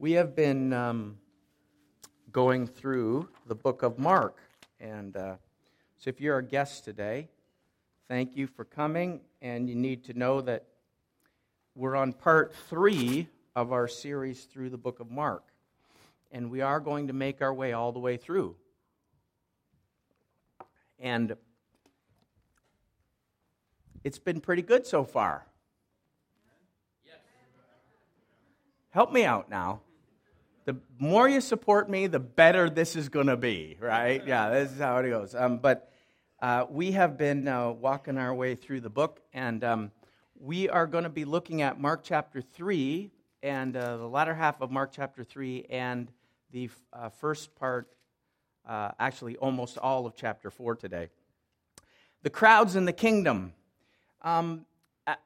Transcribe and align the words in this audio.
We 0.00 0.12
have 0.12 0.34
been 0.34 0.72
um, 0.72 1.18
going 2.32 2.66
through 2.66 3.28
the 3.46 3.54
book 3.54 3.82
of 3.82 3.98
Mark. 3.98 4.38
And 4.80 5.14
uh, 5.14 5.34
so 5.98 6.08
if 6.08 6.22
you're 6.22 6.38
a 6.38 6.42
guest 6.42 6.86
today, 6.86 7.28
thank 8.08 8.34
you 8.34 8.46
for 8.46 8.64
coming. 8.64 9.20
And 9.42 9.68
you 9.68 9.74
need 9.74 10.02
to 10.04 10.14
know 10.14 10.40
that 10.40 10.64
we're 11.74 11.96
on 11.96 12.14
part 12.14 12.54
three 12.70 13.28
of 13.54 13.72
our 13.72 13.86
series 13.86 14.44
through 14.44 14.70
the 14.70 14.78
book 14.78 15.00
of 15.00 15.10
Mark. 15.10 15.44
And 16.32 16.50
we 16.50 16.62
are 16.62 16.80
going 16.80 17.08
to 17.08 17.12
make 17.12 17.42
our 17.42 17.52
way 17.52 17.74
all 17.74 17.92
the 17.92 17.98
way 17.98 18.16
through. 18.16 18.56
And 20.98 21.36
it's 24.02 24.18
been 24.18 24.40
pretty 24.40 24.62
good 24.62 24.86
so 24.86 25.04
far. 25.04 25.44
Help 28.92 29.12
me 29.12 29.26
out 29.26 29.50
now 29.50 29.82
the 30.64 30.76
more 30.98 31.28
you 31.28 31.40
support 31.40 31.88
me, 31.88 32.06
the 32.06 32.20
better 32.20 32.68
this 32.68 32.96
is 32.96 33.08
going 33.08 33.26
to 33.26 33.36
be, 33.36 33.76
right? 33.80 34.24
Yeah, 34.26 34.50
this 34.50 34.72
is 34.72 34.78
how 34.78 34.98
it 34.98 35.08
goes. 35.08 35.34
Um, 35.34 35.58
but 35.58 35.90
uh, 36.40 36.66
we 36.70 36.92
have 36.92 37.16
been 37.16 37.48
uh, 37.48 37.70
walking 37.70 38.18
our 38.18 38.34
way 38.34 38.54
through 38.54 38.80
the 38.80 38.90
book, 38.90 39.20
and 39.32 39.62
um, 39.64 39.90
we 40.38 40.68
are 40.68 40.86
going 40.86 41.04
to 41.04 41.10
be 41.10 41.24
looking 41.24 41.62
at 41.62 41.80
Mark 41.80 42.02
chapter 42.02 42.40
3 42.40 43.10
and 43.42 43.76
uh, 43.76 43.96
the 43.96 44.06
latter 44.06 44.34
half 44.34 44.60
of 44.60 44.70
Mark 44.70 44.92
chapter 44.92 45.24
3 45.24 45.66
and 45.70 46.10
the 46.50 46.68
uh, 46.92 47.08
first 47.08 47.54
part, 47.56 47.94
uh, 48.68 48.90
actually, 48.98 49.36
almost 49.36 49.78
all 49.78 50.06
of 50.06 50.14
chapter 50.14 50.50
4 50.50 50.76
today. 50.76 51.08
The 52.22 52.30
crowds 52.30 52.76
in 52.76 52.84
the 52.84 52.92
kingdom. 52.92 53.54
Um, 54.22 54.66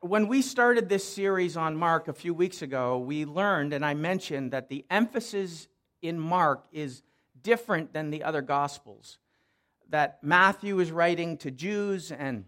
when 0.01 0.29
we 0.29 0.43
started 0.43 0.89
this 0.89 1.05
series 1.05 1.57
on 1.57 1.77
Mark 1.77 2.09
a 2.09 2.13
few 2.13 2.33
weeks 2.33 2.63
ago, 2.63 2.99
we 2.99 3.25
learned, 3.25 3.73
and 3.73 3.85
I 3.85 3.95
mentioned, 3.95 4.53
that 4.53 4.69
the 4.69 4.85
emphasis 4.91 5.69
in 6.01 6.19
Mark 6.19 6.65
is 6.71 7.03
different 7.43 7.93
than 7.93 8.11
the 8.11 8.23
other 8.23 8.43
Gospels. 8.43 9.19
That 9.89 10.19
Matthew 10.23 10.79
is 10.81 10.93
writing 10.93 11.37
to 11.39 11.51
Jews, 11.51 12.13
and, 12.13 12.45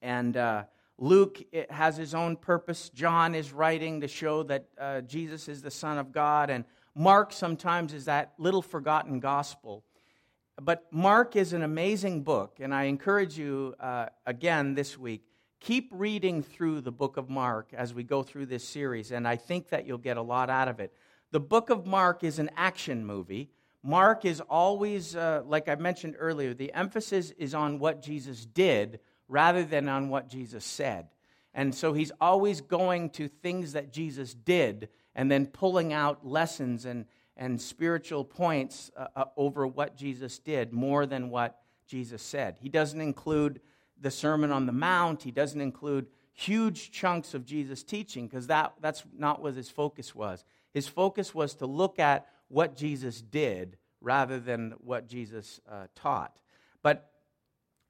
and 0.00 0.36
uh, 0.36 0.64
Luke 0.96 1.42
has 1.70 1.96
his 1.96 2.14
own 2.14 2.36
purpose. 2.36 2.88
John 2.90 3.34
is 3.34 3.52
writing 3.52 4.00
to 4.02 4.08
show 4.08 4.42
that 4.44 4.66
uh, 4.78 5.00
Jesus 5.02 5.48
is 5.48 5.62
the 5.62 5.70
Son 5.70 5.98
of 5.98 6.12
God, 6.12 6.50
and 6.50 6.64
Mark 6.94 7.32
sometimes 7.32 7.92
is 7.92 8.04
that 8.04 8.34
little 8.38 8.62
forgotten 8.62 9.18
gospel. 9.18 9.82
But 10.60 10.86
Mark 10.92 11.36
is 11.36 11.52
an 11.52 11.62
amazing 11.62 12.22
book, 12.22 12.58
and 12.60 12.74
I 12.74 12.84
encourage 12.84 13.38
you 13.38 13.74
uh, 13.78 14.06
again 14.26 14.74
this 14.74 14.98
week 14.98 15.27
keep 15.60 15.90
reading 15.92 16.42
through 16.42 16.80
the 16.80 16.92
book 16.92 17.16
of 17.16 17.28
Mark 17.28 17.68
as 17.72 17.92
we 17.92 18.04
go 18.04 18.22
through 18.22 18.46
this 18.46 18.66
series, 18.66 19.10
and 19.10 19.26
I 19.26 19.36
think 19.36 19.68
that 19.70 19.86
you'll 19.86 19.98
get 19.98 20.16
a 20.16 20.22
lot 20.22 20.50
out 20.50 20.68
of 20.68 20.80
it. 20.80 20.92
The 21.30 21.40
book 21.40 21.70
of 21.70 21.86
Mark 21.86 22.24
is 22.24 22.38
an 22.38 22.50
action 22.56 23.04
movie. 23.04 23.50
Mark 23.82 24.24
is 24.24 24.40
always, 24.40 25.14
uh, 25.14 25.42
like 25.46 25.68
I 25.68 25.74
mentioned 25.74 26.16
earlier, 26.18 26.54
the 26.54 26.72
emphasis 26.72 27.32
is 27.32 27.54
on 27.54 27.78
what 27.78 28.02
Jesus 28.02 28.44
did 28.44 29.00
rather 29.28 29.64
than 29.64 29.88
on 29.88 30.08
what 30.08 30.28
Jesus 30.28 30.64
said. 30.64 31.08
And 31.54 31.74
so 31.74 31.92
he's 31.92 32.12
always 32.20 32.60
going 32.60 33.10
to 33.10 33.28
things 33.28 33.72
that 33.72 33.92
Jesus 33.92 34.34
did 34.34 34.88
and 35.14 35.30
then 35.30 35.46
pulling 35.46 35.92
out 35.92 36.26
lessons 36.26 36.84
and, 36.84 37.04
and 37.36 37.60
spiritual 37.60 38.24
points 38.24 38.90
uh, 38.96 39.06
uh, 39.16 39.24
over 39.36 39.66
what 39.66 39.96
Jesus 39.96 40.38
did 40.38 40.72
more 40.72 41.06
than 41.06 41.30
what 41.30 41.60
Jesus 41.86 42.22
said. 42.22 42.58
He 42.60 42.68
doesn't 42.68 43.00
include 43.00 43.60
the 44.00 44.10
Sermon 44.10 44.50
on 44.50 44.66
the 44.66 44.72
Mount. 44.72 45.22
He 45.22 45.30
doesn't 45.30 45.60
include 45.60 46.06
huge 46.32 46.90
chunks 46.90 47.34
of 47.34 47.44
Jesus' 47.44 47.82
teaching 47.82 48.26
because 48.26 48.46
that, 48.46 48.74
that's 48.80 49.04
not 49.16 49.42
what 49.42 49.54
his 49.54 49.70
focus 49.70 50.14
was. 50.14 50.44
His 50.72 50.86
focus 50.86 51.34
was 51.34 51.54
to 51.56 51.66
look 51.66 51.98
at 51.98 52.26
what 52.48 52.76
Jesus 52.76 53.20
did 53.20 53.76
rather 54.00 54.38
than 54.38 54.74
what 54.78 55.08
Jesus 55.08 55.60
uh, 55.70 55.86
taught. 55.94 56.38
But 56.82 57.10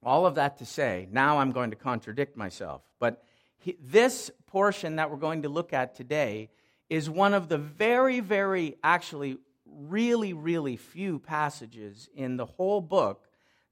all 0.03 0.27
of 0.27 0.37
that 0.37 0.59
to 0.59 0.67
say, 0.67 1.09
now 1.11 1.39
I'm 1.39 1.53
going 1.53 1.71
to 1.71 1.77
contradict 1.77 2.37
myself. 2.37 2.83
But 2.99 3.23
he, 3.59 3.77
this 3.81 4.31
portion 4.47 4.97
that 4.97 5.11
we're 5.11 5.17
going 5.17 5.43
to 5.43 5.49
look 5.49 5.73
at 5.73 5.95
today 5.95 6.51
is 6.89 7.11
one 7.11 7.35
of 7.35 7.49
the 7.49 7.59
very, 7.59 8.21
very, 8.21 8.77
actually, 8.83 9.39
really, 9.67 10.33
really 10.33 10.77
few 10.77 11.19
passages 11.19 12.09
in 12.15 12.37
the 12.37 12.47
whole 12.47 12.81
book 12.81 13.28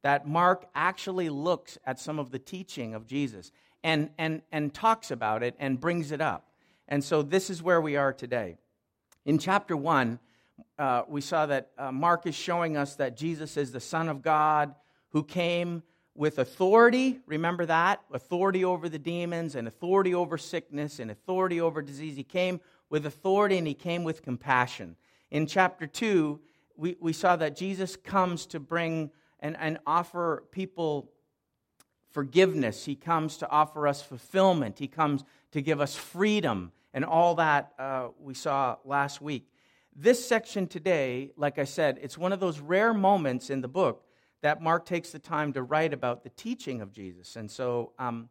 that 0.06 0.24
Mark 0.24 0.68
actually 0.72 1.28
looks 1.28 1.78
at 1.84 1.98
some 1.98 2.20
of 2.20 2.30
the 2.30 2.38
teaching 2.38 2.94
of 2.94 3.08
Jesus 3.08 3.50
and, 3.82 4.08
and, 4.18 4.40
and 4.52 4.72
talks 4.72 5.10
about 5.10 5.42
it 5.42 5.56
and 5.58 5.80
brings 5.80 6.12
it 6.12 6.20
up. 6.20 6.46
And 6.86 7.02
so 7.02 7.22
this 7.22 7.50
is 7.50 7.60
where 7.60 7.80
we 7.80 7.96
are 7.96 8.12
today. 8.12 8.56
In 9.24 9.36
chapter 9.36 9.76
1, 9.76 10.20
uh, 10.78 11.02
we 11.08 11.20
saw 11.20 11.46
that 11.46 11.72
uh, 11.76 11.90
Mark 11.90 12.24
is 12.24 12.36
showing 12.36 12.76
us 12.76 12.94
that 12.94 13.16
Jesus 13.16 13.56
is 13.56 13.72
the 13.72 13.80
Son 13.80 14.08
of 14.08 14.22
God 14.22 14.76
who 15.08 15.24
came 15.24 15.82
with 16.14 16.38
authority. 16.38 17.18
Remember 17.26 17.66
that? 17.66 18.00
Authority 18.12 18.64
over 18.64 18.88
the 18.88 19.00
demons 19.00 19.56
and 19.56 19.66
authority 19.66 20.14
over 20.14 20.38
sickness 20.38 21.00
and 21.00 21.10
authority 21.10 21.60
over 21.60 21.82
disease. 21.82 22.14
He 22.14 22.22
came 22.22 22.60
with 22.90 23.06
authority 23.06 23.58
and 23.58 23.66
he 23.66 23.74
came 23.74 24.04
with 24.04 24.22
compassion. 24.22 24.94
In 25.32 25.48
chapter 25.48 25.88
2, 25.88 26.38
we, 26.76 26.96
we 27.00 27.12
saw 27.12 27.34
that 27.34 27.56
Jesus 27.56 27.96
comes 27.96 28.46
to 28.46 28.60
bring 28.60 29.10
and, 29.40 29.56
and 29.58 29.78
offer 29.86 30.44
people 30.50 31.10
forgiveness. 32.10 32.84
He 32.84 32.94
comes 32.94 33.36
to 33.38 33.50
offer 33.50 33.86
us 33.86 34.02
fulfillment. 34.02 34.78
He 34.78 34.88
comes 34.88 35.24
to 35.52 35.60
give 35.60 35.80
us 35.80 35.94
freedom 35.94 36.72
and 36.94 37.04
all 37.04 37.34
that 37.34 37.72
uh, 37.78 38.08
we 38.18 38.32
saw 38.32 38.76
last 38.84 39.20
week. 39.20 39.46
This 39.94 40.26
section 40.26 40.66
today, 40.66 41.32
like 41.36 41.58
I 41.58 41.64
said, 41.64 41.98
it's 42.00 42.16
one 42.16 42.32
of 42.32 42.40
those 42.40 42.58
rare 42.58 42.94
moments 42.94 43.50
in 43.50 43.60
the 43.60 43.68
book 43.68 44.04
that 44.42 44.62
Mark 44.62 44.86
takes 44.86 45.10
the 45.10 45.18
time 45.18 45.52
to 45.54 45.62
write 45.62 45.92
about 45.92 46.22
the 46.22 46.30
teaching 46.30 46.80
of 46.80 46.92
Jesus. 46.92 47.36
And 47.36 47.50
so 47.50 47.92
um, 47.98 48.28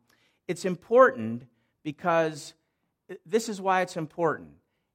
it's 0.47 0.65
important 0.65 1.45
because 1.83 2.55
this 3.25 3.49
is 3.49 3.61
why 3.61 3.81
it's 3.81 3.97
important. 3.97 4.49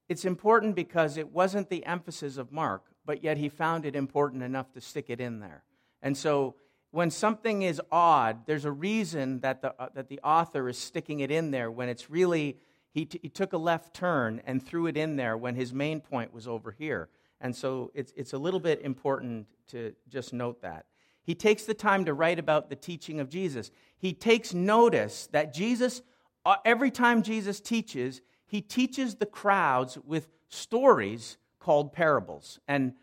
It's 0.08 0.24
important 0.24 0.74
because 0.74 1.16
it 1.16 1.30
wasn't 1.30 1.70
the 1.70 1.86
emphasis 1.86 2.36
of 2.36 2.50
Mark, 2.50 2.84
but 3.04 3.22
yet 3.22 3.36
he 3.36 3.48
found 3.48 3.86
it 3.86 3.94
important 3.94 4.42
enough 4.42 4.72
to 4.72 4.80
stick 4.80 5.06
it 5.08 5.20
in 5.20 5.38
there. 5.38 5.62
And 6.02 6.16
so 6.16 6.54
when 6.90 7.10
something 7.10 7.62
is 7.62 7.80
odd, 7.92 8.46
there's 8.46 8.64
a 8.64 8.72
reason 8.72 9.40
that 9.40 9.62
the, 9.62 9.74
uh, 9.80 9.88
that 9.94 10.08
the 10.08 10.20
author 10.20 10.68
is 10.68 10.76
sticking 10.76 11.20
it 11.20 11.30
in 11.30 11.50
there 11.50 11.70
when 11.70 11.88
it's 11.88 12.10
really, 12.10 12.58
he, 12.92 13.04
t- 13.04 13.20
he 13.22 13.28
took 13.28 13.52
a 13.52 13.58
left 13.58 13.94
turn 13.94 14.40
and 14.44 14.64
threw 14.64 14.86
it 14.86 14.96
in 14.96 15.16
there 15.16 15.36
when 15.36 15.54
his 15.54 15.72
main 15.72 16.00
point 16.00 16.32
was 16.32 16.48
over 16.48 16.72
here. 16.72 17.08
And 17.40 17.54
so 17.54 17.90
it's, 17.94 18.12
it's 18.16 18.32
a 18.32 18.38
little 18.38 18.60
bit 18.60 18.82
important 18.82 19.46
to 19.68 19.94
just 20.08 20.32
note 20.32 20.62
that. 20.62 20.86
He 21.22 21.34
takes 21.34 21.64
the 21.64 21.74
time 21.74 22.04
to 22.06 22.14
write 22.14 22.38
about 22.38 22.70
the 22.70 22.76
teaching 22.76 23.20
of 23.20 23.28
Jesus. 23.28 23.70
He 23.98 24.12
takes 24.12 24.52
notice 24.52 25.28
that 25.32 25.54
Jesus, 25.54 26.02
uh, 26.44 26.56
every 26.64 26.90
time 26.90 27.22
Jesus 27.22 27.60
teaches, 27.60 28.20
he 28.46 28.60
teaches 28.60 29.14
the 29.14 29.26
crowds 29.26 29.96
with 30.04 30.28
stories 30.48 31.38
called 31.60 31.92
parables. 31.92 32.58
And 32.66 32.94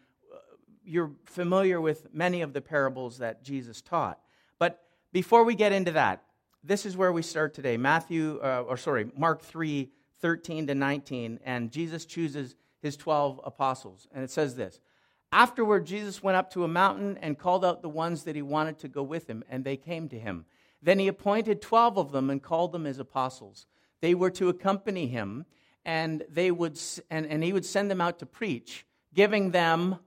you're 0.87 1.11
familiar 1.25 1.81
with 1.81 2.13
many 2.13 2.41
of 2.41 2.53
the 2.53 2.61
parables 2.61 3.17
that 3.17 3.43
Jesus 3.43 3.81
taught. 3.81 4.19
But 4.57 4.81
before 5.11 5.43
we 5.43 5.53
get 5.53 5.71
into 5.71 5.91
that, 5.91 6.23
this 6.63 6.85
is 6.85 6.97
where 6.97 7.11
we 7.11 7.21
start 7.21 7.53
today. 7.53 7.77
Matthew, 7.77 8.39
uh, 8.43 8.63
or 8.67 8.77
sorry, 8.77 9.11
Mark 9.15 9.41
3 9.41 9.89
13 10.19 10.67
to 10.67 10.75
19. 10.75 11.39
And 11.45 11.71
Jesus 11.71 12.05
chooses 12.05 12.55
his 12.79 12.97
12 12.97 13.41
apostles. 13.43 14.07
And 14.11 14.23
it 14.23 14.31
says 14.31 14.55
this 14.55 14.79
Afterward, 15.31 15.85
Jesus 15.85 16.23
went 16.23 16.37
up 16.37 16.51
to 16.53 16.63
a 16.63 16.67
mountain 16.67 17.17
and 17.21 17.37
called 17.37 17.65
out 17.65 17.81
the 17.81 17.89
ones 17.89 18.23
that 18.23 18.35
he 18.35 18.41
wanted 18.41 18.79
to 18.79 18.87
go 18.87 19.03
with 19.03 19.27
him, 19.29 19.43
and 19.49 19.63
they 19.63 19.77
came 19.77 20.09
to 20.09 20.19
him. 20.19 20.45
Then 20.81 20.99
he 20.99 21.07
appointed 21.07 21.61
12 21.61 21.97
of 21.97 22.11
them 22.11 22.29
and 22.29 22.41
called 22.41 22.71
them 22.71 22.85
his 22.85 22.99
apostles. 22.99 23.65
They 24.01 24.13
were 24.13 24.29
to 24.31 24.49
accompany 24.49 25.07
him, 25.07 25.45
and, 25.83 26.23
they 26.29 26.51
would, 26.51 26.79
and, 27.09 27.25
and 27.25 27.43
he 27.43 27.51
would 27.51 27.65
send 27.65 27.89
them 27.89 28.01
out 28.01 28.19
to 28.19 28.25
preach, 28.25 28.85
giving 29.13 29.51
them 29.51 29.99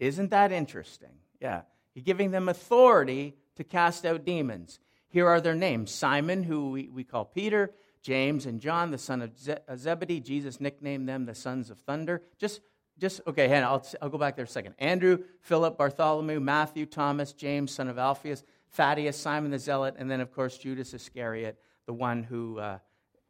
isn't 0.00 0.30
that 0.30 0.50
interesting? 0.50 1.12
Yeah. 1.40 1.62
He's 1.94 2.02
giving 2.02 2.30
them 2.30 2.48
authority 2.48 3.36
to 3.56 3.64
cast 3.64 4.04
out 4.04 4.24
demons. 4.24 4.80
Here 5.08 5.28
are 5.28 5.40
their 5.40 5.54
names 5.54 5.92
Simon, 5.92 6.42
who 6.42 6.70
we, 6.70 6.88
we 6.88 7.04
call 7.04 7.24
Peter, 7.24 7.72
James 8.02 8.46
and 8.46 8.60
John, 8.60 8.90
the 8.90 8.98
son 8.98 9.22
of 9.22 9.38
Ze- 9.38 9.56
Zebedee. 9.76 10.20
Jesus 10.20 10.60
nicknamed 10.60 11.08
them 11.08 11.26
the 11.26 11.34
sons 11.34 11.68
of 11.68 11.78
thunder. 11.80 12.22
Just, 12.38 12.60
just 12.98 13.20
okay, 13.26 13.48
Hannah, 13.48 13.66
I'll, 13.66 13.86
I'll 14.00 14.08
go 14.08 14.18
back 14.18 14.36
there 14.36 14.46
a 14.46 14.48
second. 14.48 14.74
Andrew, 14.78 15.18
Philip, 15.42 15.76
Bartholomew, 15.76 16.40
Matthew, 16.40 16.86
Thomas, 16.86 17.32
James, 17.32 17.72
son 17.72 17.88
of 17.88 17.98
Alphaeus, 17.98 18.42
Thaddeus, 18.72 19.16
Simon 19.16 19.50
the 19.50 19.58
Zealot, 19.58 19.96
and 19.98 20.10
then, 20.10 20.20
of 20.20 20.32
course, 20.32 20.56
Judas 20.56 20.94
Iscariot, 20.94 21.58
the 21.86 21.92
one 21.92 22.22
who, 22.22 22.58
uh, 22.58 22.78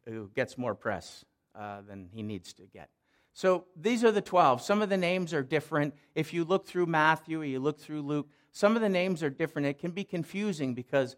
who 0.05 0.29
gets 0.35 0.57
more 0.57 0.75
press 0.75 1.25
uh, 1.55 1.81
than 1.81 2.09
he 2.13 2.21
needs 2.21 2.53
to 2.53 2.63
get. 2.63 2.89
So 3.33 3.65
these 3.75 4.03
are 4.03 4.11
the 4.11 4.21
12. 4.21 4.61
Some 4.61 4.81
of 4.81 4.89
the 4.89 4.97
names 4.97 5.33
are 5.33 5.43
different. 5.43 5.93
If 6.15 6.33
you 6.33 6.43
look 6.43 6.67
through 6.67 6.87
Matthew 6.87 7.41
or 7.41 7.45
you 7.45 7.59
look 7.59 7.79
through 7.79 8.01
Luke, 8.01 8.27
some 8.51 8.75
of 8.75 8.81
the 8.81 8.89
names 8.89 9.23
are 9.23 9.29
different. 9.29 9.67
It 9.67 9.79
can 9.79 9.91
be 9.91 10.03
confusing 10.03 10.73
because 10.73 11.15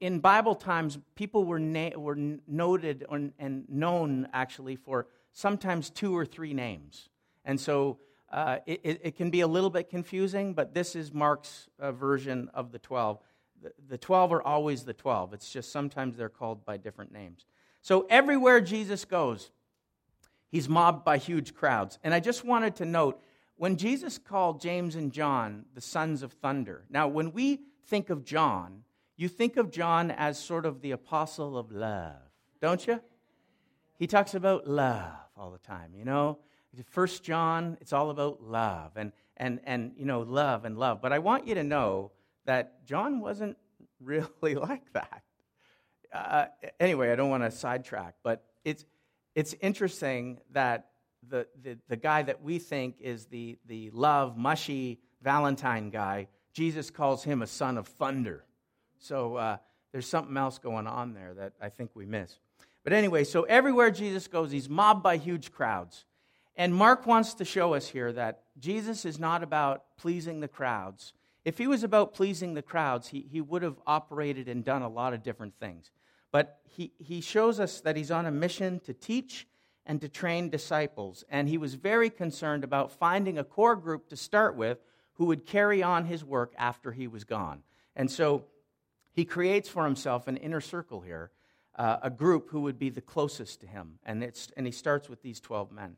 in 0.00 0.20
Bible 0.20 0.54
times, 0.54 0.98
people 1.16 1.44
were, 1.44 1.58
na- 1.58 1.96
were 1.96 2.16
noted 2.46 3.04
and 3.10 3.64
known 3.68 4.28
actually 4.32 4.76
for 4.76 5.08
sometimes 5.32 5.90
two 5.90 6.16
or 6.16 6.24
three 6.24 6.54
names. 6.54 7.08
And 7.44 7.60
so 7.60 7.98
uh, 8.30 8.58
it, 8.66 9.00
it, 9.02 9.16
can 9.16 9.30
be 9.30 9.40
a 9.40 9.46
little 9.46 9.70
bit 9.70 9.90
confusing, 9.90 10.54
but 10.54 10.72
this 10.72 10.96
is 10.96 11.12
Mark's 11.12 11.68
uh, 11.78 11.92
version 11.92 12.48
of 12.54 12.72
the 12.72 12.78
12. 12.78 13.18
The, 13.62 13.72
the 13.88 13.98
12 13.98 14.32
are 14.32 14.42
always 14.42 14.84
the 14.84 14.92
12. 14.92 15.34
It's 15.34 15.50
just 15.50 15.72
sometimes 15.72 16.16
they're 16.16 16.28
called 16.28 16.64
by 16.64 16.76
different 16.76 17.12
names. 17.12 17.44
So 17.82 18.06
everywhere 18.08 18.60
Jesus 18.60 19.04
goes, 19.04 19.50
he's 20.56 20.70
mobbed 20.70 21.04
by 21.04 21.18
huge 21.18 21.54
crowds. 21.54 21.98
And 22.02 22.14
I 22.14 22.20
just 22.20 22.42
wanted 22.42 22.76
to 22.76 22.86
note 22.86 23.20
when 23.56 23.76
Jesus 23.76 24.16
called 24.16 24.58
James 24.58 24.96
and 24.96 25.12
John 25.12 25.66
the 25.74 25.82
sons 25.82 26.22
of 26.22 26.32
thunder, 26.32 26.86
now 26.88 27.08
when 27.08 27.32
we 27.32 27.60
think 27.88 28.08
of 28.08 28.24
John, 28.24 28.82
you 29.18 29.28
think 29.28 29.58
of 29.58 29.70
John 29.70 30.10
as 30.10 30.38
sort 30.38 30.64
of 30.64 30.80
the 30.80 30.92
apostle 30.92 31.58
of 31.58 31.70
love, 31.70 32.16
don't 32.62 32.86
you? 32.86 33.00
He 33.98 34.06
talks 34.06 34.34
about 34.34 34.66
love 34.66 35.12
all 35.36 35.50
the 35.50 35.58
time, 35.58 35.92
you 35.94 36.06
know? 36.06 36.38
First 36.86 37.22
John, 37.22 37.76
it's 37.82 37.92
all 37.92 38.08
about 38.08 38.42
love 38.42 38.92
and, 38.96 39.12
and, 39.36 39.60
and, 39.64 39.92
you 39.98 40.06
know, 40.06 40.20
love 40.20 40.64
and 40.64 40.78
love. 40.78 41.02
But 41.02 41.12
I 41.12 41.18
want 41.18 41.46
you 41.46 41.54
to 41.54 41.64
know 41.64 42.12
that 42.46 42.86
John 42.86 43.20
wasn't 43.20 43.58
really 44.00 44.54
like 44.54 44.90
that. 44.94 45.22
Uh, 46.10 46.46
anyway, 46.80 47.12
I 47.12 47.16
don't 47.16 47.28
want 47.28 47.42
to 47.42 47.50
sidetrack, 47.50 48.14
but 48.22 48.42
it's, 48.64 48.86
it's 49.36 49.54
interesting 49.60 50.40
that 50.52 50.88
the, 51.28 51.46
the, 51.62 51.76
the 51.88 51.96
guy 51.96 52.22
that 52.22 52.42
we 52.42 52.58
think 52.58 52.96
is 53.00 53.26
the, 53.26 53.58
the 53.66 53.90
love, 53.90 54.36
mushy 54.36 54.98
Valentine 55.22 55.90
guy, 55.90 56.28
Jesus 56.54 56.90
calls 56.90 57.22
him 57.22 57.42
a 57.42 57.46
son 57.46 57.76
of 57.76 57.86
thunder. 57.86 58.44
So 58.98 59.36
uh, 59.36 59.58
there's 59.92 60.08
something 60.08 60.36
else 60.38 60.58
going 60.58 60.86
on 60.86 61.12
there 61.12 61.34
that 61.34 61.52
I 61.60 61.68
think 61.68 61.90
we 61.94 62.06
miss. 62.06 62.38
But 62.82 62.94
anyway, 62.94 63.24
so 63.24 63.42
everywhere 63.42 63.90
Jesus 63.90 64.26
goes, 64.26 64.50
he's 64.50 64.70
mobbed 64.70 65.02
by 65.02 65.18
huge 65.18 65.52
crowds. 65.52 66.06
And 66.56 66.74
Mark 66.74 67.06
wants 67.06 67.34
to 67.34 67.44
show 67.44 67.74
us 67.74 67.88
here 67.88 68.12
that 68.12 68.44
Jesus 68.58 69.04
is 69.04 69.18
not 69.18 69.42
about 69.42 69.84
pleasing 69.98 70.40
the 70.40 70.48
crowds. 70.48 71.12
If 71.44 71.58
he 71.58 71.66
was 71.66 71.82
about 71.82 72.14
pleasing 72.14 72.54
the 72.54 72.62
crowds, 72.62 73.08
he, 73.08 73.26
he 73.30 73.42
would 73.42 73.62
have 73.62 73.76
operated 73.86 74.48
and 74.48 74.64
done 74.64 74.80
a 74.80 74.88
lot 74.88 75.12
of 75.12 75.22
different 75.22 75.58
things. 75.58 75.90
But 76.36 76.60
he, 76.68 76.92
he 76.98 77.22
shows 77.22 77.58
us 77.60 77.80
that 77.80 77.96
he's 77.96 78.10
on 78.10 78.26
a 78.26 78.30
mission 78.30 78.80
to 78.80 78.92
teach 78.92 79.46
and 79.86 80.02
to 80.02 80.08
train 80.10 80.50
disciples. 80.50 81.24
And 81.30 81.48
he 81.48 81.56
was 81.56 81.72
very 81.72 82.10
concerned 82.10 82.62
about 82.62 82.92
finding 82.92 83.38
a 83.38 83.42
core 83.42 83.74
group 83.74 84.10
to 84.10 84.16
start 84.16 84.54
with 84.54 84.76
who 85.14 85.24
would 85.24 85.46
carry 85.46 85.82
on 85.82 86.04
his 86.04 86.22
work 86.22 86.52
after 86.58 86.92
he 86.92 87.08
was 87.08 87.24
gone. 87.24 87.62
And 87.94 88.10
so 88.10 88.44
he 89.14 89.24
creates 89.24 89.70
for 89.70 89.86
himself 89.86 90.28
an 90.28 90.36
inner 90.36 90.60
circle 90.60 91.00
here, 91.00 91.30
uh, 91.74 92.00
a 92.02 92.10
group 92.10 92.50
who 92.50 92.60
would 92.60 92.78
be 92.78 92.90
the 92.90 93.00
closest 93.00 93.62
to 93.62 93.66
him. 93.66 93.98
And, 94.04 94.22
it's, 94.22 94.48
and 94.58 94.66
he 94.66 94.72
starts 94.72 95.08
with 95.08 95.22
these 95.22 95.40
12 95.40 95.72
men. 95.72 95.96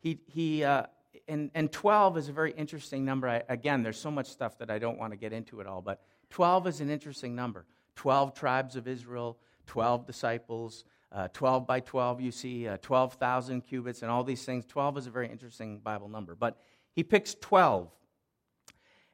He, 0.00 0.18
he, 0.26 0.64
uh, 0.64 0.86
and, 1.28 1.52
and 1.54 1.70
12 1.70 2.18
is 2.18 2.28
a 2.28 2.32
very 2.32 2.50
interesting 2.50 3.04
number. 3.04 3.28
I, 3.28 3.44
again, 3.48 3.84
there's 3.84 4.00
so 4.00 4.10
much 4.10 4.26
stuff 4.26 4.58
that 4.58 4.68
I 4.68 4.80
don't 4.80 4.98
want 4.98 5.12
to 5.12 5.16
get 5.16 5.32
into 5.32 5.60
it 5.60 5.68
all, 5.68 5.80
but 5.80 6.02
12 6.30 6.66
is 6.66 6.80
an 6.80 6.90
interesting 6.90 7.36
number. 7.36 7.66
12 7.94 8.34
tribes 8.34 8.74
of 8.74 8.88
Israel, 8.88 9.38
12 9.66 10.06
disciples, 10.06 10.84
uh, 11.12 11.28
12 11.32 11.66
by 11.66 11.80
12, 11.80 12.20
you 12.20 12.30
see 12.30 12.68
uh, 12.68 12.76
12,000 12.82 13.62
cubits 13.62 14.02
and 14.02 14.10
all 14.10 14.24
these 14.24 14.44
things. 14.44 14.64
12 14.66 14.98
is 14.98 15.06
a 15.06 15.10
very 15.10 15.28
interesting 15.28 15.78
Bible 15.78 16.08
number. 16.08 16.34
But 16.34 16.58
he 16.92 17.02
picks 17.02 17.34
12. 17.34 17.90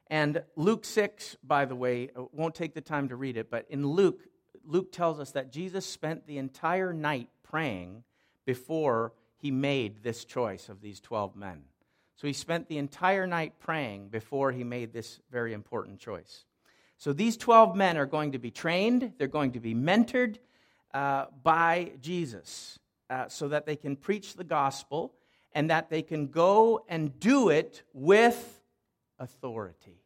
And 0.07 0.43
Luke 0.55 0.85
6, 0.85 1.37
by 1.43 1.65
the 1.65 1.75
way, 1.75 2.09
uh, 2.15 2.23
won't 2.31 2.55
take 2.55 2.73
the 2.73 2.81
time 2.81 3.09
to 3.09 3.15
read 3.15 3.37
it, 3.37 3.49
but 3.49 3.65
in 3.69 3.85
Luke, 3.85 4.21
Luke 4.65 4.91
tells 4.91 5.19
us 5.19 5.31
that 5.31 5.51
Jesus 5.51 5.85
spent 5.85 6.27
the 6.27 6.37
entire 6.37 6.93
night 6.93 7.29
praying 7.43 8.03
before 8.45 9.13
he 9.37 9.51
made 9.51 10.03
this 10.03 10.25
choice 10.25 10.69
of 10.69 10.81
these 10.81 10.99
12 10.99 11.35
men. 11.35 11.63
So 12.15 12.27
he 12.27 12.33
spent 12.33 12.67
the 12.67 12.77
entire 12.77 13.27
night 13.27 13.59
praying 13.59 14.09
before 14.09 14.51
he 14.51 14.63
made 14.63 14.93
this 14.93 15.19
very 15.31 15.53
important 15.53 15.99
choice. 15.99 16.45
So 16.97 17.13
these 17.13 17.37
12 17.37 17.75
men 17.75 17.97
are 17.97 18.05
going 18.05 18.31
to 18.31 18.39
be 18.39 18.51
trained, 18.51 19.13
they're 19.17 19.27
going 19.27 19.51
to 19.53 19.59
be 19.59 19.75
mentored, 19.75 20.37
uh, 20.93 21.25
by 21.41 21.91
Jesus 22.01 22.79
uh, 23.09 23.27
so 23.27 23.47
that 23.49 23.65
they 23.65 23.75
can 23.75 23.95
preach 23.95 24.35
the 24.35 24.43
gospel 24.43 25.13
and 25.53 25.69
that 25.69 25.89
they 25.89 26.01
can 26.01 26.27
go 26.27 26.85
and 26.87 27.19
do 27.19 27.49
it 27.49 27.83
with 27.93 28.61
authority, 29.19 30.01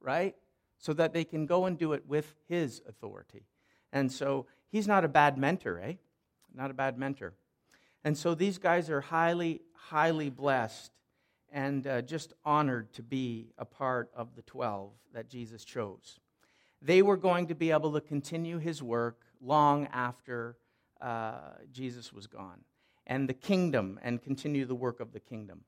right? 0.00 0.34
So 0.78 0.92
that 0.94 1.12
they 1.12 1.24
can 1.24 1.46
go 1.46 1.66
and 1.66 1.78
do 1.78 1.92
it 1.92 2.04
with 2.06 2.34
his 2.48 2.82
authority. 2.88 3.46
And 3.92 4.10
so 4.10 4.46
he's 4.70 4.88
not 4.88 5.04
a 5.04 5.08
bad 5.08 5.38
mentor, 5.38 5.80
eh? 5.80 5.94
Not 6.54 6.70
a 6.70 6.74
bad 6.74 6.98
mentor. 6.98 7.34
And 8.02 8.16
so 8.18 8.34
these 8.34 8.58
guys 8.58 8.90
are 8.90 9.00
highly, 9.00 9.62
highly 9.74 10.30
blessed 10.30 10.90
and 11.54 11.86
uh, 11.86 12.02
just 12.02 12.32
honored 12.44 12.92
to 12.92 13.02
be 13.02 13.52
a 13.56 13.64
part 13.64 14.10
of 14.14 14.34
the 14.34 14.42
12 14.42 14.90
that 15.14 15.30
Jesus 15.30 15.64
chose. 15.64 16.18
They 16.82 17.00
were 17.00 17.16
going 17.16 17.46
to 17.46 17.54
be 17.54 17.70
able 17.70 17.92
to 17.92 18.00
continue 18.00 18.58
his 18.58 18.82
work 18.82 19.20
long 19.40 19.86
after 19.92 20.56
uh, 21.00 21.52
Jesus 21.72 22.12
was 22.12 22.26
gone, 22.26 22.62
and 23.06 23.28
the 23.28 23.34
kingdom, 23.34 24.00
and 24.02 24.20
continue 24.20 24.64
the 24.64 24.74
work 24.74 24.98
of 24.98 25.12
the 25.12 25.20
kingdom. 25.20 25.60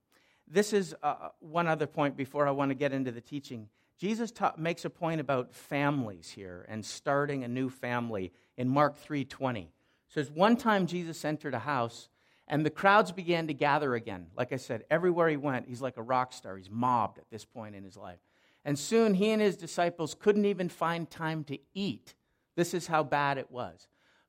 This 0.49 0.73
is 0.73 0.94
uh, 1.05 1.29
one 1.38 1.69
other 1.69 1.87
point 1.87 2.17
before 2.17 2.49
I 2.49 2.50
want 2.50 2.71
to 2.71 2.75
get 2.75 2.93
into 2.93 3.12
the 3.12 3.21
teaching. 3.21 3.69
Jesus 3.97 4.33
ta- 4.33 4.55
makes 4.59 4.85
a 4.85 4.91
point 4.91 5.21
about 5.21 5.55
families 5.55 6.31
here 6.31 6.67
and 6.69 6.85
starting 6.85 7.44
a 7.44 7.49
new 7.49 7.71
family 7.71 8.33
in 8.56 8.69
Mark 8.69 8.97
3:20. 8.99 9.69
says 10.09 10.33
one 10.33 10.56
time 10.56 10.87
Jesus 10.87 11.25
entered 11.25 11.55
a 11.55 11.61
house 11.61 12.09
and 12.49 12.65
the 12.65 12.71
crowds 12.71 13.13
began 13.13 13.47
to 13.49 13.55
gather 13.55 13.95
again. 13.95 14.27
Like 14.37 14.53
I 14.53 14.57
said, 14.57 14.85
everywhere 14.91 15.29
he 15.29 15.37
went, 15.37 15.69
he's 15.69 15.83
like 15.83 15.97
a 15.97 16.03
rock 16.03 16.33
star. 16.33 16.57
He's 16.57 16.71
mobbed 16.71 17.19
at 17.19 17.31
this 17.31 17.45
point 17.45 17.75
in 17.75 17.85
his 17.85 17.97
life. 17.97 18.19
And 18.65 18.79
soon 18.79 19.15
he 19.15 19.31
and 19.31 19.43
his 19.43 19.57
disciples 19.57 20.15
couldn't 20.15 20.45
even 20.45 20.69
find 20.69 21.09
time 21.11 21.45
to 21.45 21.59
eat 21.75 22.15
this 22.57 22.75
is 22.75 22.87
how 22.87 23.05
bad 23.05 23.39
it 23.39 23.51
was. 23.51 23.87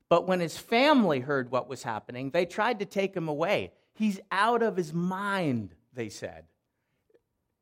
But 0.09 0.27
when 0.27 0.39
his 0.39 0.57
family 0.57 1.21
heard 1.21 1.49
what 1.49 1.67
was 1.67 1.83
happening, 1.83 2.29
they 2.29 2.45
tried 2.45 2.79
to 2.79 2.85
take 2.85 3.15
him 3.15 3.27
away. 3.27 3.71
He's 3.93 4.19
out 4.31 4.61
of 4.61 4.77
his 4.77 4.93
mind, 4.93 5.73
they 5.93 6.09
said. 6.09 6.45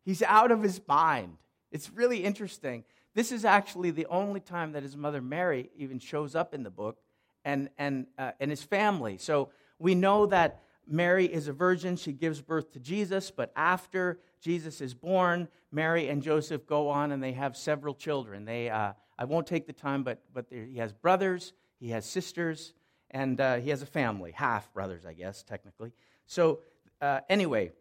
He's 0.03 0.21
out 0.21 0.51
of 0.51 0.61
his 0.61 0.81
mind. 0.87 1.37
It's 1.71 1.89
really 1.91 2.23
interesting. 2.23 2.83
This 3.13 3.31
is 3.31 3.45
actually 3.45 3.91
the 3.91 4.05
only 4.07 4.39
time 4.39 4.73
that 4.73 4.83
his 4.83 4.97
mother 4.97 5.21
Mary 5.21 5.69
even 5.77 5.99
shows 5.99 6.35
up 6.35 6.53
in 6.53 6.63
the 6.63 6.69
book 6.69 6.97
and, 7.43 7.69
and, 7.77 8.07
uh, 8.17 8.31
and 8.39 8.51
his 8.51 8.61
family. 8.61 9.17
So 9.17 9.49
we 9.79 9.95
know 9.95 10.25
that 10.27 10.61
Mary 10.87 11.25
is 11.25 11.47
a 11.47 11.53
virgin. 11.53 11.95
She 11.95 12.11
gives 12.11 12.41
birth 12.41 12.71
to 12.73 12.79
Jesus, 12.79 13.31
but 13.31 13.51
after 13.55 14.19
Jesus 14.41 14.81
is 14.81 14.93
born, 14.93 15.47
Mary 15.71 16.09
and 16.09 16.21
Joseph 16.21 16.65
go 16.67 16.89
on 16.89 17.11
and 17.11 17.21
they 17.21 17.33
have 17.33 17.57
several 17.57 17.93
children. 17.93 18.45
They, 18.45 18.69
uh, 18.69 18.93
I 19.17 19.25
won't 19.25 19.47
take 19.47 19.65
the 19.67 19.73
time, 19.73 20.03
but, 20.03 20.21
but 20.33 20.45
he 20.49 20.77
has 20.77 20.93
brothers, 20.93 21.53
he 21.79 21.89
has 21.89 22.05
sisters, 22.05 22.73
and 23.11 23.39
uh, 23.39 23.55
he 23.55 23.69
has 23.69 23.81
a 23.81 23.87
family, 23.87 24.31
half 24.31 24.71
brothers, 24.73 25.05
I 25.05 25.13
guess, 25.13 25.43
technically. 25.43 25.93
So, 26.25 26.59
uh, 27.01 27.21
anyway, 27.29 27.71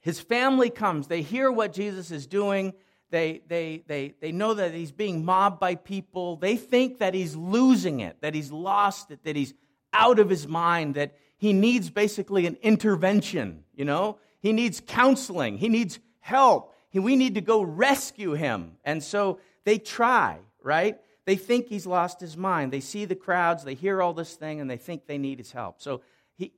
his 0.00 0.20
family 0.20 0.70
comes. 0.70 1.06
They 1.06 1.22
hear 1.22 1.50
what 1.50 1.72
Jesus 1.72 2.10
is 2.10 2.26
doing. 2.26 2.74
They, 3.10 3.42
they, 3.46 3.82
they, 3.86 4.14
they 4.20 4.32
know 4.32 4.54
that 4.54 4.74
he's 4.74 4.92
being 4.92 5.24
mobbed 5.24 5.60
by 5.60 5.76
people. 5.76 6.36
They 6.36 6.56
think 6.56 6.98
that 6.98 7.14
he's 7.14 7.36
losing 7.36 8.00
it, 8.00 8.20
that 8.20 8.34
he's 8.34 8.50
lost 8.50 9.10
it, 9.10 9.24
that 9.24 9.36
he's 9.36 9.54
out 9.92 10.18
of 10.18 10.28
his 10.28 10.48
mind, 10.48 10.96
that 10.96 11.14
he 11.44 11.52
needs 11.52 11.90
basically 11.90 12.46
an 12.46 12.56
intervention, 12.62 13.64
you 13.74 13.84
know? 13.84 14.18
He 14.40 14.52
needs 14.52 14.82
counseling, 14.84 15.58
he 15.58 15.68
needs 15.68 15.98
help. 16.20 16.74
He, 16.88 16.98
we 16.98 17.16
need 17.16 17.34
to 17.34 17.40
go 17.40 17.62
rescue 17.62 18.32
him. 18.32 18.76
And 18.84 19.02
so 19.02 19.38
they 19.64 19.78
try 19.78 20.38
right? 20.64 20.98
They 21.26 21.36
think 21.36 21.68
he's 21.68 21.86
lost 21.86 22.18
his 22.18 22.36
mind. 22.36 22.72
They 22.72 22.80
see 22.80 23.04
the 23.04 23.14
crowds, 23.14 23.62
they 23.62 23.74
hear 23.74 24.02
all 24.02 24.14
this 24.14 24.34
thing, 24.34 24.60
and 24.60 24.68
they 24.68 24.76
think 24.76 25.06
they 25.06 25.18
need 25.18 25.38
his 25.38 25.52
help. 25.52 25.80
So 25.80 26.00
he, 26.36 26.52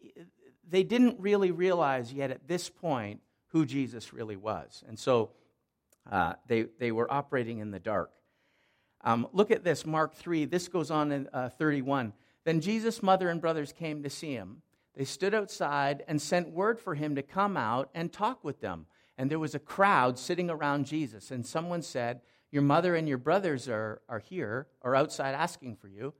they 0.66 0.82
didn't 0.82 1.20
really 1.20 1.50
realize 1.50 2.12
yet 2.12 2.30
at 2.30 2.48
this 2.48 2.70
point 2.70 3.20
who 3.48 3.66
Jesus 3.66 4.14
really 4.14 4.36
was. 4.36 4.82
And 4.88 4.98
so 4.98 5.30
uh, 6.10 6.34
they, 6.46 6.66
they 6.78 6.92
were 6.92 7.12
operating 7.12 7.58
in 7.58 7.70
the 7.70 7.80
dark. 7.80 8.10
Um, 9.02 9.28
look 9.32 9.50
at 9.50 9.62
this, 9.62 9.84
Mark 9.84 10.14
3. 10.14 10.46
This 10.46 10.68
goes 10.68 10.90
on 10.90 11.12
in 11.12 11.28
uh, 11.32 11.50
31. 11.50 12.12
Then 12.44 12.60
Jesus' 12.60 13.02
mother 13.02 13.28
and 13.28 13.40
brothers 13.40 13.72
came 13.72 14.02
to 14.04 14.10
see 14.10 14.32
him. 14.32 14.62
They 14.96 15.04
stood 15.04 15.34
outside 15.34 16.02
and 16.08 16.20
sent 16.20 16.50
word 16.50 16.80
for 16.80 16.94
him 16.94 17.14
to 17.16 17.22
come 17.22 17.56
out 17.56 17.90
and 17.94 18.12
talk 18.12 18.42
with 18.42 18.60
them. 18.60 18.86
And 19.18 19.30
there 19.30 19.38
was 19.38 19.54
a 19.54 19.60
crowd 19.60 20.18
sitting 20.18 20.50
around 20.50 20.86
Jesus. 20.86 21.30
And 21.30 21.44
someone 21.44 21.82
said, 21.82 22.20
your 22.50 22.62
mother 22.62 22.94
and 22.94 23.08
your 23.08 23.18
brothers 23.18 23.68
are, 23.68 24.00
are 24.08 24.18
here, 24.18 24.68
or 24.80 24.94
outside 24.94 25.34
asking 25.34 25.76
for 25.76 25.88
you. 25.88 26.14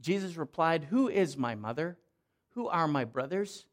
Jesus 0.00 0.36
replied, 0.36 0.84
Who 0.84 1.08
is 1.08 1.36
my 1.36 1.54
mother? 1.54 1.98
Who 2.54 2.68
are 2.68 2.88
my 2.88 3.04
brothers? 3.04 3.66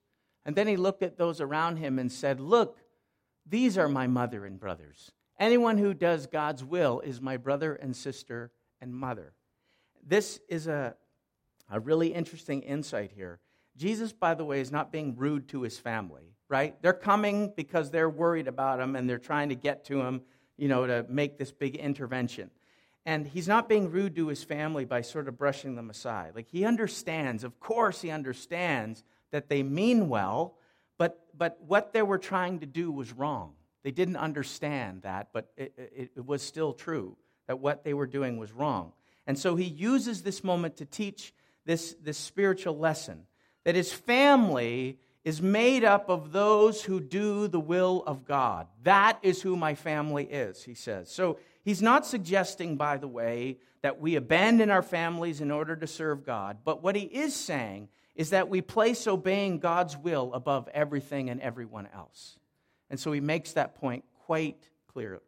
And 0.46 0.56
then 0.56 0.68
he 0.68 0.78
looked 0.78 1.04
at 1.04 1.18
those 1.18 1.40
around 1.40 1.78
him 1.78 2.00
and 2.00 2.12
said, 2.12 2.40
Look, 2.40 2.78
these 3.46 3.78
are 3.78 3.88
my 3.88 4.08
mother 4.08 4.46
and 4.46 4.60
brothers. 4.60 5.12
Anyone 5.40 5.78
who 5.78 5.94
does 5.94 6.28
God's 6.28 6.64
will 6.64 7.00
is 7.02 7.22
my 7.22 7.38
brother 7.38 7.76
and 7.76 7.96
sister 7.96 8.52
and 8.82 8.94
mother. 8.94 9.34
This 10.06 10.40
is 10.50 10.68
a, 10.68 10.96
a 11.72 11.80
really 11.80 12.14
interesting 12.14 12.64
insight 12.64 13.12
here. 13.16 13.40
Jesus, 13.80 14.12
by 14.12 14.34
the 14.34 14.44
way, 14.44 14.60
is 14.60 14.74
not 14.74 14.92
being 14.92 15.16
rude 15.16 15.48
to 15.50 15.62
his 15.62 15.80
family, 15.80 16.36
right? 16.50 16.76
They're 16.82 16.92
coming 16.92 17.54
because 17.56 17.90
they're 17.90 18.10
worried 18.10 18.50
about 18.50 18.82
him 18.82 18.98
and 18.98 19.10
they're 19.10 19.18
trying 19.18 19.50
to 19.50 19.56
get 19.56 19.86
to 19.86 20.02
him, 20.02 20.22
you 20.58 20.68
know, 20.68 20.86
to 20.86 21.06
make 21.08 21.38
this 21.38 21.54
big 21.54 21.78
intervention. 21.78 22.52
And 23.06 23.26
he's 23.26 23.48
not 23.48 23.70
being 23.70 23.90
rude 23.90 24.18
to 24.18 24.28
his 24.28 24.44
family 24.44 24.84
by 24.84 25.00
sort 25.00 25.30
of 25.30 25.38
brushing 25.38 25.76
them 25.76 25.90
aside. 25.90 26.34
Like 26.36 26.50
he 26.50 26.66
understands, 26.66 27.46
of 27.46 27.62
course, 27.62 28.02
he 28.02 28.12
understands 28.12 29.02
that 29.32 29.48
they 29.48 29.64
mean 29.64 30.10
well, 30.10 30.58
but, 30.98 31.26
but 31.34 31.58
what 31.66 31.94
they 31.94 32.02
were 32.02 32.18
trying 32.18 32.60
to 32.60 32.66
do 32.66 32.92
was 32.92 33.14
wrong. 33.14 33.54
They 33.84 33.92
didn't 33.92 34.18
understand 34.18 35.04
that, 35.04 35.30
but 35.32 35.54
it, 35.56 35.74
it, 35.78 36.12
it 36.18 36.26
was 36.26 36.42
still 36.42 36.74
true 36.74 37.16
that 37.48 37.60
what 37.60 37.86
they 37.86 37.94
were 37.94 38.08
doing 38.08 38.38
was 38.38 38.52
wrong. 38.52 38.92
And 39.26 39.40
so 39.40 39.56
he 39.56 39.64
uses 39.64 40.22
this 40.24 40.44
moment 40.44 40.76
to 40.78 40.86
teach 40.86 41.34
this, 41.66 41.96
this 42.04 42.18
spiritual 42.18 42.78
lesson 42.78 43.24
that 43.64 43.76
his 43.76 43.92
family 43.92 45.00
is 45.24 45.42
made 45.42 45.84
up 45.84 46.10
of 46.10 46.32
those 46.32 46.84
who 46.84 47.00
do 47.00 47.48
the 47.48 47.60
will 47.60 48.04
of 48.08 48.26
God. 48.26 48.68
That 48.84 49.20
is 49.22 49.42
who 49.42 49.56
my 49.56 49.76
family 49.76 50.26
is, 50.26 50.64
he 50.64 50.74
says. 50.74 51.12
So 51.12 51.40
he's 51.64 51.82
not 51.82 52.06
suggesting, 52.06 52.78
by 52.78 52.98
the 52.98 53.08
way, 53.08 53.58
that 53.82 54.00
we 54.00 54.16
abandon 54.16 54.70
our 54.70 54.82
families 54.82 55.42
in 55.42 55.52
order 55.52 55.76
to 55.76 55.88
serve 55.88 56.26
God, 56.26 56.60
but 56.66 56.84
what 56.84 56.96
he 56.96 57.04
is 57.04 57.36
saying 57.36 57.90
is 58.16 58.32
that 58.32 58.50
we 58.50 58.62
place 58.62 59.08
obeying 59.08 59.60
God's 59.60 59.96
will 59.96 60.34
above 60.34 60.68
everything 60.74 61.30
and 61.30 61.40
everyone 61.40 61.88
else. 61.94 62.38
And 62.90 63.00
so 63.00 63.12
he 63.12 63.22
makes 63.22 63.54
that 63.54 63.76
point 63.76 64.04
quite 64.26 64.70
clearly. 64.92 65.22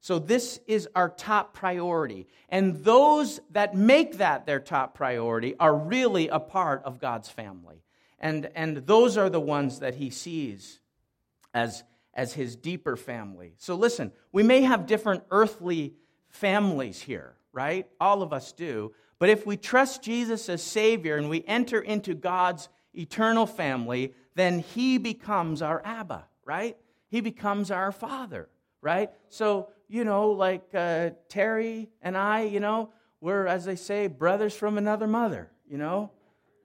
So, 0.00 0.18
this 0.18 0.60
is 0.66 0.88
our 0.94 1.08
top 1.08 1.54
priority. 1.54 2.28
And 2.48 2.84
those 2.84 3.40
that 3.50 3.74
make 3.74 4.18
that 4.18 4.46
their 4.46 4.60
top 4.60 4.94
priority 4.94 5.56
are 5.58 5.74
really 5.74 6.28
a 6.28 6.38
part 6.38 6.82
of 6.84 7.00
God's 7.00 7.28
family. 7.28 7.82
And, 8.18 8.48
and 8.54 8.78
those 8.78 9.16
are 9.16 9.30
the 9.30 9.40
ones 9.40 9.80
that 9.80 9.94
he 9.94 10.10
sees 10.10 10.80
as, 11.52 11.84
as 12.14 12.32
his 12.32 12.56
deeper 12.56 12.96
family. 12.96 13.54
So, 13.58 13.74
listen, 13.74 14.12
we 14.32 14.42
may 14.42 14.62
have 14.62 14.86
different 14.86 15.24
earthly 15.30 15.94
families 16.28 17.00
here, 17.00 17.34
right? 17.52 17.88
All 18.00 18.22
of 18.22 18.32
us 18.32 18.52
do. 18.52 18.92
But 19.18 19.30
if 19.30 19.46
we 19.46 19.56
trust 19.56 20.02
Jesus 20.02 20.48
as 20.48 20.62
Savior 20.62 21.16
and 21.16 21.28
we 21.28 21.44
enter 21.46 21.80
into 21.80 22.14
God's 22.14 22.68
eternal 22.94 23.46
family, 23.46 24.14
then 24.34 24.60
he 24.60 24.98
becomes 24.98 25.60
our 25.60 25.82
Abba, 25.84 26.24
right? 26.44 26.76
He 27.08 27.20
becomes 27.20 27.70
our 27.70 27.90
Father, 27.90 28.48
right? 28.80 29.10
So, 29.28 29.70
you 29.88 30.04
know, 30.04 30.30
like 30.30 30.68
uh, 30.74 31.10
Terry 31.28 31.88
and 32.02 32.16
I, 32.16 32.42
you 32.42 32.60
know, 32.60 32.90
we're, 33.20 33.46
as 33.46 33.64
they 33.64 33.76
say, 33.76 34.06
brothers 34.06 34.54
from 34.54 34.78
another 34.78 35.06
mother, 35.06 35.50
you 35.68 35.78
know? 35.78 36.10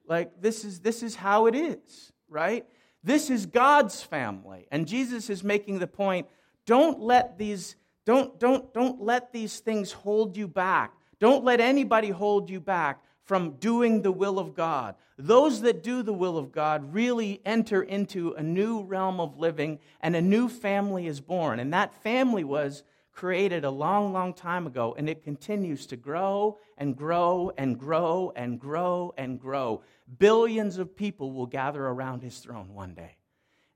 Like, 0.07 0.41
this 0.41 0.65
is, 0.65 0.81
this 0.81 1.01
is 1.01 1.15
how 1.15 1.47
it 1.47 1.55
is, 1.55 2.11
right? 2.29 2.65
This 3.03 3.29
is 3.29 3.45
God's 3.45 4.03
family. 4.03 4.67
And 4.71 4.87
Jesus 4.87 5.29
is 5.29 5.43
making 5.43 5.79
the 5.79 5.87
point 5.87 6.27
don't 6.65 7.01
let 7.01 7.37
these, 7.37 7.75
don't, 8.05 8.39
don't, 8.39 8.73
don't 8.73 9.01
let 9.01 9.33
these 9.33 9.59
things 9.59 9.91
hold 9.91 10.37
you 10.37 10.47
back. 10.47 10.93
Don't 11.19 11.43
let 11.43 11.59
anybody 11.59 12.09
hold 12.09 12.49
you 12.49 12.59
back 12.59 13.03
from 13.23 13.51
doing 13.51 14.01
the 14.01 14.11
will 14.11 14.39
of 14.39 14.53
God. 14.53 14.95
Those 15.17 15.61
that 15.61 15.83
do 15.83 16.03
the 16.03 16.13
will 16.13 16.37
of 16.37 16.51
God 16.51 16.93
really 16.93 17.41
enter 17.45 17.81
into 17.83 18.33
a 18.33 18.43
new 18.43 18.83
realm 18.83 19.19
of 19.19 19.37
living, 19.37 19.79
and 20.01 20.15
a 20.15 20.21
new 20.21 20.49
family 20.49 21.07
is 21.07 21.21
born. 21.21 21.59
And 21.59 21.73
that 21.73 22.01
family 22.01 22.43
was 22.43 22.83
created 23.13 23.63
a 23.63 23.69
long, 23.69 24.11
long 24.11 24.33
time 24.33 24.67
ago, 24.67 24.95
and 24.97 25.07
it 25.07 25.23
continues 25.23 25.85
to 25.87 25.95
grow 25.95 26.57
and 26.77 26.97
grow 26.97 27.51
and 27.57 27.79
grow 27.79 28.33
and 28.35 28.59
grow 28.59 29.13
and 29.17 29.39
grow. 29.39 29.81
Billions 30.17 30.77
of 30.77 30.95
people 30.95 31.31
will 31.31 31.45
gather 31.45 31.85
around 31.85 32.21
his 32.21 32.39
throne 32.39 32.73
one 32.73 32.93
day, 32.93 33.17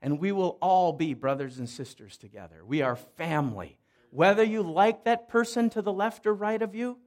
and 0.02 0.18
we 0.18 0.32
will 0.32 0.58
all 0.60 0.92
be 0.92 1.14
brothers 1.14 1.58
and 1.58 1.68
sisters 1.68 2.16
together. 2.16 2.64
We 2.66 2.82
are 2.82 2.96
family. 2.96 3.78
Whether 4.10 4.44
you 4.44 4.62
like 4.62 5.04
that 5.04 5.28
person 5.28 5.70
to 5.70 5.82
the 5.82 5.92
left 5.92 6.26
or 6.26 6.34
right 6.34 6.60
of 6.60 6.74
you, 6.74 6.98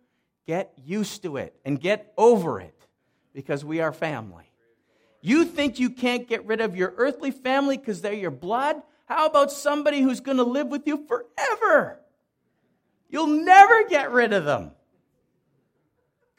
get 0.47 0.71
used 0.77 1.23
to 1.23 1.38
it 1.38 1.55
and 1.65 1.79
get 1.79 2.13
over 2.17 2.59
it 2.59 2.88
because 3.33 3.65
we 3.65 3.81
are 3.81 3.93
family. 3.93 4.51
You 5.21 5.45
think 5.45 5.79
you 5.79 5.91
can't 5.91 6.27
get 6.27 6.45
rid 6.45 6.61
of 6.61 6.75
your 6.75 6.93
earthly 6.97 7.31
family 7.31 7.77
because 7.77 8.01
they're 8.01 8.13
your 8.13 8.31
blood? 8.31 8.81
How 9.05 9.27
about 9.27 9.51
somebody 9.51 10.01
who's 10.01 10.19
going 10.19 10.38
to 10.38 10.43
live 10.43 10.67
with 10.67 10.88
you 10.88 11.05
forever? 11.07 12.00
You'll 13.11 13.27
never 13.27 13.87
get 13.87 14.11
rid 14.11 14.33
of 14.33 14.45
them. 14.45 14.71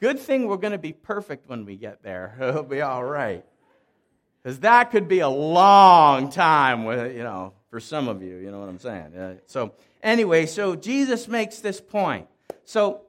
Good 0.01 0.19
thing 0.19 0.47
we're 0.47 0.57
going 0.57 0.73
to 0.73 0.77
be 0.77 0.91
perfect 0.91 1.47
when 1.47 1.63
we 1.63 1.77
get 1.77 2.03
there. 2.03 2.35
It'll 2.41 2.63
be 2.63 2.81
all 2.81 3.03
right. 3.03 3.45
Because 4.41 4.59
that 4.59 4.91
could 4.91 5.07
be 5.07 5.19
a 5.19 5.29
long 5.29 6.29
time, 6.29 6.83
with, 6.83 7.15
you 7.15 7.23
know, 7.23 7.53
for 7.69 7.79
some 7.79 8.09
of 8.09 8.21
you. 8.21 8.35
You 8.35 8.51
know 8.51 8.59
what 8.59 8.67
I'm 8.67 8.79
saying? 8.79 9.39
so, 9.45 9.73
anyway, 10.01 10.45
so 10.47 10.75
Jesus 10.75 11.29
makes 11.29 11.59
this 11.59 11.79
point. 11.79 12.27
So, 12.65 13.03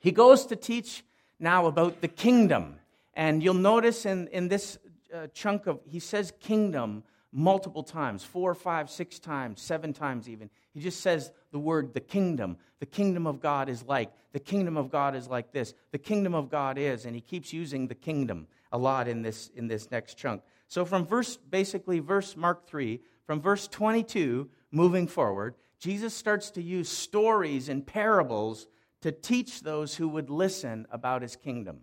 he 0.00 0.10
goes 0.10 0.46
to 0.46 0.56
teach 0.56 1.04
now 1.38 1.66
about 1.66 2.00
the 2.00 2.08
kingdom. 2.08 2.76
And 3.14 3.42
you'll 3.42 3.54
notice 3.54 4.04
in, 4.04 4.28
in 4.28 4.48
this 4.48 4.78
uh, 5.14 5.28
chunk 5.28 5.66
of, 5.66 5.80
he 5.86 6.00
says 6.00 6.32
kingdom 6.40 7.04
multiple 7.32 7.82
times 7.82 8.22
four, 8.22 8.54
five, 8.54 8.90
six 8.90 9.18
times, 9.18 9.60
seven 9.60 9.92
times 9.92 10.28
even. 10.28 10.50
He 10.72 10.80
just 10.80 11.00
says 11.00 11.32
the 11.52 11.58
word 11.58 11.94
the 11.94 12.00
kingdom. 12.00 12.56
The 12.84 12.90
kingdom 12.90 13.26
of 13.26 13.40
God 13.40 13.70
is 13.70 13.82
like, 13.82 14.12
the 14.34 14.38
kingdom 14.38 14.76
of 14.76 14.90
God 14.90 15.16
is 15.16 15.26
like 15.26 15.52
this, 15.52 15.72
the 15.90 15.96
kingdom 15.96 16.34
of 16.34 16.50
God 16.50 16.76
is, 16.76 17.06
and 17.06 17.14
he 17.14 17.22
keeps 17.22 17.50
using 17.50 17.88
the 17.88 17.94
kingdom 17.94 18.46
a 18.72 18.76
lot 18.76 19.08
in 19.08 19.22
this, 19.22 19.50
in 19.56 19.68
this 19.68 19.90
next 19.90 20.18
chunk. 20.18 20.42
So 20.68 20.84
from 20.84 21.06
verse, 21.06 21.38
basically, 21.38 22.00
verse 22.00 22.36
Mark 22.36 22.66
3, 22.66 23.00
from 23.26 23.40
verse 23.40 23.68
22 23.68 24.50
moving 24.70 25.06
forward, 25.06 25.54
Jesus 25.78 26.12
starts 26.12 26.50
to 26.50 26.62
use 26.62 26.90
stories 26.90 27.70
and 27.70 27.86
parables 27.86 28.66
to 29.00 29.12
teach 29.12 29.62
those 29.62 29.94
who 29.94 30.06
would 30.08 30.28
listen 30.28 30.86
about 30.90 31.22
his 31.22 31.36
kingdom. 31.36 31.78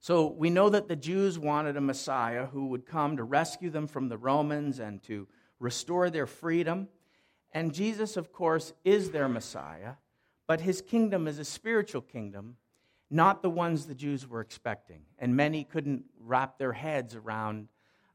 So 0.00 0.26
we 0.26 0.50
know 0.50 0.68
that 0.68 0.86
the 0.86 0.96
Jews 0.96 1.38
wanted 1.38 1.78
a 1.78 1.80
Messiah 1.80 2.44
who 2.44 2.66
would 2.66 2.84
come 2.84 3.16
to 3.16 3.24
rescue 3.24 3.70
them 3.70 3.86
from 3.86 4.10
the 4.10 4.18
Romans 4.18 4.80
and 4.80 5.02
to 5.04 5.26
restore 5.58 6.10
their 6.10 6.26
freedom. 6.26 6.88
And 7.54 7.72
Jesus, 7.72 8.16
of 8.16 8.32
course, 8.32 8.72
is 8.84 9.12
their 9.12 9.28
Messiah, 9.28 9.94
but 10.46 10.60
his 10.60 10.82
kingdom 10.82 11.28
is 11.28 11.38
a 11.38 11.44
spiritual 11.44 12.02
kingdom, 12.02 12.56
not 13.10 13.42
the 13.42 13.50
ones 13.50 13.86
the 13.86 13.94
Jews 13.94 14.28
were 14.28 14.40
expecting. 14.40 15.02
And 15.18 15.36
many 15.36 15.62
couldn't 15.62 16.04
wrap 16.20 16.58
their 16.58 16.72
heads 16.72 17.14
around 17.14 17.68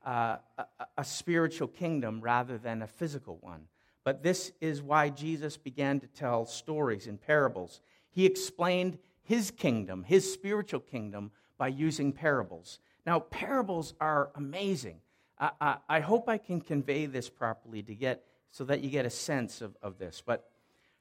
uh, 0.06 0.38
a, 0.58 0.66
a 0.98 1.04
spiritual 1.06 1.70
kingdom 1.70 2.20
rather 2.20 2.58
than 2.58 2.82
a 2.82 2.88
physical 2.88 3.38
one. 3.42 3.64
But 4.04 4.24
this 4.24 4.52
is 4.60 4.82
why 4.82 5.10
Jesus 5.10 5.56
began 5.56 6.00
to 6.02 6.08
tell 6.08 6.46
stories 6.46 7.08
and 7.08 7.22
parables. 7.22 7.82
He 8.10 8.26
explained 8.26 8.98
his 9.24 9.52
kingdom, 9.52 10.04
his 10.04 10.32
spiritual 10.32 10.80
kingdom, 10.82 11.32
by 11.58 11.68
using 11.68 12.12
parables. 12.12 12.80
Now, 13.06 13.20
parables 13.20 13.94
are 14.02 14.32
amazing. 14.36 15.02
I, 15.38 15.52
I, 15.62 15.78
I, 15.88 16.00
hope 16.00 16.28
I 16.28 16.38
can 16.38 16.62
convey 16.62 17.06
this 17.06 17.30
properly 17.30 17.84
to 17.84 17.96
get 17.96 18.24
so 18.52 18.64
that 18.66 18.82
you 18.82 18.90
get 18.90 19.06
a 19.06 19.10
sense 19.10 19.62
of, 19.62 19.76
of 19.82 19.98
this. 19.98 20.22
But 20.26 20.50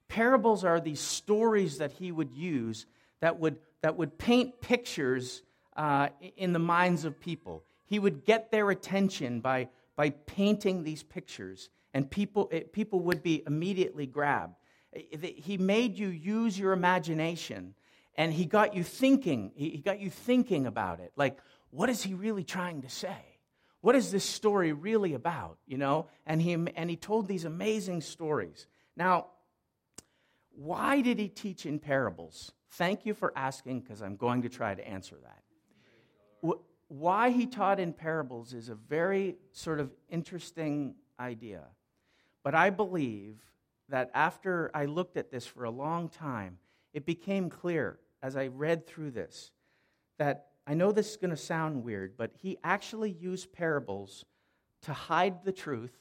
parables 0.09 0.65
are 0.65 0.81
these 0.81 1.01
stories 1.01 1.79
that 1.79 1.93
he 1.93 2.13
would 2.13 2.33
use 2.33 2.87
that 3.21 3.39
would, 3.39 3.59
that 3.83 3.97
would 3.97 4.19
paint 4.19 4.61
pictures 4.61 5.43
uh, 5.77 6.09
in 6.37 6.53
the 6.53 6.59
minds 6.59 7.05
of 7.05 7.21
people. 7.21 7.65
He 7.87 7.99
would 7.99 8.25
get 8.25 8.51
their 8.51 8.71
attention 8.71 9.41
by, 9.41 9.69
by 9.97 10.11
painting 10.11 10.83
these 10.83 11.03
pictures, 11.03 11.71
and 11.95 12.11
people, 12.11 12.49
it, 12.53 12.73
people 12.73 13.01
would 13.01 13.23
be 13.23 13.43
immediately 13.47 14.07
grabbed. 14.07 14.55
He 14.93 15.59
made 15.59 15.99
you 15.99 16.09
use 16.09 16.59
your 16.59 16.73
imagination 16.73 17.75
and 18.19 18.33
he 18.33 18.45
got 18.45 18.75
you 18.75 18.83
thinking 18.83 19.53
he 19.55 19.79
got 19.79 20.01
you 20.01 20.11
thinking 20.11 20.67
about 20.67 21.01
it 21.01 21.13
like 21.17 21.39
what 21.71 21.89
is 21.89 22.03
he 22.03 22.13
really 22.13 22.45
trying 22.45 22.83
to 22.83 22.91
say 22.91 23.38
what 23.81 23.95
is 23.95 24.11
this 24.11 24.25
story 24.25 24.73
really 24.73 25.15
about 25.15 25.59
you 25.67 25.79
know? 25.79 26.07
And 26.27 26.41
he 26.41 26.53
and 26.53 26.91
he 26.91 26.97
told 26.97 27.29
these 27.29 27.45
amazing 27.45 28.01
stories. 28.01 28.67
Now 28.97 29.27
why 30.55 31.03
did 31.03 31.19
he 31.19 31.29
teach 31.29 31.67
in 31.67 31.79
parables? 31.79 32.53
Thank 32.73 33.07
you 33.07 33.15
for 33.15 33.33
asking 33.37 33.81
because 33.81 34.03
i'm 34.03 34.17
going 34.17 34.43
to 34.43 34.49
try 34.49 34.75
to 34.75 34.87
answer 34.87 35.17
that. 35.23 36.55
Why 36.89 37.31
he 37.31 37.47
taught 37.47 37.81
in 37.81 37.93
parables 37.93 38.55
is 38.55 38.71
a 38.71 38.75
very 38.75 39.37
sort 39.53 39.79
of 39.79 39.91
interesting 40.09 40.95
idea. 41.21 41.65
But 42.43 42.55
i 42.55 42.71
believe 42.71 43.41
that 43.89 44.11
after 44.15 44.71
i 44.75 44.85
looked 44.85 45.17
at 45.17 45.31
this 45.31 45.47
for 45.47 45.65
a 45.65 45.71
long 45.71 46.09
time 46.09 46.59
it 46.93 47.07
became 47.07 47.51
clear 47.51 47.99
as 48.23 48.37
I 48.37 48.49
read 48.49 48.87
through 48.87 49.13
this 49.13 49.53
that 50.19 50.49
I 50.69 50.75
know 50.75 50.93
this 50.93 51.13
is 51.13 51.17
going 51.17 51.31
to 51.31 51.37
sound 51.37 51.83
weird, 51.83 52.19
but 52.19 52.33
he 52.43 52.59
actually 52.63 53.11
used 53.11 53.55
parables 53.55 54.27
to 54.83 54.93
hide 54.93 55.43
the 55.43 55.51
truth 55.51 55.97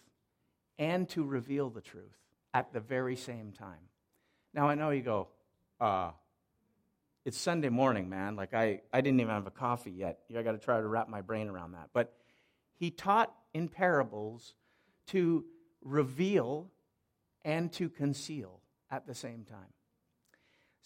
and 0.77 1.07
to 1.09 1.23
reveal 1.23 1.69
the 1.69 1.79
truth 1.79 2.17
at 2.53 2.73
the 2.73 2.81
very 2.81 3.15
same 3.15 3.53
time. 3.53 3.89
Now, 4.53 4.67
I 4.67 4.75
know 4.75 4.89
you 4.89 5.03
go, 5.03 5.29
uh, 5.79 6.11
it's 7.23 7.37
Sunday 7.37 7.69
morning, 7.69 8.09
man. 8.09 8.35
Like, 8.35 8.53
I, 8.53 8.81
I 8.91 8.99
didn't 8.99 9.21
even 9.21 9.33
have 9.33 9.47
a 9.47 9.51
coffee 9.51 9.91
yet. 9.91 10.19
I 10.37 10.41
got 10.41 10.51
to 10.51 10.57
try 10.57 10.81
to 10.81 10.87
wrap 10.87 11.07
my 11.07 11.21
brain 11.21 11.47
around 11.47 11.71
that. 11.71 11.91
But 11.93 12.13
he 12.75 12.91
taught 12.91 13.33
in 13.53 13.69
parables 13.69 14.53
to 15.07 15.45
reveal 15.81 16.69
and 17.45 17.71
to 17.73 17.87
conceal 17.87 18.59
at 18.91 19.07
the 19.07 19.15
same 19.15 19.45
time. 19.45 19.76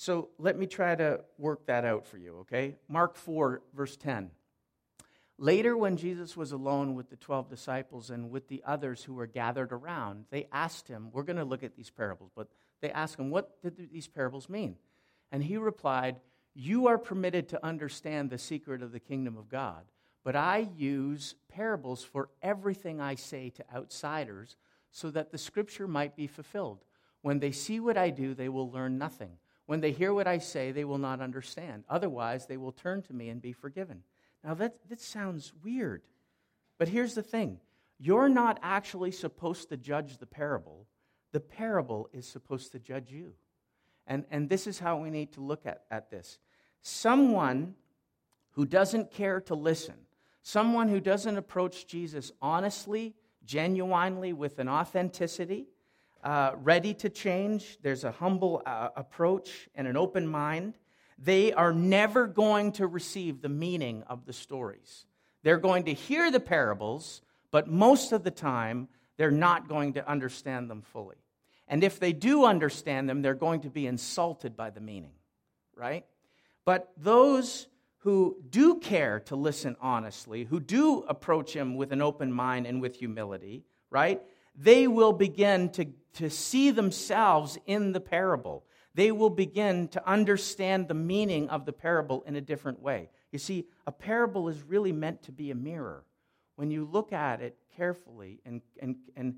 So 0.01 0.29
let 0.39 0.57
me 0.57 0.65
try 0.65 0.95
to 0.95 1.21
work 1.37 1.67
that 1.67 1.85
out 1.85 2.07
for 2.07 2.17
you, 2.17 2.37
okay? 2.39 2.75
Mark 2.87 3.15
4, 3.15 3.61
verse 3.75 3.95
10. 3.97 4.31
Later, 5.37 5.77
when 5.77 5.95
Jesus 5.95 6.35
was 6.35 6.51
alone 6.51 6.95
with 6.95 7.11
the 7.11 7.17
12 7.17 7.47
disciples 7.47 8.09
and 8.09 8.31
with 8.31 8.47
the 8.47 8.63
others 8.65 9.03
who 9.03 9.13
were 9.13 9.27
gathered 9.27 9.71
around, 9.71 10.25
they 10.31 10.47
asked 10.51 10.87
him, 10.87 11.11
We're 11.13 11.21
going 11.21 11.37
to 11.37 11.45
look 11.45 11.61
at 11.61 11.75
these 11.75 11.91
parables, 11.91 12.31
but 12.35 12.47
they 12.81 12.89
asked 12.89 13.19
him, 13.19 13.29
What 13.29 13.61
did 13.61 13.91
these 13.91 14.07
parables 14.07 14.49
mean? 14.49 14.75
And 15.31 15.43
he 15.43 15.57
replied, 15.57 16.15
You 16.55 16.87
are 16.87 16.97
permitted 16.97 17.47
to 17.49 17.63
understand 17.63 18.31
the 18.31 18.39
secret 18.39 18.81
of 18.81 18.93
the 18.93 18.99
kingdom 18.99 19.37
of 19.37 19.49
God, 19.49 19.83
but 20.23 20.35
I 20.35 20.67
use 20.75 21.35
parables 21.47 22.03
for 22.03 22.29
everything 22.41 22.99
I 22.99 23.13
say 23.13 23.51
to 23.51 23.65
outsiders 23.71 24.55
so 24.89 25.11
that 25.11 25.29
the 25.29 25.37
scripture 25.37 25.87
might 25.87 26.15
be 26.15 26.25
fulfilled. 26.25 26.85
When 27.21 27.37
they 27.37 27.51
see 27.51 27.79
what 27.79 27.99
I 27.99 28.09
do, 28.09 28.33
they 28.33 28.49
will 28.49 28.71
learn 28.71 28.97
nothing. 28.97 29.37
When 29.71 29.79
they 29.79 29.93
hear 29.93 30.13
what 30.13 30.27
I 30.27 30.39
say, 30.39 30.73
they 30.73 30.83
will 30.83 30.97
not 30.97 31.21
understand. 31.21 31.85
Otherwise, 31.87 32.45
they 32.45 32.57
will 32.57 32.73
turn 32.73 33.03
to 33.03 33.13
me 33.13 33.29
and 33.29 33.41
be 33.41 33.53
forgiven. 33.53 34.03
Now, 34.43 34.53
that, 34.55 34.75
that 34.89 34.99
sounds 34.99 35.53
weird. 35.63 36.01
But 36.77 36.89
here's 36.89 37.15
the 37.15 37.23
thing 37.23 37.57
you're 37.97 38.27
not 38.27 38.59
actually 38.61 39.11
supposed 39.11 39.69
to 39.69 39.77
judge 39.77 40.17
the 40.17 40.25
parable, 40.25 40.87
the 41.31 41.39
parable 41.39 42.09
is 42.11 42.27
supposed 42.27 42.73
to 42.73 42.79
judge 42.79 43.13
you. 43.13 43.31
And, 44.05 44.25
and 44.29 44.49
this 44.49 44.67
is 44.67 44.77
how 44.77 44.97
we 44.97 45.09
need 45.09 45.31
to 45.35 45.41
look 45.41 45.65
at, 45.65 45.83
at 45.89 46.11
this. 46.11 46.37
Someone 46.81 47.75
who 48.55 48.65
doesn't 48.65 49.09
care 49.09 49.39
to 49.39 49.55
listen, 49.55 49.95
someone 50.43 50.89
who 50.89 50.99
doesn't 50.99 51.37
approach 51.37 51.87
Jesus 51.87 52.33
honestly, 52.41 53.15
genuinely, 53.45 54.33
with 54.33 54.59
an 54.59 54.67
authenticity, 54.67 55.67
uh, 56.23 56.51
ready 56.61 56.93
to 56.95 57.09
change, 57.09 57.77
there's 57.81 58.03
a 58.03 58.11
humble 58.11 58.61
uh, 58.65 58.89
approach 58.95 59.69
and 59.75 59.87
an 59.87 59.97
open 59.97 60.27
mind, 60.27 60.77
they 61.17 61.53
are 61.53 61.73
never 61.73 62.27
going 62.27 62.71
to 62.73 62.87
receive 62.87 63.41
the 63.41 63.49
meaning 63.49 64.03
of 64.07 64.25
the 64.25 64.33
stories. 64.33 65.05
They're 65.43 65.57
going 65.57 65.83
to 65.85 65.93
hear 65.93 66.31
the 66.31 66.39
parables, 66.39 67.21
but 67.51 67.67
most 67.67 68.11
of 68.11 68.23
the 68.23 68.31
time, 68.31 68.87
they're 69.17 69.31
not 69.31 69.67
going 69.67 69.93
to 69.93 70.09
understand 70.09 70.69
them 70.69 70.81
fully. 70.81 71.17
And 71.67 71.83
if 71.83 71.99
they 71.99 72.11
do 72.11 72.45
understand 72.45 73.09
them, 73.09 73.21
they're 73.21 73.33
going 73.33 73.61
to 73.61 73.69
be 73.69 73.87
insulted 73.87 74.57
by 74.57 74.71
the 74.71 74.81
meaning, 74.81 75.13
right? 75.75 76.05
But 76.65 76.91
those 76.97 77.67
who 77.99 78.37
do 78.49 78.79
care 78.79 79.19
to 79.21 79.35
listen 79.35 79.75
honestly, 79.79 80.43
who 80.43 80.59
do 80.59 81.03
approach 81.07 81.53
him 81.53 81.75
with 81.75 81.91
an 81.91 82.01
open 82.01 82.31
mind 82.31 82.65
and 82.65 82.81
with 82.81 82.95
humility, 82.95 83.63
right? 83.89 84.21
They 84.55 84.87
will 84.87 85.13
begin 85.13 85.69
to, 85.71 85.85
to 86.13 86.29
see 86.29 86.71
themselves 86.71 87.57
in 87.65 87.93
the 87.93 87.99
parable. 87.99 88.65
They 88.93 89.11
will 89.11 89.29
begin 89.29 89.87
to 89.89 90.09
understand 90.09 90.87
the 90.87 90.93
meaning 90.93 91.49
of 91.49 91.65
the 91.65 91.73
parable 91.73 92.23
in 92.27 92.35
a 92.35 92.41
different 92.41 92.81
way. 92.81 93.09
You 93.31 93.39
see, 93.39 93.65
a 93.87 93.91
parable 93.91 94.49
is 94.49 94.61
really 94.63 94.91
meant 94.91 95.23
to 95.23 95.31
be 95.31 95.51
a 95.51 95.55
mirror. 95.55 96.03
When 96.55 96.69
you 96.69 96.85
look 96.85 97.13
at 97.13 97.41
it 97.41 97.57
carefully 97.75 98.41
and, 98.45 98.61
and, 98.81 98.95
and, 99.15 99.35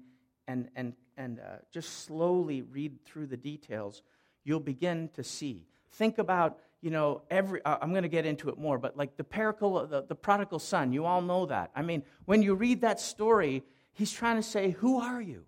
and, 0.47 0.69
and, 0.75 0.93
and 1.15 1.39
uh, 1.39 1.57
just 1.71 2.05
slowly 2.05 2.63
read 2.63 3.03
through 3.05 3.27
the 3.27 3.37
details, 3.37 4.01
you'll 4.43 4.59
begin 4.59 5.09
to 5.13 5.23
see. 5.23 5.67
Think 5.91 6.17
about 6.17 6.57
you 6.83 6.89
know, 6.89 7.21
every, 7.29 7.63
uh, 7.63 7.77
I'm 7.81 7.91
going 7.91 8.03
to 8.03 8.09
get 8.09 8.25
into 8.25 8.49
it 8.49 8.57
more, 8.57 8.77
but 8.77 8.97
like 8.97 9.15
the 9.15 9.23
parable, 9.23 9.87
the, 9.87 10.03
the 10.03 10.15
prodigal 10.15 10.59
son, 10.59 10.91
you 10.91 11.05
all 11.05 11.21
know 11.21 11.45
that. 11.45 11.71
I 11.73 11.81
mean, 11.81 12.03
when 12.25 12.41
you 12.41 12.55
read 12.55 12.81
that 12.81 12.99
story, 12.99 13.63
he's 13.93 14.11
trying 14.11 14.35
to 14.37 14.43
say, 14.43 14.71
Who 14.71 14.99
are 14.99 15.21
you? 15.21 15.45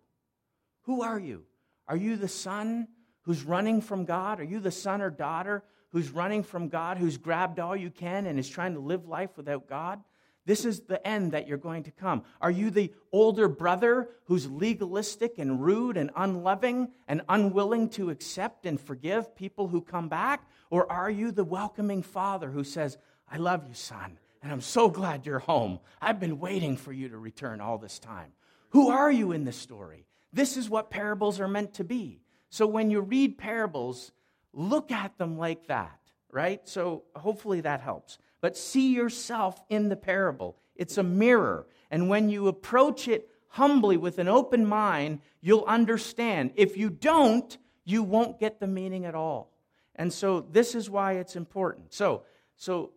Who 0.84 1.02
are 1.02 1.20
you? 1.20 1.44
Are 1.88 1.98
you 1.98 2.16
the 2.16 2.28
son 2.28 2.88
who's 3.24 3.44
running 3.44 3.82
from 3.82 4.06
God? 4.06 4.40
Are 4.40 4.46
you 4.46 4.60
the 4.60 4.72
son 4.72 5.02
or 5.02 5.10
daughter 5.10 5.64
who's 5.92 6.10
running 6.10 6.44
from 6.44 6.70
God, 6.70 6.98
who's 6.98 7.18
grabbed 7.18 7.60
all 7.60 7.76
you 7.76 7.90
can 7.90 8.26
and 8.26 8.40
is 8.40 8.50
trying 8.50 8.74
to 8.74 8.80
live 8.80 9.08
life 9.08 9.32
without 9.38 9.68
God? 9.68 10.02
This 10.46 10.64
is 10.64 10.82
the 10.82 11.06
end 11.06 11.32
that 11.32 11.48
you're 11.48 11.58
going 11.58 11.84
to 11.84 11.92
come. 11.92 12.24
Are 12.40 12.52
you 12.52 12.70
the 12.70 12.94
older 13.12 13.48
brother 13.48 14.10
who's 14.26 14.50
legalistic 14.50 15.40
and 15.40 15.60
rude 15.62 15.98
and 15.98 16.12
unloving 16.16 16.90
and 17.08 17.24
unwilling 17.28 17.90
to 17.90 18.12
accept 18.12 18.68
and 18.68 18.80
forgive 18.80 19.36
people 19.36 19.68
who 19.68 19.82
come 19.82 20.08
back? 20.08 20.48
Or 20.70 20.92
are 20.92 21.10
you 21.10 21.32
the 21.32 21.44
welcoming 21.44 22.04
father 22.04 22.52
who 22.52 22.64
says, 22.64 23.00
I 23.30 23.38
love 23.38 23.68
you, 23.68 23.74
son, 23.74 24.20
and 24.46 24.54
I'm 24.54 24.62
so 24.62 24.90
glad 24.90 25.26
you're 25.26 25.40
home. 25.40 25.80
I've 26.00 26.20
been 26.20 26.40
waiting 26.40 26.78
for 26.78 26.94
you 26.94 27.10
to 27.10 27.18
return 27.18 27.62
all 27.62 27.80
this 27.80 27.98
time. 27.98 28.32
Who 28.70 28.90
are 28.90 29.12
you 29.12 29.32
in 29.32 29.44
this 29.44 29.58
story? 29.58 30.06
This 30.32 30.56
is 30.56 30.70
what 30.70 30.92
parables 30.92 31.40
are 31.40 31.48
meant 31.48 31.74
to 31.76 31.84
be. 31.84 32.22
So 32.52 32.68
when 32.68 32.92
you 32.92 33.02
read 33.02 33.40
parables, 33.40 34.12
look 34.54 34.92
at 34.92 35.18
them 35.18 35.40
like 35.40 35.66
that, 35.66 36.00
right? 36.32 36.62
So 36.70 37.06
hopefully 37.16 37.62
that 37.62 37.82
helps 37.82 38.20
but 38.40 38.56
see 38.56 38.94
yourself 38.94 39.60
in 39.70 39.90
the 39.90 39.96
parable. 39.96 40.56
It's 40.76 41.00
a 41.00 41.04
mirror. 41.04 41.66
And 41.90 42.08
when 42.10 42.30
you 42.30 42.48
approach 42.48 43.08
it 43.08 43.28
humbly 43.48 43.98
with 43.98 44.20
an 44.20 44.28
open 44.28 44.68
mind, 44.68 45.22
you'll 45.42 45.66
understand. 45.66 46.52
If 46.54 46.78
you 46.78 46.92
don't, 46.92 47.58
you 47.86 48.04
won't 48.04 48.40
get 48.40 48.60
the 48.60 48.68
meaning 48.68 49.06
at 49.06 49.16
all. 49.16 49.52
And 49.96 50.14
so 50.14 50.42
this 50.42 50.76
is 50.76 50.92
why 50.92 51.14
it's 51.14 51.36
important. 51.36 51.92
So, 51.92 52.22
so 52.56 52.92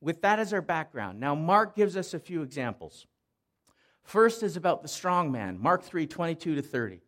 with 0.00 0.22
that 0.22 0.38
as 0.38 0.52
our 0.52 0.62
background, 0.62 1.20
now 1.20 1.34
Mark 1.34 1.74
gives 1.74 1.96
us 1.96 2.14
a 2.14 2.18
few 2.18 2.42
examples. 2.42 3.06
First 4.02 4.42
is 4.42 4.56
about 4.56 4.82
the 4.82 4.88
strong 4.88 5.30
man, 5.32 5.58
Mark 5.60 5.82
3 5.82 6.06
22 6.06 6.54
to 6.54 6.62
30. 6.62 7.00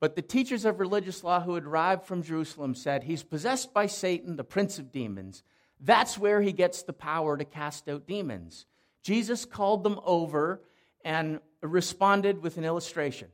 But 0.00 0.14
the 0.14 0.22
teachers 0.22 0.64
of 0.64 0.78
religious 0.78 1.24
law 1.24 1.40
who 1.40 1.54
had 1.54 1.64
arrived 1.64 2.04
from 2.04 2.22
Jerusalem 2.22 2.74
said, 2.74 3.02
He's 3.02 3.22
possessed 3.22 3.74
by 3.74 3.86
Satan, 3.86 4.36
the 4.36 4.44
prince 4.44 4.78
of 4.78 4.92
demons. 4.92 5.42
That's 5.80 6.16
where 6.16 6.40
he 6.40 6.52
gets 6.52 6.82
the 6.82 6.92
power 6.92 7.36
to 7.36 7.44
cast 7.44 7.88
out 7.88 8.06
demons. 8.06 8.66
Jesus 9.02 9.44
called 9.44 9.84
them 9.84 10.00
over 10.04 10.62
and 11.04 11.40
responded 11.62 12.42
with 12.42 12.58
an 12.58 12.64
illustration. 12.64 13.28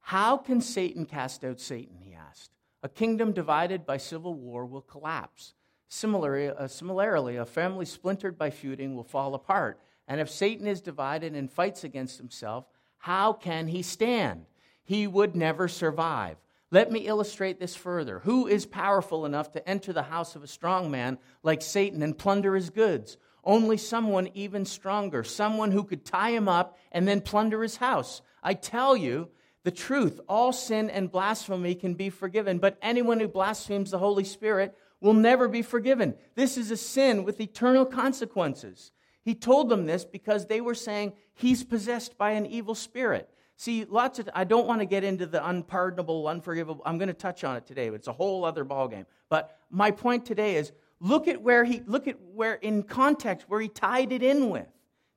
How 0.00 0.36
can 0.36 0.60
Satan 0.60 1.06
cast 1.06 1.44
out 1.44 1.60
Satan? 1.60 1.98
He 2.02 2.14
asked. 2.14 2.50
A 2.82 2.88
kingdom 2.88 3.32
divided 3.32 3.84
by 3.84 3.98
civil 3.98 4.34
war 4.34 4.64
will 4.64 4.80
collapse. 4.80 5.54
Similarly, 5.92 6.48
uh, 6.48 6.68
similarly, 6.68 7.36
a 7.36 7.44
family 7.44 7.84
splintered 7.84 8.38
by 8.38 8.50
feuding 8.50 8.94
will 8.94 9.02
fall 9.02 9.34
apart. 9.34 9.80
And 10.06 10.20
if 10.20 10.30
Satan 10.30 10.68
is 10.68 10.80
divided 10.80 11.34
and 11.34 11.50
fights 11.50 11.82
against 11.82 12.16
himself, 12.16 12.64
how 12.98 13.32
can 13.32 13.66
he 13.66 13.82
stand? 13.82 14.46
He 14.84 15.08
would 15.08 15.34
never 15.34 15.66
survive. 15.66 16.36
Let 16.70 16.92
me 16.92 17.00
illustrate 17.00 17.58
this 17.58 17.74
further. 17.74 18.20
Who 18.20 18.46
is 18.46 18.66
powerful 18.66 19.26
enough 19.26 19.50
to 19.52 19.68
enter 19.68 19.92
the 19.92 20.04
house 20.04 20.36
of 20.36 20.44
a 20.44 20.48
strong 20.48 20.92
man 20.92 21.18
like 21.42 21.60
Satan 21.60 22.04
and 22.04 22.16
plunder 22.16 22.54
his 22.54 22.70
goods? 22.70 23.16
Only 23.42 23.76
someone 23.76 24.28
even 24.34 24.64
stronger, 24.64 25.24
someone 25.24 25.72
who 25.72 25.82
could 25.82 26.04
tie 26.04 26.30
him 26.30 26.48
up 26.48 26.78
and 26.92 27.08
then 27.08 27.20
plunder 27.20 27.62
his 27.62 27.76
house. 27.76 28.22
I 28.44 28.54
tell 28.54 28.96
you 28.96 29.28
the 29.64 29.72
truth 29.72 30.20
all 30.28 30.52
sin 30.52 30.88
and 30.88 31.10
blasphemy 31.10 31.74
can 31.74 31.94
be 31.94 32.10
forgiven, 32.10 32.58
but 32.58 32.78
anyone 32.80 33.18
who 33.18 33.26
blasphemes 33.26 33.90
the 33.90 33.98
Holy 33.98 34.24
Spirit 34.24 34.76
will 35.00 35.14
never 35.14 35.48
be 35.48 35.62
forgiven. 35.62 36.14
This 36.34 36.56
is 36.56 36.70
a 36.70 36.76
sin 36.76 37.24
with 37.24 37.40
eternal 37.40 37.86
consequences. 37.86 38.92
He 39.22 39.34
told 39.34 39.68
them 39.68 39.86
this 39.86 40.04
because 40.04 40.46
they 40.46 40.60
were 40.60 40.74
saying 40.74 41.12
he's 41.34 41.64
possessed 41.64 42.16
by 42.18 42.32
an 42.32 42.46
evil 42.46 42.74
spirit. 42.74 43.28
See, 43.56 43.84
lots 43.84 44.18
of, 44.18 44.28
I 44.34 44.44
don't 44.44 44.66
want 44.66 44.80
to 44.80 44.86
get 44.86 45.04
into 45.04 45.26
the 45.26 45.46
unpardonable, 45.46 46.26
unforgivable. 46.28 46.82
I'm 46.86 46.96
going 46.96 47.08
to 47.08 47.14
touch 47.14 47.44
on 47.44 47.56
it 47.56 47.66
today, 47.66 47.90
but 47.90 47.96
it's 47.96 48.08
a 48.08 48.12
whole 48.12 48.44
other 48.44 48.64
ballgame. 48.64 49.04
But 49.28 49.56
my 49.70 49.90
point 49.90 50.24
today 50.24 50.56
is 50.56 50.72
look 50.98 51.28
at 51.28 51.42
where 51.42 51.64
he, 51.64 51.82
look 51.86 52.08
at 52.08 52.16
where 52.32 52.54
in 52.54 52.82
context, 52.82 53.48
where 53.48 53.60
he 53.60 53.68
tied 53.68 54.12
it 54.12 54.22
in 54.22 54.48
with. 54.48 54.66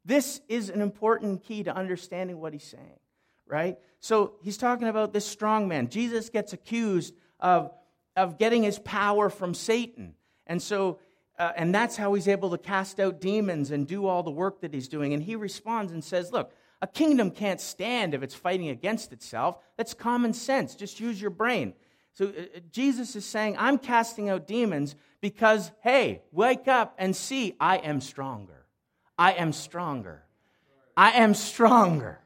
This 0.03 0.41
is 0.49 0.69
an 0.69 0.81
important 0.81 1.43
key 1.43 1.63
to 1.63 1.73
understanding 1.73 2.41
what 2.41 2.51
he's 2.51 2.65
saying, 2.65 2.99
right? 3.47 3.77
So 4.01 4.33
he's 4.41 4.57
talking 4.57 4.89
about 4.89 5.13
this 5.13 5.25
strong 5.25 5.69
man. 5.69 5.87
Jesus 5.87 6.29
gets 6.29 6.51
accused 6.51 7.13
of, 7.39 7.71
of 8.15 8.37
getting 8.37 8.63
his 8.63 8.79
power 8.79 9.29
from 9.29 9.53
Satan. 9.53 10.15
And 10.47 10.61
so, 10.61 10.99
uh, 11.39 11.51
and 11.55 11.73
that's 11.73 11.95
how 11.95 12.13
he's 12.13 12.27
able 12.27 12.51
to 12.51 12.57
cast 12.57 12.99
out 12.99 13.19
demons 13.19 13.71
and 13.71 13.87
do 13.87 14.05
all 14.05 14.23
the 14.23 14.31
work 14.31 14.61
that 14.61 14.73
he's 14.73 14.87
doing. 14.87 15.13
And 15.13 15.23
he 15.23 15.35
responds 15.35 15.91
and 15.91 16.03
says, 16.03 16.31
Look, 16.31 16.53
a 16.81 16.87
kingdom 16.87 17.31
can't 17.31 17.61
stand 17.61 18.13
if 18.13 18.21
it's 18.21 18.35
fighting 18.35 18.69
against 18.69 19.13
itself. 19.13 19.57
That's 19.77 19.93
common 19.93 20.33
sense. 20.33 20.75
Just 20.75 20.99
use 20.99 21.21
your 21.21 21.31
brain. 21.31 21.73
So 22.13 22.25
uh, 22.25 22.29
uh, 22.29 22.59
Jesus 22.71 23.15
is 23.15 23.25
saying, 23.25 23.55
I'm 23.57 23.77
casting 23.77 24.29
out 24.29 24.47
demons 24.47 24.95
because, 25.21 25.71
hey, 25.81 26.21
wake 26.31 26.67
up 26.67 26.93
and 26.97 27.15
see, 27.15 27.55
I 27.59 27.77
am 27.77 28.01
stronger. 28.01 28.65
I 29.17 29.33
am 29.33 29.53
stronger. 29.53 30.23
I 30.95 31.11
am 31.11 31.33
stronger. 31.33 32.19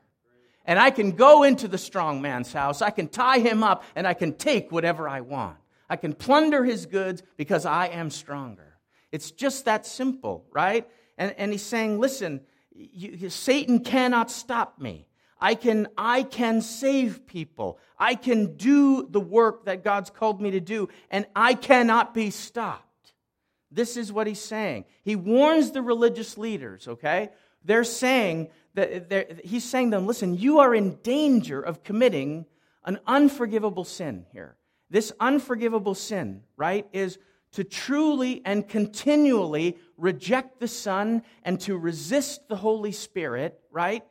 And 0.65 0.77
I 0.77 0.89
can 0.89 1.11
go 1.11 1.43
into 1.43 1.67
the 1.67 1.77
strong 1.77 2.21
man's 2.21 2.51
house, 2.51 2.81
I 2.81 2.89
can 2.89 3.07
tie 3.07 3.39
him 3.39 3.63
up, 3.63 3.83
and 3.95 4.05
I 4.05 4.13
can 4.13 4.33
take 4.33 4.71
whatever 4.71 5.07
I 5.07 5.21
want. 5.21 5.57
I 5.89 5.95
can 5.95 6.13
plunder 6.13 6.63
his 6.63 6.85
goods 6.85 7.23
because 7.37 7.65
I 7.65 7.87
am 7.87 8.09
stronger. 8.09 8.77
It's 9.11 9.31
just 9.31 9.65
that 9.65 9.85
simple, 9.85 10.45
right? 10.51 10.87
And, 11.17 11.33
and 11.37 11.51
he's 11.51 11.63
saying, 11.63 11.99
listen, 11.99 12.41
you, 12.73 13.29
Satan 13.29 13.79
cannot 13.83 14.29
stop 14.29 14.79
me. 14.79 15.07
I 15.39 15.55
can, 15.55 15.87
I 15.97 16.23
can 16.23 16.61
save 16.61 17.27
people. 17.27 17.79
I 17.97 18.15
can 18.15 18.57
do 18.57 19.07
the 19.09 19.19
work 19.19 19.65
that 19.65 19.83
God's 19.83 20.09
called 20.09 20.41
me 20.41 20.51
to 20.51 20.59
do, 20.59 20.89
and 21.09 21.25
I 21.35 21.53
cannot 21.53 22.13
be 22.13 22.31
stopped. 22.31 23.13
This 23.71 23.97
is 23.97 24.11
what 24.11 24.27
he's 24.27 24.41
saying. 24.41 24.85
He 25.03 25.15
warns 25.15 25.71
the 25.71 25.81
religious 25.81 26.37
leaders, 26.37 26.87
okay? 26.87 27.29
They're 27.63 27.83
saying 27.83 28.49
that 28.75 29.41
he's 29.43 29.63
saying 29.63 29.91
to 29.91 29.97
them, 29.97 30.07
listen, 30.07 30.37
you 30.37 30.59
are 30.59 30.73
in 30.73 30.95
danger 31.03 31.61
of 31.61 31.83
committing 31.83 32.45
an 32.83 32.99
unforgivable 33.05 33.83
sin 33.83 34.25
here. 34.31 34.55
This 34.89 35.11
unforgivable 35.19 35.95
sin, 35.95 36.43
right, 36.55 36.87
is 36.93 37.19
to 37.53 37.63
truly 37.63 38.41
and 38.45 38.67
continually 38.67 39.77
reject 39.97 40.59
the 40.59 40.67
Son 40.67 41.23
and 41.43 41.59
to 41.61 41.77
resist 41.77 42.47
the 42.47 42.55
Holy 42.55 42.91
Spirit, 42.91 43.59
right? 43.71 44.03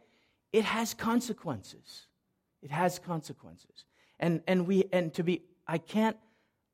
It 0.52 0.64
has 0.64 0.94
consequences. 0.94 2.06
It 2.62 2.70
has 2.70 2.98
consequences. 2.98 3.84
And, 4.18 4.42
and 4.46 4.66
we 4.66 4.84
and 4.92 5.12
to 5.14 5.22
be 5.22 5.42
I 5.68 5.78
can't 5.78 6.16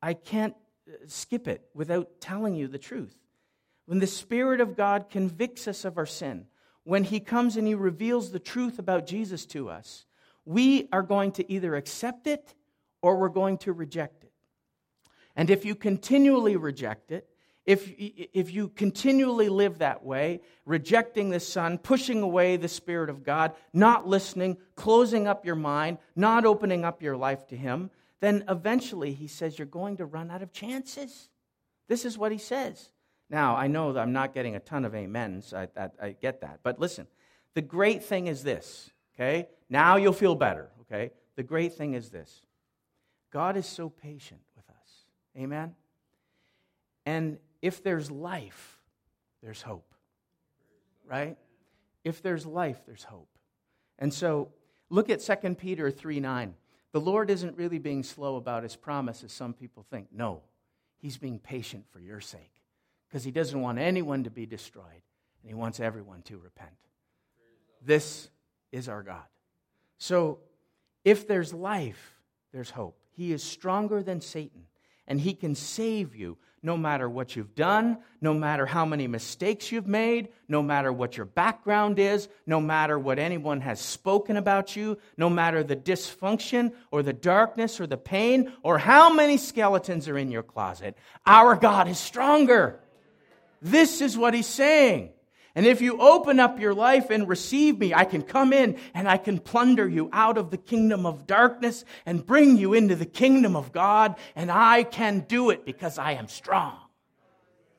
I 0.00 0.14
can't 0.14 0.54
uh, 0.88 0.94
skip 1.06 1.48
it 1.48 1.62
without 1.74 2.20
telling 2.20 2.54
you 2.54 2.68
the 2.68 2.78
truth. 2.78 3.16
When 3.86 3.98
the 3.98 4.06
Spirit 4.06 4.60
of 4.60 4.76
God 4.76 5.10
convicts 5.10 5.66
us 5.66 5.84
of 5.84 5.98
our 5.98 6.06
sin, 6.06 6.46
when 6.84 7.04
He 7.04 7.20
comes 7.20 7.56
and 7.56 7.66
He 7.66 7.74
reveals 7.74 8.30
the 8.30 8.38
truth 8.38 8.78
about 8.78 9.06
Jesus 9.06 9.44
to 9.46 9.68
us, 9.68 10.06
we 10.44 10.88
are 10.92 11.02
going 11.02 11.32
to 11.32 11.52
either 11.52 11.74
accept 11.74 12.26
it 12.26 12.54
or 13.02 13.16
we're 13.16 13.28
going 13.28 13.58
to 13.58 13.72
reject 13.72 14.24
it. 14.24 14.32
And 15.36 15.50
if 15.50 15.64
you 15.64 15.74
continually 15.74 16.56
reject 16.56 17.10
it, 17.10 17.28
if, 17.64 17.92
if 17.96 18.52
you 18.52 18.68
continually 18.68 19.48
live 19.48 19.78
that 19.78 20.04
way, 20.04 20.40
rejecting 20.64 21.30
the 21.30 21.38
Son, 21.38 21.78
pushing 21.78 22.22
away 22.22 22.56
the 22.56 22.68
Spirit 22.68 23.08
of 23.08 23.22
God, 23.22 23.52
not 23.72 24.06
listening, 24.06 24.56
closing 24.74 25.28
up 25.28 25.46
your 25.46 25.54
mind, 25.54 25.98
not 26.16 26.44
opening 26.44 26.84
up 26.84 27.02
your 27.02 27.16
life 27.16 27.46
to 27.48 27.56
Him, 27.56 27.90
then 28.20 28.44
eventually 28.48 29.12
He 29.12 29.28
says 29.28 29.58
you're 29.58 29.66
going 29.66 29.98
to 29.98 30.06
run 30.06 30.30
out 30.30 30.42
of 30.42 30.52
chances. 30.52 31.28
This 31.88 32.04
is 32.04 32.18
what 32.18 32.32
He 32.32 32.38
says. 32.38 32.90
Now, 33.30 33.56
I 33.56 33.68
know 33.68 33.92
that 33.92 34.00
I'm 34.00 34.12
not 34.12 34.34
getting 34.34 34.56
a 34.56 34.60
ton 34.60 34.84
of 34.84 34.94
amens. 34.94 35.54
I, 35.54 35.68
I, 35.76 35.88
I 36.02 36.16
get 36.20 36.40
that. 36.40 36.60
But 36.62 36.80
listen, 36.80 37.06
the 37.54 37.62
great 37.62 38.04
thing 38.04 38.26
is 38.26 38.42
this, 38.42 38.90
okay? 39.14 39.48
Now 39.70 39.96
you'll 39.96 40.12
feel 40.12 40.34
better, 40.34 40.68
okay? 40.82 41.12
The 41.36 41.42
great 41.44 41.74
thing 41.74 41.94
is 41.94 42.10
this 42.10 42.42
God 43.32 43.56
is 43.56 43.66
so 43.66 43.88
patient 43.88 44.40
with 44.54 44.68
us. 44.68 45.06
Amen? 45.36 45.74
And 47.06 47.38
if 47.62 47.82
there's 47.82 48.10
life, 48.10 48.78
there's 49.42 49.62
hope. 49.62 49.94
Right? 51.06 51.36
If 52.04 52.22
there's 52.22 52.46
life, 52.46 52.78
there's 52.86 53.04
hope. 53.04 53.28
And 53.98 54.12
so 54.12 54.50
look 54.90 55.10
at 55.10 55.20
2 55.20 55.54
Peter 55.54 55.90
3 55.90 56.20
9. 56.20 56.54
The 56.92 57.00
Lord 57.00 57.30
isn't 57.30 57.56
really 57.56 57.78
being 57.78 58.02
slow 58.02 58.36
about 58.36 58.62
his 58.62 58.76
promise, 58.76 59.24
as 59.24 59.32
some 59.32 59.54
people 59.54 59.86
think. 59.90 60.08
No, 60.12 60.42
he's 60.98 61.16
being 61.16 61.38
patient 61.38 61.86
for 61.90 62.00
your 62.00 62.20
sake 62.20 62.52
because 63.08 63.24
he 63.24 63.30
doesn't 63.30 63.60
want 63.60 63.78
anyone 63.78 64.24
to 64.24 64.30
be 64.30 64.44
destroyed 64.44 64.84
and 65.42 65.48
he 65.48 65.54
wants 65.54 65.80
everyone 65.80 66.22
to 66.22 66.38
repent. 66.38 66.70
This 67.84 68.28
is 68.72 68.88
our 68.88 69.02
God. 69.02 69.24
So 69.98 70.38
if 71.04 71.26
there's 71.26 71.54
life, 71.54 72.18
there's 72.52 72.70
hope. 72.70 73.01
He 73.12 73.32
is 73.32 73.42
stronger 73.42 74.02
than 74.02 74.20
Satan 74.20 74.66
and 75.06 75.20
he 75.20 75.34
can 75.34 75.54
save 75.54 76.14
you 76.14 76.38
no 76.62 76.76
matter 76.76 77.08
what 77.08 77.34
you've 77.34 77.56
done, 77.56 77.98
no 78.20 78.32
matter 78.32 78.64
how 78.64 78.86
many 78.86 79.08
mistakes 79.08 79.72
you've 79.72 79.88
made, 79.88 80.28
no 80.46 80.62
matter 80.62 80.92
what 80.92 81.16
your 81.16 81.26
background 81.26 81.98
is, 81.98 82.28
no 82.46 82.60
matter 82.60 82.96
what 82.98 83.18
anyone 83.18 83.60
has 83.60 83.80
spoken 83.80 84.36
about 84.36 84.76
you, 84.76 84.96
no 85.16 85.28
matter 85.28 85.64
the 85.64 85.74
dysfunction 85.74 86.72
or 86.92 87.02
the 87.02 87.12
darkness 87.12 87.80
or 87.80 87.88
the 87.88 87.96
pain 87.96 88.52
or 88.62 88.78
how 88.78 89.12
many 89.12 89.36
skeletons 89.36 90.08
are 90.08 90.16
in 90.16 90.30
your 90.30 90.44
closet, 90.44 90.96
our 91.26 91.56
God 91.56 91.88
is 91.88 91.98
stronger. 91.98 92.78
This 93.60 94.00
is 94.00 94.16
what 94.16 94.32
he's 94.32 94.46
saying. 94.46 95.10
And 95.54 95.66
if 95.66 95.82
you 95.82 96.00
open 96.00 96.40
up 96.40 96.58
your 96.58 96.72
life 96.72 97.10
and 97.10 97.28
receive 97.28 97.78
me, 97.78 97.92
I 97.92 98.04
can 98.04 98.22
come 98.22 98.52
in 98.54 98.78
and 98.94 99.06
I 99.06 99.18
can 99.18 99.38
plunder 99.38 99.86
you 99.86 100.08
out 100.12 100.38
of 100.38 100.50
the 100.50 100.56
kingdom 100.56 101.04
of 101.04 101.26
darkness 101.26 101.84
and 102.06 102.24
bring 102.24 102.56
you 102.56 102.72
into 102.72 102.96
the 102.96 103.06
kingdom 103.06 103.54
of 103.54 103.70
God, 103.70 104.16
and 104.34 104.50
I 104.50 104.82
can 104.82 105.20
do 105.28 105.50
it 105.50 105.66
because 105.66 105.98
I 105.98 106.12
am 106.12 106.28
strong. 106.28 106.76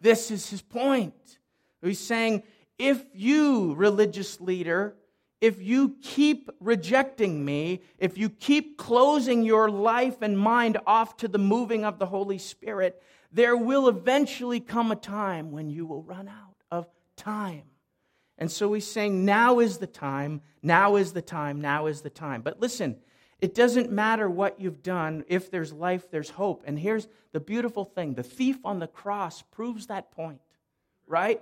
This 0.02 0.30
is 0.30 0.50
his 0.50 0.62
point. 0.62 1.16
He's 1.82 2.00
saying, 2.00 2.44
if 2.78 3.04
you, 3.14 3.74
religious 3.74 4.40
leader, 4.40 4.96
if 5.42 5.62
you 5.62 5.96
keep 6.02 6.50
rejecting 6.60 7.44
me, 7.44 7.82
if 7.98 8.18
you 8.18 8.30
keep 8.30 8.78
closing 8.78 9.44
your 9.44 9.70
life 9.70 10.22
and 10.22 10.38
mind 10.38 10.78
off 10.86 11.18
to 11.18 11.28
the 11.28 11.40
moving 11.40 11.84
of 11.86 12.00
the 12.00 12.06
Holy 12.06 12.38
Spirit, 12.38 13.02
there 13.32 13.58
will 13.58 13.90
eventually 13.90 14.60
come 14.60 14.92
a 14.92 14.96
time 14.96 15.52
when 15.52 15.70
you 15.70 15.86
will 15.86 16.04
run 16.04 16.28
out 16.28 16.53
time. 17.16 17.64
And 18.38 18.52
so 18.52 18.74
he's 18.74 18.90
saying, 18.90 19.26
now 19.26 19.60
is 19.60 19.78
the 19.78 19.88
time, 19.88 20.42
now 20.62 20.96
is 20.96 21.14
the 21.14 21.22
time, 21.22 21.62
now 21.62 21.86
is 21.86 22.02
the 22.02 22.10
time. 22.10 22.42
But 22.42 22.60
listen, 22.60 22.98
it 23.40 23.54
doesn't 23.54 23.92
matter 23.92 24.30
what 24.30 24.60
you've 24.60 24.82
done. 24.82 25.24
If 25.28 25.52
there's 25.52 25.74
life, 25.74 26.10
there's 26.10 26.30
hope. 26.30 26.64
And 26.66 26.80
here's 26.80 27.08
the 27.32 27.40
beautiful 27.40 27.86
thing 27.86 28.16
the 28.16 28.24
thief 28.24 28.58
on 28.64 28.80
the 28.80 28.88
cross 28.88 29.42
proves 29.42 29.88
that 29.88 30.12
point, 30.12 30.40
right? 31.08 31.42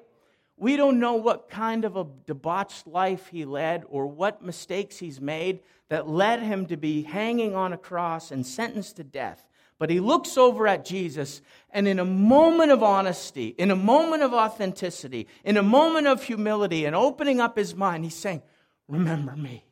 We 0.58 0.78
don't 0.78 1.00
know 1.00 1.16
what 1.16 1.50
kind 1.50 1.86
of 1.86 1.96
a 1.98 2.06
debauched 2.28 2.86
life 2.86 3.28
he 3.28 3.46
led 3.46 3.84
or 3.90 4.06
what 4.06 4.44
mistakes 4.44 5.00
he's 5.00 5.20
made 5.20 5.62
that 5.90 6.08
led 6.08 6.42
him 6.42 6.68
to 6.68 6.78
be 6.78 7.02
hanging 7.02 7.56
on 7.56 7.74
a 7.74 7.78
cross 7.78 8.32
and 8.32 8.46
sentenced 8.46 8.98
to 8.98 9.04
death. 9.04 9.48
But 9.82 9.90
he 9.90 10.00
looks 10.00 10.38
over 10.38 10.68
at 10.68 10.86
Jesus, 10.86 11.42
and 11.72 11.88
in 11.88 11.98
a 11.98 12.06
moment 12.06 12.72
of 12.72 12.84
honesty, 12.84 13.56
in 13.58 13.72
a 13.72 13.76
moment 13.76 14.22
of 14.22 14.32
authenticity, 14.32 15.28
in 15.44 15.58
a 15.58 15.64
moment 15.64 16.06
of 16.06 16.22
humility, 16.22 16.86
and 16.86 16.96
opening 16.96 17.40
up 17.40 17.58
his 17.58 17.74
mind, 17.74 18.04
he's 18.04 18.14
saying, 18.14 18.44
Remember 18.88 19.36
me. 19.36 19.66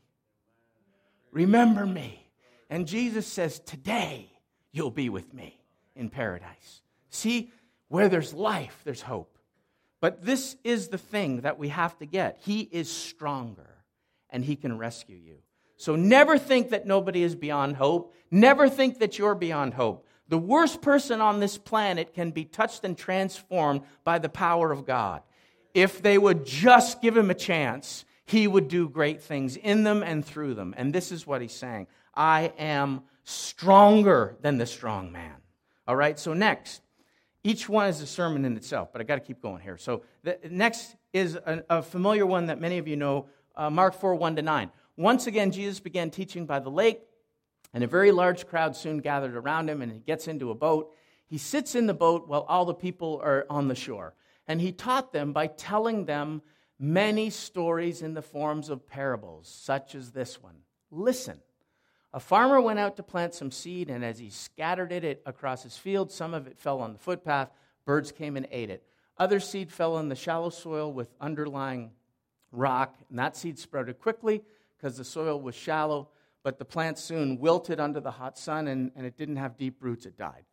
Remember 1.32 1.86
me. 1.86 2.26
And 2.72 2.88
Jesus 2.88 3.28
says, 3.28 3.60
Today 3.60 4.32
you'll 4.72 4.90
be 4.90 5.10
with 5.10 5.32
me 5.32 5.62
in 5.96 6.10
paradise. 6.10 6.82
See, 7.12 7.52
where 7.88 8.10
there's 8.10 8.34
life, 8.34 8.82
there's 8.86 9.04
hope. 9.04 9.38
But 10.02 10.26
this 10.26 10.56
is 10.64 10.88
the 10.88 10.98
thing 10.98 11.42
that 11.42 11.60
we 11.60 11.68
have 11.70 11.96
to 12.00 12.08
get. 12.08 12.40
He 12.42 12.62
is 12.62 12.92
stronger, 12.92 13.76
and 14.32 14.44
he 14.44 14.56
can 14.56 14.80
rescue 14.80 15.18
you. 15.24 15.38
So 15.80 15.96
never 15.96 16.38
think 16.38 16.72
that 16.72 16.86
nobody 16.86 17.24
is 17.24 17.36
beyond 17.36 17.78
hope. 17.78 18.14
Never 18.30 18.68
think 18.68 19.00
that 19.00 19.18
you're 19.18 19.34
beyond 19.34 19.76
hope. 19.76 20.06
The 20.28 20.38
worst 20.38 20.82
person 20.82 21.22
on 21.22 21.40
this 21.40 21.58
planet 21.58 22.14
can 22.14 22.32
be 22.32 22.44
touched 22.44 22.84
and 22.84 22.98
transformed 22.98 23.84
by 24.04 24.20
the 24.20 24.28
power 24.28 24.74
of 24.74 24.86
God. 24.86 25.22
If 25.74 26.02
they 26.02 26.18
would 26.18 26.46
just 26.46 27.02
give 27.02 27.16
him 27.16 27.30
a 27.32 27.34
chance, 27.34 28.04
he 28.26 28.46
would 28.46 28.68
do 28.68 28.90
great 28.90 29.24
things 29.24 29.56
in 29.56 29.84
them 29.84 30.04
and 30.04 30.24
through 30.24 30.56
them. 30.56 30.76
And 30.76 30.94
this 30.94 31.14
is 31.14 31.26
what 31.26 31.42
he's 31.42 31.54
saying 31.54 31.88
I 32.14 32.52
am 32.60 33.04
stronger 33.24 34.36
than 34.42 34.58
the 34.58 34.66
strong 34.66 35.14
man. 35.14 35.36
All 35.88 35.96
right, 35.96 36.20
so 36.20 36.34
next, 36.34 36.82
each 37.46 37.70
one 37.70 37.88
is 37.88 38.02
a 38.02 38.06
sermon 38.06 38.44
in 38.44 38.58
itself, 38.58 38.92
but 38.92 39.00
I 39.00 39.06
got 39.06 39.16
to 39.16 39.22
keep 39.22 39.42
going 39.42 39.62
here. 39.62 39.78
So 39.78 40.04
the 40.24 40.38
next 40.52 40.98
is 41.14 41.36
a, 41.36 41.64
a 41.70 41.82
familiar 41.82 42.26
one 42.26 42.48
that 42.48 42.60
many 42.60 42.80
of 42.80 42.88
you 42.90 42.98
know 42.98 43.28
uh, 43.56 43.70
Mark 43.70 43.94
4 43.94 44.16
1 44.16 44.36
to 44.36 44.42
9. 44.42 44.72
Once 45.00 45.28
again, 45.28 45.50
Jesus 45.50 45.80
began 45.80 46.10
teaching 46.10 46.46
by 46.46 46.60
the 46.60 46.70
lake, 46.70 47.00
and 47.74 47.86
a 47.86 47.88
very 47.88 48.12
large 48.12 48.46
crowd 48.46 48.76
soon 48.76 48.98
gathered 48.98 49.34
around 49.34 49.70
him, 49.70 49.82
and 49.82 49.94
he 49.94 50.00
gets 50.00 50.28
into 50.28 50.52
a 50.52 50.54
boat. 50.54 50.94
He 51.26 51.38
sits 51.38 51.74
in 51.74 51.88
the 51.88 51.94
boat 51.94 52.28
while 52.28 52.42
all 52.50 52.66
the 52.66 52.74
people 52.74 53.22
are 53.24 53.46
on 53.50 53.70
the 53.70 53.76
shore. 53.76 54.14
And 54.46 54.60
he 54.60 54.74
taught 54.74 55.14
them 55.14 55.32
by 55.32 55.48
telling 55.48 56.04
them 56.04 56.42
many 56.78 57.30
stories 57.30 58.02
in 58.02 58.14
the 58.14 58.22
forms 58.22 58.68
of 58.68 58.90
parables, 58.90 59.48
such 59.48 59.96
as 59.96 60.12
this 60.12 60.44
one. 60.44 60.58
Listen. 60.92 61.40
A 62.12 62.20
farmer 62.20 62.60
went 62.60 62.80
out 62.80 62.98
to 62.98 63.04
plant 63.04 63.34
some 63.34 63.52
seed, 63.52 63.90
and 63.90 64.04
as 64.04 64.20
he 64.20 64.30
scattered 64.30 64.92
it 64.92 65.22
across 65.26 65.64
his 65.64 65.78
field, 65.78 66.12
some 66.12 66.34
of 66.34 66.46
it 66.46 66.60
fell 66.60 66.82
on 66.82 66.92
the 66.92 67.00
footpath. 67.00 67.52
Birds 67.86 68.12
came 68.12 68.36
and 68.36 68.50
ate 68.52 68.70
it. 68.70 68.84
Other 69.18 69.40
seed 69.40 69.72
fell 69.72 69.98
in 69.98 70.10
the 70.10 70.16
shallow 70.16 70.50
soil 70.50 70.92
with 70.92 71.08
underlying 71.22 71.92
rock, 72.52 72.98
and 73.10 73.18
that 73.18 73.38
seed 73.38 73.58
sprouted 73.58 73.98
quickly 73.98 74.44
because 74.80 74.98
the 74.98 75.04
soil 75.04 75.40
was 75.40 75.56
shallow, 75.56 76.10
but 76.44 76.58
the 76.58 76.66
plant 76.66 76.98
soon 76.98 77.40
wilted 77.40 77.80
under 77.80 78.00
the 78.00 78.12
hot 78.12 78.38
sun 78.38 78.68
and, 78.68 78.92
and 78.96 79.06
it 79.06 79.18
didn't 79.18 79.36
have 79.36 79.58
deep 79.58 79.78
roots, 79.82 80.06
it 80.06 80.18
died. 80.18 80.46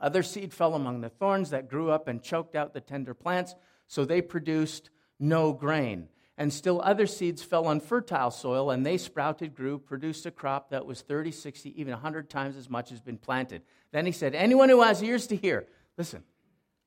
Other 0.00 0.22
seed 0.22 0.52
fell 0.52 0.74
among 0.74 1.00
the 1.00 1.08
thorns 1.08 1.50
that 1.50 1.68
grew 1.68 1.90
up 1.90 2.08
and 2.08 2.22
choked 2.22 2.54
out 2.54 2.74
the 2.74 2.80
tender 2.80 3.14
plants, 3.14 3.54
so 3.86 4.04
they 4.04 4.20
produced 4.20 4.90
no 5.18 5.52
grain. 5.52 6.08
And 6.36 6.52
still 6.52 6.82
other 6.82 7.06
seeds 7.06 7.42
fell 7.42 7.66
on 7.66 7.80
fertile 7.80 8.30
soil, 8.30 8.70
and 8.70 8.84
they 8.84 8.98
sprouted, 8.98 9.54
grew, 9.54 9.78
produced 9.78 10.26
a 10.26 10.30
crop 10.30 10.70
that 10.70 10.84
was 10.84 11.00
30, 11.00 11.30
60, 11.30 11.80
even 11.80 11.92
100 11.92 12.28
times 12.28 12.56
as 12.56 12.68
much 12.68 12.92
as 12.92 13.00
been 13.00 13.16
planted. 13.16 13.62
Then 13.90 14.04
he 14.04 14.12
said, 14.12 14.34
Anyone 14.34 14.68
who 14.68 14.82
has 14.82 15.02
ears 15.02 15.28
to 15.28 15.36
hear, 15.36 15.66
listen, 15.96 16.24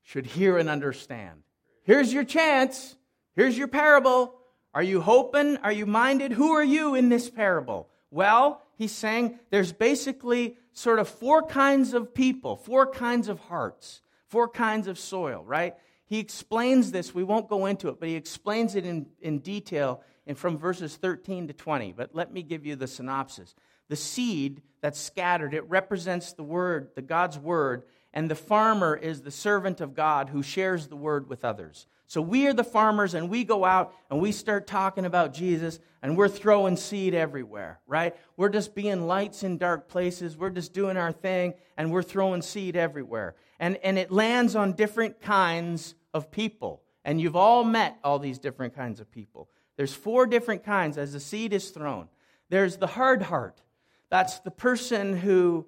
should 0.04 0.28
hear 0.28 0.60
and 0.60 0.70
understand. 0.70 1.42
Here's 1.82 2.14
your 2.14 2.26
chance. 2.26 2.96
Here's 3.36 3.58
your 3.58 3.68
parable 3.68 4.39
Are 4.74 4.84
you 4.84 5.02
hoping? 5.02 5.58
Are 5.58 5.72
you 5.72 5.86
minded? 5.86 6.32
Who 6.34 6.52
are 6.52 6.64
you 6.64 6.96
in 6.96 7.10
this 7.10 7.30
parable? 7.30 7.90
Well, 8.12 8.62
he's 8.78 8.92
saying 8.92 9.40
there's 9.50 9.72
basically 9.72 10.58
sort 10.74 11.00
of 11.00 11.08
four 11.08 11.44
kinds 11.44 11.94
of 11.94 12.14
people, 12.14 12.56
four 12.56 12.88
kinds 12.88 13.28
of 13.30 13.40
hearts, 13.40 14.02
four 14.28 14.48
kinds 14.48 14.88
of 14.88 15.00
soil, 15.00 15.44
right? 15.46 15.76
He 16.06 16.20
explains 16.20 16.92
this. 16.92 17.14
We 17.14 17.24
won't 17.24 17.50
go 17.50 17.66
into 17.66 17.90
it, 17.90 18.00
but 18.00 18.10
he 18.10 18.16
explains 18.16 18.76
it 18.76 18.86
in, 18.86 19.08
in 19.22 19.40
detail 19.40 20.02
in, 20.26 20.36
from 20.36 20.58
verses 20.58 20.96
13 20.96 21.48
to 21.48 21.54
20. 21.54 21.94
But 21.94 22.16
let 22.16 22.34
me 22.34 22.42
give 22.42 22.66
you 22.66 22.76
the 22.76 22.88
synopsis. 22.88 23.54
The 23.90 23.96
seed 23.96 24.62
that's 24.82 25.00
scattered, 25.00 25.54
it 25.54 25.70
represents 25.70 26.34
the 26.34 26.44
word, 26.44 26.90
the 26.96 27.02
God's 27.02 27.38
word, 27.38 27.84
and 28.14 28.30
the 28.30 28.36
farmer 28.36 28.96
is 28.96 29.22
the 29.22 29.32
servant 29.32 29.82
of 29.82 29.94
God 29.94 30.30
who 30.30 30.42
shares 30.42 30.88
the 30.88 30.96
word 30.96 31.30
with 31.30 31.46
others. 31.46 31.86
So 32.10 32.24
we 32.24 32.48
are 32.48 32.54
the 32.54 32.64
farmers 32.64 33.14
and 33.14 33.30
we 33.30 33.44
go 33.44 33.64
out 33.64 33.94
and 34.10 34.20
we 34.20 34.32
start 34.32 34.66
talking 34.66 35.06
about 35.06 35.32
Jesus 35.32 35.80
and 36.02 36.18
we're 36.18 36.28
throwing 36.28 36.76
seed 36.76 37.14
everywhere, 37.14 37.82
right? 37.86 38.16
We're 38.36 38.50
just 38.50 38.74
being 38.74 39.06
lights 39.06 39.44
in 39.44 39.60
dark 39.60 39.88
places. 39.88 40.36
We're 40.36 40.50
just 40.50 40.74
doing 40.74 40.98
our 40.98 41.12
thing 41.12 41.54
and 41.78 41.92
we're 41.92 42.02
throwing 42.02 42.42
seed 42.42 42.76
everywhere. 42.76 43.36
And, 43.60 43.78
and 43.84 44.00
it 44.00 44.12
lands 44.12 44.56
on 44.56 44.74
different 44.74 45.22
kinds 45.22 45.94
of 46.12 46.32
people. 46.32 46.82
And 47.06 47.22
you've 47.22 47.36
all 47.36 47.64
met 47.64 48.00
all 48.04 48.18
these 48.18 48.40
different 48.40 48.76
kinds 48.76 49.00
of 49.00 49.12
people. 49.12 49.48
There's 49.78 49.94
four 49.94 50.26
different 50.26 50.64
kinds 50.64 50.98
as 50.98 51.14
the 51.14 51.20
seed 51.20 51.54
is 51.54 51.70
thrown. 51.70 52.10
There's 52.50 52.78
the 52.78 52.88
hard 52.88 53.22
heart. 53.22 53.62
That's 54.10 54.40
the 54.40 54.50
person 54.50 55.16
who, 55.16 55.68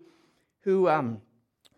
who 0.62 0.90
um, 0.90 1.22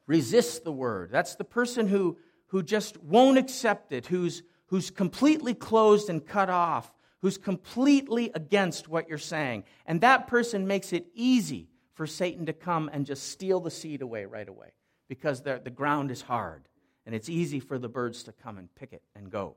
resists 0.08 0.60
the 0.60 0.72
word. 0.72 1.12
That's 1.12 1.36
the 1.36 1.44
person 1.44 1.90
who, 1.90 2.18
who 2.48 2.64
just 2.64 3.04
won't 3.04 3.38
accept 3.38 3.92
it, 3.92 4.06
who's 4.06 4.42
who's 4.68 4.90
completely 4.90 5.54
closed 5.54 6.10
and 6.10 6.26
cut 6.26 6.50
off, 6.50 6.92
who's 7.22 7.38
completely 7.38 8.32
against 8.36 8.88
what 8.88 9.08
you're 9.08 9.18
saying. 9.18 9.64
And 9.86 10.02
that 10.02 10.28
person 10.28 10.68
makes 10.68 10.94
it 10.94 11.08
easy 11.14 11.70
for 11.94 12.08
Satan 12.08 12.46
to 12.48 12.54
come 12.54 12.90
and 12.92 13.06
just 13.06 13.30
steal 13.30 13.60
the 13.60 13.72
seed 13.72 14.02
away 14.02 14.26
right 14.26 14.48
away 14.48 14.74
because 15.08 15.42
the 15.42 15.60
ground 15.74 16.12
is 16.12 16.22
hard 16.22 16.68
and 17.06 17.14
it's 17.14 17.30
easy 17.30 17.60
for 17.60 17.78
the 17.78 17.90
birds 17.90 18.24
to 18.24 18.32
come 18.32 18.58
and 18.58 18.74
pick 18.76 18.94
it 18.94 19.04
and 19.16 19.30
go. 19.30 19.56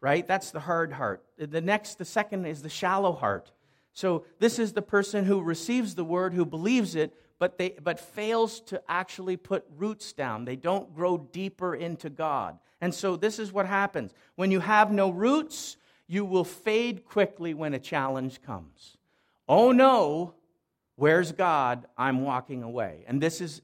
Right? 0.00 0.26
That's 0.26 0.52
the 0.52 0.60
hard 0.60 0.92
heart. 0.92 1.24
The 1.38 1.60
next, 1.60 1.98
the 1.98 2.04
second 2.04 2.44
is 2.44 2.62
the 2.62 2.68
shallow 2.68 3.12
heart. 3.12 3.50
So 3.94 4.26
this 4.38 4.60
is 4.60 4.72
the 4.72 4.82
person 4.82 5.24
who 5.24 5.40
receives 5.40 5.96
the 5.96 6.04
word, 6.04 6.34
who 6.34 6.44
believes 6.44 6.94
it, 6.94 7.14
but, 7.38 7.58
they, 7.58 7.74
but 7.82 8.00
fails 8.00 8.60
to 8.60 8.82
actually 8.88 9.36
put 9.36 9.64
roots 9.76 10.12
down. 10.12 10.44
They 10.44 10.56
don't 10.56 10.94
grow 10.94 11.18
deeper 11.18 11.74
into 11.74 12.10
God. 12.10 12.58
And 12.80 12.94
so 12.94 13.16
this 13.16 13.38
is 13.38 13.52
what 13.52 13.66
happens. 13.66 14.12
When 14.36 14.50
you 14.50 14.60
have 14.60 14.92
no 14.92 15.10
roots, 15.10 15.76
you 16.06 16.24
will 16.24 16.44
fade 16.44 17.04
quickly 17.04 17.54
when 17.54 17.74
a 17.74 17.78
challenge 17.78 18.42
comes. 18.42 18.96
Oh 19.48 19.72
no, 19.72 20.34
where's 20.96 21.32
God? 21.32 21.86
I'm 21.96 22.22
walking 22.22 22.62
away. 22.62 23.04
And 23.06 23.20
this 23.20 23.40
is 23.40 23.62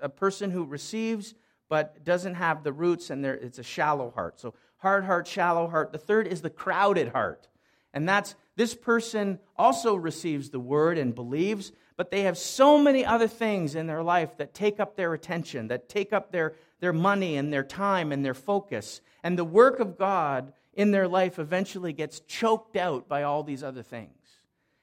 a 0.00 0.08
person 0.08 0.50
who 0.50 0.64
receives 0.64 1.34
but 1.68 2.02
doesn't 2.04 2.34
have 2.34 2.64
the 2.64 2.72
roots, 2.72 3.10
and 3.10 3.24
it's 3.26 3.58
a 3.58 3.62
shallow 3.62 4.10
heart. 4.10 4.40
So 4.40 4.54
hard 4.78 5.04
heart, 5.04 5.26
shallow 5.26 5.68
heart. 5.68 5.92
The 5.92 5.98
third 5.98 6.26
is 6.26 6.40
the 6.40 6.50
crowded 6.50 7.08
heart. 7.08 7.46
And 7.92 8.08
that's 8.08 8.34
this 8.56 8.74
person 8.74 9.38
also 9.56 9.94
receives 9.94 10.50
the 10.50 10.60
word 10.60 10.98
and 10.98 11.14
believes, 11.14 11.72
but 11.98 12.12
they 12.12 12.22
have 12.22 12.38
so 12.38 12.78
many 12.78 13.04
other 13.04 13.26
things 13.26 13.74
in 13.74 13.88
their 13.88 14.04
life 14.04 14.36
that 14.36 14.54
take 14.54 14.78
up 14.78 14.94
their 14.94 15.14
attention, 15.14 15.66
that 15.66 15.88
take 15.88 16.12
up 16.12 16.30
their, 16.30 16.54
their 16.78 16.92
money 16.92 17.36
and 17.36 17.52
their 17.52 17.64
time 17.64 18.12
and 18.12 18.24
their 18.24 18.34
focus. 18.34 19.00
And 19.24 19.36
the 19.36 19.44
work 19.44 19.80
of 19.80 19.98
God 19.98 20.52
in 20.72 20.92
their 20.92 21.08
life 21.08 21.40
eventually 21.40 21.92
gets 21.92 22.20
choked 22.20 22.76
out 22.76 23.08
by 23.08 23.24
all 23.24 23.42
these 23.42 23.64
other 23.64 23.82
things. 23.82 24.12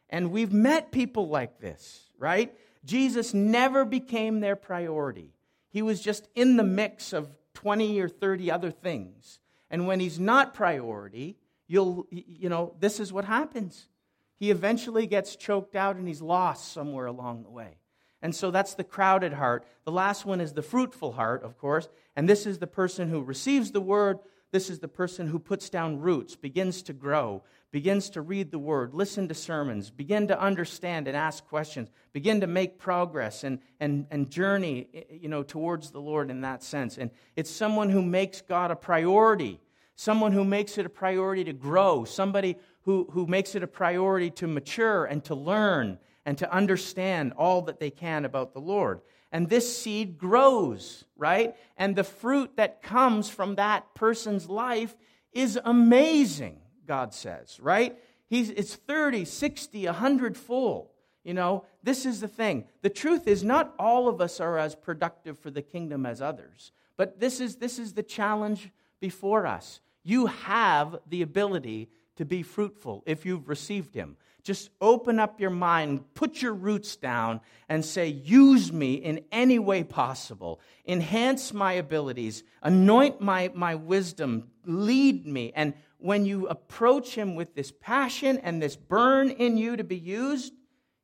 And 0.10 0.30
we've 0.30 0.52
met 0.52 0.92
people 0.92 1.30
like 1.30 1.62
this, 1.62 2.10
right? 2.20 2.54
Jesus 2.84 3.34
never 3.34 3.86
became 3.86 4.42
their 4.42 4.58
priority. 4.58 5.32
He 5.70 5.82
was 5.82 6.02
just 6.02 6.28
in 6.36 6.58
the 6.58 6.64
mix 6.66 7.14
of 7.14 7.30
20 7.54 7.98
or 8.02 8.10
30 8.10 8.52
other 8.52 8.72
things. 8.72 9.40
And 9.72 9.88
when 9.88 10.02
he's 10.02 10.20
not 10.20 10.54
priority, 10.54 11.38
you'll, 11.66 12.08
you 12.12 12.50
know, 12.50 12.76
this 12.82 13.00
is 13.00 13.14
what 13.14 13.24
happens 13.24 13.88
he 14.38 14.52
eventually 14.52 15.08
gets 15.08 15.36
choked 15.36 15.76
out 15.76 15.96
and 15.96 16.08
he's 16.08 16.22
lost 16.22 16.72
somewhere 16.72 17.06
along 17.06 17.44
the 17.44 17.50
way. 17.50 17.78
And 18.22 18.36
so 18.36 18.50
that's 18.50 18.74
the 18.74 18.84
crowded 18.84 19.34
heart. 19.34 19.66
The 19.84 19.92
last 19.92 20.26
one 20.26 20.42
is 20.42 20.54
the 20.54 20.62
fruitful 20.62 21.12
heart, 21.12 21.44
of 21.44 21.58
course. 21.58 21.88
And 22.16 22.28
this 22.28 22.46
is 22.46 22.58
the 22.58 22.68
person 22.68 23.10
who 23.10 23.22
receives 23.22 23.72
the 23.72 23.82
word. 23.82 24.20
This 24.52 24.70
is 24.70 24.80
the 24.80 24.88
person 24.88 25.28
who 25.28 25.38
puts 25.38 25.70
down 25.70 26.00
roots, 26.00 26.36
begins 26.36 26.82
to 26.84 26.94
grow, 26.94 27.44
begins 27.72 28.10
to 28.12 28.22
read 28.22 28.52
the 28.52 28.58
word, 28.58 28.94
listen 28.94 29.28
to 29.28 29.34
sermons, 29.34 29.92
begin 29.92 30.30
to 30.30 30.42
understand 30.42 31.10
and 31.10 31.18
ask 31.18 31.46
questions, 31.46 31.90
begin 32.14 32.40
to 32.40 32.48
make 32.48 32.80
progress 32.80 33.44
and, 33.44 33.60
and, 33.82 34.08
and 34.12 34.30
journey 34.30 34.88
eh, 34.94 35.00
eh, 35.00 35.18
you 35.20 35.28
know, 35.28 35.44
towards 35.44 35.92
the 35.92 36.00
Lord 36.00 36.32
in 36.32 36.40
that 36.42 36.64
sense. 36.64 36.98
And 36.98 37.12
it's 37.36 37.52
someone 37.52 37.90
who 37.90 38.02
makes 38.02 38.40
God 38.40 38.72
a 38.72 38.78
priority, 38.78 39.60
someone 39.96 40.32
who 40.32 40.46
makes 40.46 40.78
it 40.78 40.86
a 40.86 40.90
priority 40.90 41.44
to 41.44 41.54
grow, 41.54 42.06
somebody 42.06 42.56
who, 42.86 43.08
who 43.12 43.26
makes 43.26 43.56
it 43.56 43.64
a 43.64 43.68
priority 43.68 44.30
to 44.30 44.48
mature 44.48 45.06
and 45.06 45.24
to 45.26 45.36
learn 45.36 45.98
and 46.26 46.38
to 46.38 46.52
understand 46.52 47.34
all 47.34 47.64
that 47.64 47.80
they 47.80 47.92
can 47.92 48.26
about 48.26 48.54
the 48.54 48.62
Lord. 48.62 49.02
And 49.32 49.50
this 49.50 49.78
seed 49.78 50.18
grows, 50.18 51.04
right? 51.18 51.56
And 51.78 51.96
the 51.96 52.04
fruit 52.04 52.56
that 52.56 52.82
comes 52.82 53.30
from 53.30 53.56
that 53.56 53.94
person's 53.96 54.48
life 54.48 54.96
is 55.34 55.60
amazing, 55.66 56.62
God 56.88 57.14
says, 57.14 57.60
right? 57.60 57.98
He's, 58.28 58.50
it's 58.52 58.76
30, 58.76 59.26
60, 59.26 59.86
100 59.86 60.38
full. 60.38 60.92
You 61.24 61.34
know, 61.34 61.66
this 61.84 62.06
is 62.06 62.22
the 62.22 62.28
thing. 62.28 62.66
The 62.82 62.90
truth 62.90 63.28
is, 63.28 63.44
not 63.44 63.74
all 63.80 64.08
of 64.08 64.22
us 64.22 64.40
are 64.40 64.58
as 64.58 64.76
productive 64.76 65.40
for 65.40 65.50
the 65.50 65.64
kingdom 65.64 66.06
as 66.06 66.22
others. 66.22 66.72
But 66.98 67.20
this 67.20 67.40
is, 67.40 67.58
this 67.58 67.80
is 67.80 67.94
the 67.94 68.04
challenge 68.04 68.70
before 69.02 69.48
us. 69.48 69.82
You 70.04 70.28
have 70.28 70.98
the 71.10 71.24
ability 71.24 71.90
to 72.16 72.26
be 72.26 72.44
fruitful 72.44 73.04
if 73.06 73.26
you've 73.26 73.50
received 73.50 73.94
Him. 73.94 74.18
Just 74.44 74.70
open 74.80 75.20
up 75.20 75.40
your 75.40 75.50
mind, 75.50 76.14
put 76.14 76.42
your 76.42 76.54
roots 76.54 76.96
down, 76.96 77.42
and 77.68 77.84
say, 77.84 78.08
Use 78.08 78.72
me 78.72 78.94
in 78.94 79.22
any 79.32 79.58
way 79.58 79.84
possible. 79.84 80.60
Enhance 80.88 81.54
my 81.54 81.74
abilities, 81.74 82.44
anoint 82.62 83.20
my, 83.20 83.52
my 83.56 83.74
wisdom, 83.74 84.50
lead 84.66 85.26
me. 85.26 85.52
And 85.56 85.74
when 85.98 86.26
you 86.26 86.48
approach 86.48 87.16
Him 87.16 87.36
with 87.36 87.56
this 87.56 87.74
passion 87.82 88.38
and 88.44 88.62
this 88.62 88.76
burn 88.76 89.32
in 89.32 89.58
you 89.58 89.78
to 89.78 89.84
be 89.84 89.98
used, 89.98 90.54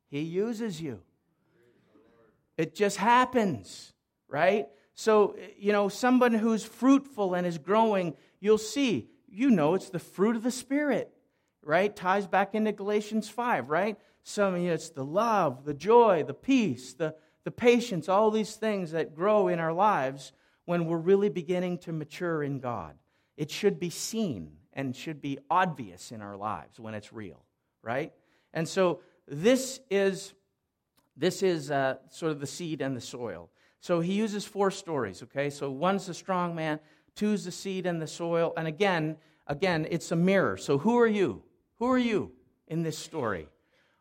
He 0.10 0.21
uses 0.21 0.80
you. 0.80 1.02
It 2.58 2.76
just 2.76 2.97
happens, 2.97 3.91
right? 4.28 4.67
So, 4.93 5.36
you 5.58 5.71
know, 5.71 5.89
someone 5.89 6.34
who's 6.34 6.63
fruitful 6.63 7.34
and 7.34 7.47
is 7.47 7.58
growing, 7.58 8.13
you'll 8.39 8.60
see 8.60 9.10
you 9.31 9.49
know 9.49 9.73
it's 9.73 9.89
the 9.89 9.99
fruit 9.99 10.35
of 10.35 10.43
the 10.43 10.51
Spirit, 10.51 11.11
right? 11.63 11.95
Ties 11.95 12.27
back 12.27 12.53
into 12.53 12.71
Galatians 12.71 13.29
5, 13.29 13.69
right? 13.69 13.97
Some 14.23 14.57
you 14.57 14.67
know, 14.67 14.73
it's 14.73 14.89
the 14.89 15.05
love, 15.05 15.65
the 15.65 15.73
joy, 15.73 16.23
the 16.25 16.33
peace, 16.33 16.93
the, 16.93 17.15
the 17.43 17.51
patience, 17.51 18.09
all 18.09 18.29
these 18.29 18.55
things 18.55 18.91
that 18.91 19.15
grow 19.15 19.47
in 19.47 19.59
our 19.59 19.73
lives 19.73 20.33
when 20.65 20.85
we're 20.85 20.97
really 20.97 21.29
beginning 21.29 21.79
to 21.79 21.91
mature 21.91 22.43
in 22.43 22.59
God. 22.59 22.95
It 23.37 23.49
should 23.49 23.79
be 23.79 23.89
seen 23.89 24.51
and 24.73 24.95
should 24.95 25.21
be 25.21 25.39
obvious 25.49 26.11
in 26.11 26.21
our 26.21 26.37
lives 26.37 26.79
when 26.79 26.93
it's 26.93 27.11
real, 27.11 27.43
right? 27.81 28.13
And 28.53 28.67
so 28.67 29.01
this 29.27 29.79
is 29.89 30.33
this 31.17 31.43
is 31.43 31.69
uh, 31.69 31.95
sort 32.09 32.31
of 32.31 32.39
the 32.39 32.47
seed 32.47 32.81
and 32.81 32.95
the 32.95 33.01
soil. 33.01 33.49
So 33.79 33.99
he 33.99 34.13
uses 34.13 34.45
four 34.45 34.71
stories, 34.71 35.23
okay? 35.23 35.49
So 35.49 35.69
one's 35.69 36.05
the 36.05 36.13
strong 36.13 36.55
man, 36.55 36.79
two's 37.15 37.45
the 37.45 37.52
seed 37.52 37.86
and 37.86 38.02
the 38.02 38.08
soil. 38.08 38.54
And 38.58 38.67
again, 38.67 39.17
again, 39.47 39.88
it's 39.89 40.12
a 40.12 40.15
mirror. 40.15 40.58
So 40.58 40.78
who 40.78 40.97
are 41.00 41.08
you? 41.08 41.43
Who 41.80 41.88
are 41.91 41.97
you 41.97 42.32
in 42.67 42.84
this 42.84 42.97
story? 42.97 43.47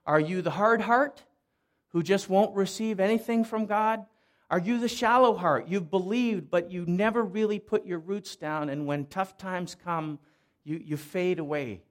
Are 0.06 0.20
you 0.20 0.42
the 0.42 0.50
hard 0.50 0.80
heart 0.80 1.22
who 1.88 2.02
just 2.02 2.28
won't 2.28 2.54
receive 2.56 3.00
anything 3.00 3.44
from 3.44 3.66
God? 3.66 4.04
Are 4.50 4.58
you 4.58 4.78
the 4.78 4.88
shallow 4.88 5.36
heart? 5.36 5.68
You've 5.68 5.90
believed, 5.90 6.50
but 6.50 6.70
you 6.70 6.84
never 6.86 7.22
really 7.22 7.58
put 7.58 7.86
your 7.86 8.00
roots 8.00 8.34
down, 8.36 8.68
and 8.68 8.86
when 8.86 9.06
tough 9.06 9.36
times 9.36 9.76
come, 9.84 10.18
you, 10.64 10.82
you 10.84 10.96
fade 10.96 11.38
away. 11.38 11.82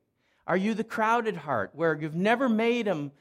Are 0.46 0.58
you 0.58 0.74
the 0.74 0.84
crowded 0.84 1.38
heart 1.38 1.72
where 1.74 1.98
you've 2.00 2.16
never 2.16 2.50
made 2.50 2.88
them 2.88 3.12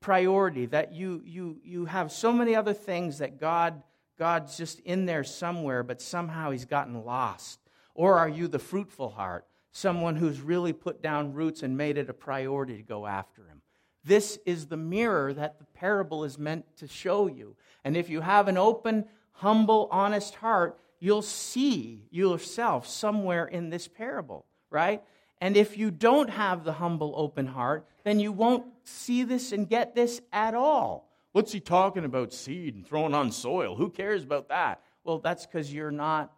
priority, 0.00 0.66
that 0.66 0.92
you, 0.92 1.22
you, 1.24 1.58
you 1.62 1.84
have 1.84 2.10
so 2.10 2.32
many 2.32 2.54
other 2.54 2.74
things 2.74 3.18
that 3.18 3.38
God 3.38 3.82
God's 4.18 4.56
just 4.56 4.80
in 4.80 5.06
there 5.06 5.24
somewhere, 5.24 5.82
but 5.82 6.02
somehow 6.02 6.50
he's 6.50 6.64
gotten 6.64 7.04
lost? 7.04 7.60
Or 7.94 8.18
are 8.18 8.28
you 8.28 8.48
the 8.48 8.58
fruitful 8.58 9.10
heart, 9.10 9.46
someone 9.70 10.16
who's 10.16 10.40
really 10.40 10.72
put 10.72 11.02
down 11.02 11.34
roots 11.34 11.62
and 11.62 11.76
made 11.76 11.98
it 11.98 12.10
a 12.10 12.14
priority 12.14 12.76
to 12.76 12.82
go 12.82 13.06
after 13.06 13.42
him? 13.42 13.62
This 14.04 14.38
is 14.46 14.66
the 14.66 14.76
mirror 14.76 15.32
that 15.32 15.58
the 15.58 15.64
parable 15.64 16.24
is 16.24 16.38
meant 16.38 16.64
to 16.78 16.88
show 16.88 17.26
you. 17.26 17.56
And 17.84 17.96
if 17.96 18.08
you 18.08 18.20
have 18.20 18.48
an 18.48 18.56
open, 18.58 19.04
humble, 19.32 19.88
honest 19.90 20.34
heart, 20.36 20.78
you'll 21.00 21.22
see 21.22 22.06
yourself 22.10 22.86
somewhere 22.86 23.46
in 23.46 23.70
this 23.70 23.86
parable, 23.86 24.46
right? 24.70 25.02
And 25.40 25.56
if 25.56 25.78
you 25.78 25.90
don't 25.90 26.30
have 26.30 26.64
the 26.64 26.72
humble, 26.72 27.14
open 27.16 27.46
heart, 27.46 27.86
then 28.04 28.18
you 28.18 28.32
won't 28.32 28.64
see 28.84 29.22
this 29.24 29.52
and 29.52 29.68
get 29.68 29.94
this 29.94 30.20
at 30.32 30.54
all. 30.54 31.07
What's 31.38 31.52
he 31.52 31.60
talking 31.60 32.04
about 32.04 32.32
seed 32.32 32.74
and 32.74 32.84
throwing 32.84 33.14
on 33.14 33.30
soil? 33.30 33.76
Who 33.76 33.90
cares 33.90 34.24
about 34.24 34.48
that? 34.48 34.82
Well, 35.04 35.20
that's 35.20 35.46
because 35.46 35.72
you're 35.72 35.92
not 35.92 36.32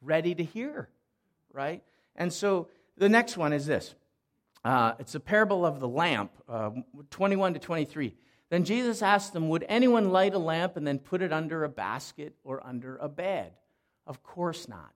ready 0.00 0.36
to 0.36 0.44
hear, 0.44 0.88
right? 1.52 1.82
And 2.14 2.32
so 2.32 2.68
the 2.96 3.08
next 3.08 3.36
one 3.36 3.52
is 3.52 3.66
this 3.66 3.96
uh, 4.64 4.92
it's 5.00 5.16
a 5.16 5.20
parable 5.20 5.66
of 5.66 5.80
the 5.80 5.88
lamp, 5.88 6.30
uh, 6.48 6.70
21 7.10 7.54
to 7.54 7.58
23. 7.58 8.14
Then 8.48 8.62
Jesus 8.62 9.02
asked 9.02 9.32
them, 9.32 9.48
Would 9.48 9.66
anyone 9.68 10.10
light 10.10 10.32
a 10.32 10.38
lamp 10.38 10.76
and 10.76 10.86
then 10.86 11.00
put 11.00 11.22
it 11.22 11.32
under 11.32 11.64
a 11.64 11.68
basket 11.68 12.36
or 12.44 12.64
under 12.64 12.98
a 12.98 13.08
bed? 13.08 13.50
Of 14.06 14.22
course 14.22 14.68
not. 14.68 14.92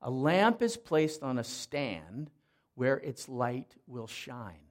A 0.00 0.10
lamp 0.10 0.62
is 0.62 0.78
placed 0.78 1.22
on 1.22 1.36
a 1.36 1.44
stand 1.44 2.30
where 2.74 2.96
its 2.96 3.28
light 3.28 3.76
will 3.86 4.06
shine. 4.06 4.67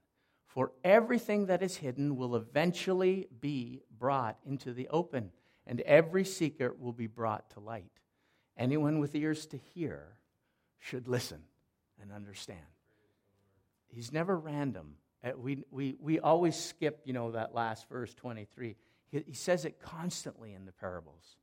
For 0.58 0.72
everything 0.84 1.46
that 1.46 1.62
is 1.62 1.78
hidden 1.78 2.16
will 2.16 2.36
eventually 2.36 3.28
be 3.40 3.84
brought 4.00 4.40
into 4.44 4.74
the 4.74 4.88
open, 4.88 5.30
and 5.68 5.82
every 5.82 6.26
secret 6.26 6.80
will 6.80 6.94
be 6.94 7.06
brought 7.06 7.52
to 7.52 7.60
light. 7.60 7.92
Anyone 8.58 8.98
with 8.98 9.14
ears 9.14 9.46
to 9.46 9.58
hear 9.76 10.18
should 10.80 11.08
listen 11.08 11.44
and 12.02 12.12
understand. 12.12 12.66
He's 13.88 14.12
never 14.12 14.36
random. 14.36 14.96
Uh, 15.24 15.34
we, 15.38 15.64
we, 15.70 15.96
we 16.00 16.20
always 16.20 16.56
skip, 16.56 17.02
you 17.06 17.14
know, 17.14 17.30
that 17.34 17.54
last 17.54 17.88
verse 17.88 18.16
23. 18.16 18.76
He, 19.12 19.24
he 19.28 19.34
says 19.34 19.64
it 19.64 19.80
constantly 19.80 20.56
in 20.56 20.66
the 20.66 20.72
parables. 20.72 21.38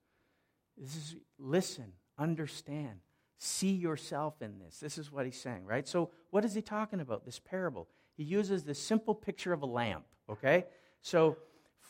This 0.76 0.96
is 0.96 1.16
listen, 1.38 1.92
understand, 2.18 2.98
see 3.38 3.74
yourself 3.74 4.42
in 4.42 4.58
this. 4.58 4.78
This 4.78 4.98
is 4.98 5.12
what 5.12 5.24
he's 5.24 5.40
saying, 5.40 5.66
right? 5.66 5.86
So, 5.86 6.10
what 6.30 6.44
is 6.44 6.52
he 6.52 6.62
talking 6.62 6.98
about? 6.98 7.24
This 7.24 7.38
parable. 7.38 7.86
He 8.16 8.24
uses 8.24 8.62
the 8.62 8.74
simple 8.74 9.14
picture 9.14 9.52
of 9.52 9.62
a 9.62 9.66
lamp, 9.66 10.04
okay? 10.28 10.66
So, 11.02 11.36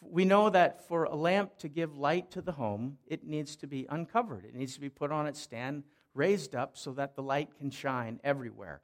we 0.06 0.24
know 0.24 0.50
that 0.50 0.87
for 0.87 1.04
a 1.04 1.14
lamp 1.14 1.56
to 1.58 1.68
give 1.68 1.96
light 1.96 2.30
to 2.32 2.42
the 2.42 2.52
home, 2.52 2.98
it 3.06 3.26
needs 3.26 3.56
to 3.56 3.66
be 3.66 3.87
uncovered. 3.88 4.44
It 4.44 4.54
needs 4.54 4.74
to 4.74 4.80
be 4.80 4.90
put 4.90 5.10
on 5.10 5.26
its 5.26 5.40
stand, 5.40 5.84
raised 6.14 6.54
up 6.54 6.76
so 6.76 6.92
that 6.92 7.16
the 7.16 7.22
light 7.22 7.56
can 7.58 7.70
shine 7.70 8.20
everywhere. 8.22 8.80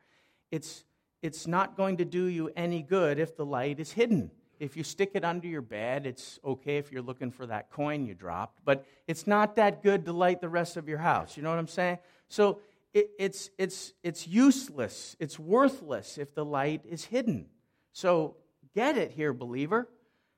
It's 0.50 0.84
it's 1.22 1.46
not 1.46 1.76
going 1.76 1.98
to 1.98 2.04
do 2.06 2.24
you 2.24 2.50
any 2.56 2.80
good 2.80 3.18
if 3.18 3.36
the 3.36 3.44
light 3.44 3.78
is 3.78 3.92
hidden. 3.92 4.30
If 4.58 4.76
you 4.76 4.82
stick 4.82 5.10
it 5.14 5.24
under 5.24 5.46
your 5.46 5.62
bed, 5.62 6.06
it's 6.06 6.38
okay 6.44 6.78
if 6.78 6.90
you're 6.90 7.02
looking 7.02 7.30
for 7.30 7.46
that 7.46 7.70
coin 7.70 8.06
you 8.06 8.14
dropped, 8.14 8.64
but 8.64 8.86
it's 9.06 9.26
not 9.26 9.56
that 9.56 9.82
good 9.82 10.06
to 10.06 10.12
light 10.12 10.40
the 10.40 10.48
rest 10.48 10.78
of 10.78 10.88
your 10.88 10.98
house. 10.98 11.36
You 11.36 11.42
know 11.42 11.50
what 11.50 11.58
I'm 11.58 11.68
saying? 11.68 11.98
So 12.28 12.60
it, 12.92 13.10
it's, 13.18 13.50
it's, 13.58 13.92
it's 14.02 14.26
useless, 14.26 15.16
it's 15.20 15.38
worthless 15.38 16.18
if 16.18 16.34
the 16.34 16.44
light 16.44 16.82
is 16.88 17.04
hidden. 17.04 17.46
So 17.92 18.36
get 18.74 18.96
it 18.96 19.12
here, 19.12 19.32
believer. 19.32 19.88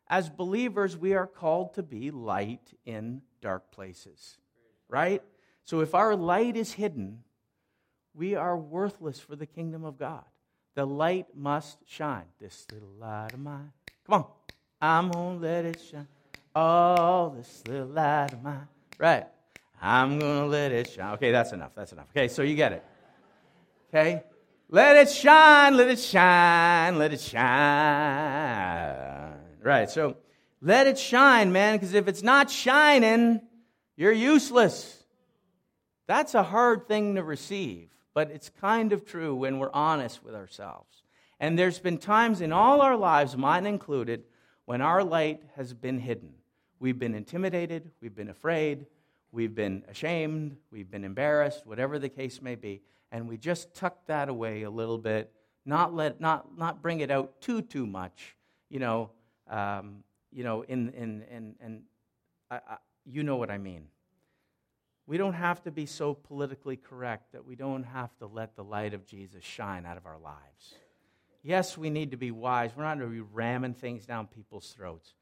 As 0.09 0.29
believers, 0.29 0.97
we 0.97 1.15
are 1.15 1.27
called 1.27 1.75
to 1.75 1.83
be 1.83 2.11
light 2.11 2.73
in 2.85 3.23
dark 3.41 3.71
places, 3.71 4.37
right? 4.89 5.23
So 5.65 5.81
if 5.81 5.95
our 5.95 6.15
light 6.15 6.57
is 6.57 6.73
hidden, 6.73 7.21
we 8.15 8.35
are 8.35 8.57
worthless 8.57 9.19
for 9.19 9.37
the 9.37 9.47
kingdom 9.47 9.85
of 9.85 9.99
God. 9.99 10.25
The 10.75 10.87
light 10.87 11.29
must 11.35 11.79
shine. 11.87 12.25
This 12.41 12.67
little 12.73 12.93
light 12.99 13.33
of 13.33 13.41
mine. 13.41 13.73
Come 14.07 14.15
on. 14.15 14.27
I'm 14.81 15.11
going 15.11 15.41
to 15.41 15.47
let 15.47 15.65
it 15.65 15.81
shine. 15.91 16.09
Oh, 16.55 17.35
this 17.37 17.63
little 17.67 17.87
light 17.87 18.33
of 18.33 18.43
mine. 18.43 18.69
Right. 18.99 19.27
I'm 19.83 20.19
going 20.19 20.43
to 20.43 20.47
let 20.47 20.73
it 20.73 20.91
shine. 20.91 21.15
Okay, 21.15 21.33
that's 21.33 21.53
enough. 21.53 21.73
That's 21.75 21.93
enough. 21.93 22.07
Okay, 22.17 22.29
so 22.29 22.43
you 22.43 22.55
get 22.55 22.73
it. 22.73 22.85
Okay? 23.89 24.23
Let 24.69 24.97
it 24.97 25.11
shine, 25.11 25.77
let 25.77 25.89
it 25.89 25.99
shine, 25.99 26.97
let 26.99 27.13
it 27.13 27.21
shine. 27.21 27.43
Right, 29.63 29.91
so 29.91 30.17
let 30.61 30.87
it 30.87 30.99
shine, 30.99 31.53
man, 31.53 31.75
because 31.75 31.93
if 31.93 32.09
it's 32.09 32.23
not 32.23 32.51
shining, 32.51 33.43
you're 33.97 34.13
useless. 34.13 35.05
That's 36.07 36.35
a 36.35 36.43
hard 36.43 36.89
thing 36.89 37.17
to 37.17 37.23
receive 37.23 37.93
but 38.15 38.31
it's 38.31 38.51
kind 38.61 38.93
of 38.93 39.05
true 39.05 39.35
when 39.35 39.59
we're 39.59 39.73
honest 39.73 40.23
with 40.23 40.35
ourselves. 40.35 41.03
And 41.41 41.59
there's 41.59 41.79
been 41.79 41.99
times 41.99 42.41
in 42.41 42.53
all 42.53 42.81
our 42.81 42.97
lives, 42.97 43.37
mine 43.37 43.67
included, 43.67 44.25
when 44.65 44.81
our 44.81 45.03
light 45.03 45.43
has 45.57 45.75
been 45.75 45.99
hidden. 45.99 46.35
We've 46.79 46.99
been 46.99 47.15
intimidated, 47.15 47.91
we've 48.01 48.15
been 48.15 48.29
afraid, 48.29 48.87
we've 49.33 49.55
been 49.55 49.83
ashamed, 49.89 50.57
we've 50.71 50.91
been 50.91 51.05
embarrassed, 51.05 51.67
whatever 51.67 51.99
the 51.99 52.09
case 52.09 52.41
may 52.41 52.55
be, 52.55 52.83
and 53.11 53.29
we 53.29 53.37
just 53.37 53.75
tuck 53.75 54.07
that 54.07 54.29
away 54.29 54.63
a 54.63 54.71
little 54.71 54.99
bit, 54.99 55.33
not 55.65 55.95
let 55.95 56.21
not 56.21 56.57
not 56.57 56.83
bring 56.83 57.01
it 57.01 57.11
out 57.11 57.41
too 57.41 57.63
too 57.63 57.87
much, 57.87 58.37
you 58.69 58.79
know, 58.79 59.11
um, 59.49 60.05
you 60.31 60.45
know, 60.45 60.63
in 60.63 60.91
in 60.91 61.23
in 61.31 61.55
and 61.61 61.83
you 63.05 63.23
know 63.23 63.37
what 63.37 63.51
I 63.51 63.59
mean. 63.59 63.87
We 65.07 65.19
don't 65.19 65.35
have 65.35 65.63
to 65.65 65.71
be 65.71 65.87
so 65.87 66.15
politically 66.15 66.77
correct 66.77 67.33
that 67.33 67.45
we 67.45 67.57
don't 67.57 67.83
have 67.83 68.17
to 68.19 68.27
let 68.27 68.55
the 68.55 68.63
light 68.63 68.95
of 68.95 69.05
Jesus 69.05 69.43
shine 69.43 69.85
out 69.85 69.97
of 69.97 70.07
our 70.07 70.19
lives. 70.19 70.75
Yes, 71.43 71.77
we 71.77 71.91
need 71.91 72.13
to 72.13 72.17
be 72.17 72.31
wise. 72.31 72.71
We're 72.77 72.85
not 72.85 72.99
going 72.99 73.11
to 73.11 73.15
be 73.15 73.29
ramming 73.33 73.75
things 73.75 74.07
down 74.07 74.29
people's 74.29 74.73
throats. 74.73 75.15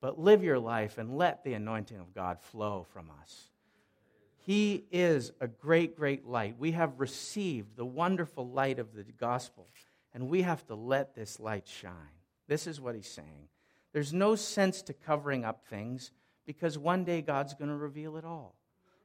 But 0.00 0.18
live 0.18 0.42
your 0.42 0.58
life 0.58 0.96
and 0.96 1.18
let 1.18 1.44
the 1.44 1.52
anointing 1.52 1.98
of 1.98 2.14
God 2.14 2.40
flow 2.40 2.86
from 2.92 3.10
us. 3.22 3.50
He 4.46 4.84
is 4.92 5.32
a 5.40 5.48
great, 5.48 5.96
great 5.96 6.24
light. 6.24 6.54
We 6.56 6.70
have 6.70 7.00
received 7.00 7.76
the 7.76 7.84
wonderful 7.84 8.48
light 8.48 8.78
of 8.78 8.94
the 8.94 9.02
gospel, 9.02 9.66
and 10.14 10.28
we 10.28 10.42
have 10.42 10.64
to 10.68 10.76
let 10.76 11.16
this 11.16 11.40
light 11.40 11.66
shine. 11.66 11.92
This 12.46 12.68
is 12.68 12.80
what 12.80 12.94
he's 12.94 13.10
saying. 13.10 13.48
There's 13.92 14.12
no 14.12 14.36
sense 14.36 14.82
to 14.82 14.92
covering 14.92 15.44
up 15.44 15.64
things 15.66 16.12
because 16.46 16.78
one 16.78 17.02
day 17.02 17.22
God's 17.22 17.54
going 17.54 17.70
to 17.70 17.76
reveal 17.76 18.16
it 18.18 18.24
all. 18.24 18.54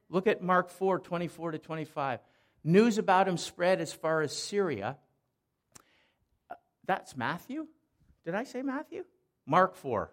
Look 0.08 0.28
at 0.28 0.42
Mark 0.42 0.70
4 0.70 1.00
24 1.00 1.50
to 1.50 1.58
25. 1.58 2.20
News 2.62 2.98
about 2.98 3.26
him 3.26 3.36
spread 3.36 3.80
as 3.80 3.92
far 3.92 4.20
as 4.20 4.32
Syria. 4.36 4.96
Uh, 6.48 6.54
that's 6.86 7.16
Matthew? 7.16 7.66
Did 8.24 8.36
I 8.36 8.44
say 8.44 8.62
Matthew? 8.62 9.04
Mark 9.44 9.74
4. 9.74 10.08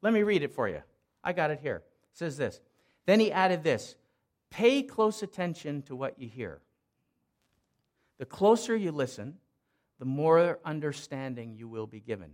Let 0.00 0.12
me 0.12 0.22
read 0.22 0.44
it 0.44 0.52
for 0.52 0.68
you. 0.68 0.82
I 1.24 1.32
got 1.32 1.50
it 1.50 1.58
here. 1.60 1.82
It 2.12 2.18
says 2.18 2.36
this. 2.36 2.60
Then 3.04 3.18
he 3.18 3.32
added 3.32 3.64
this 3.64 3.96
Pay 4.54 4.84
close 4.84 5.24
attention 5.24 5.82
to 5.82 5.96
what 5.96 6.16
you 6.16 6.28
hear. 6.28 6.60
The 8.18 8.24
closer 8.24 8.76
you 8.76 8.92
listen, 8.92 9.38
the 9.98 10.04
more 10.04 10.60
understanding 10.64 11.56
you 11.56 11.66
will 11.66 11.88
be 11.88 11.98
given. 11.98 12.30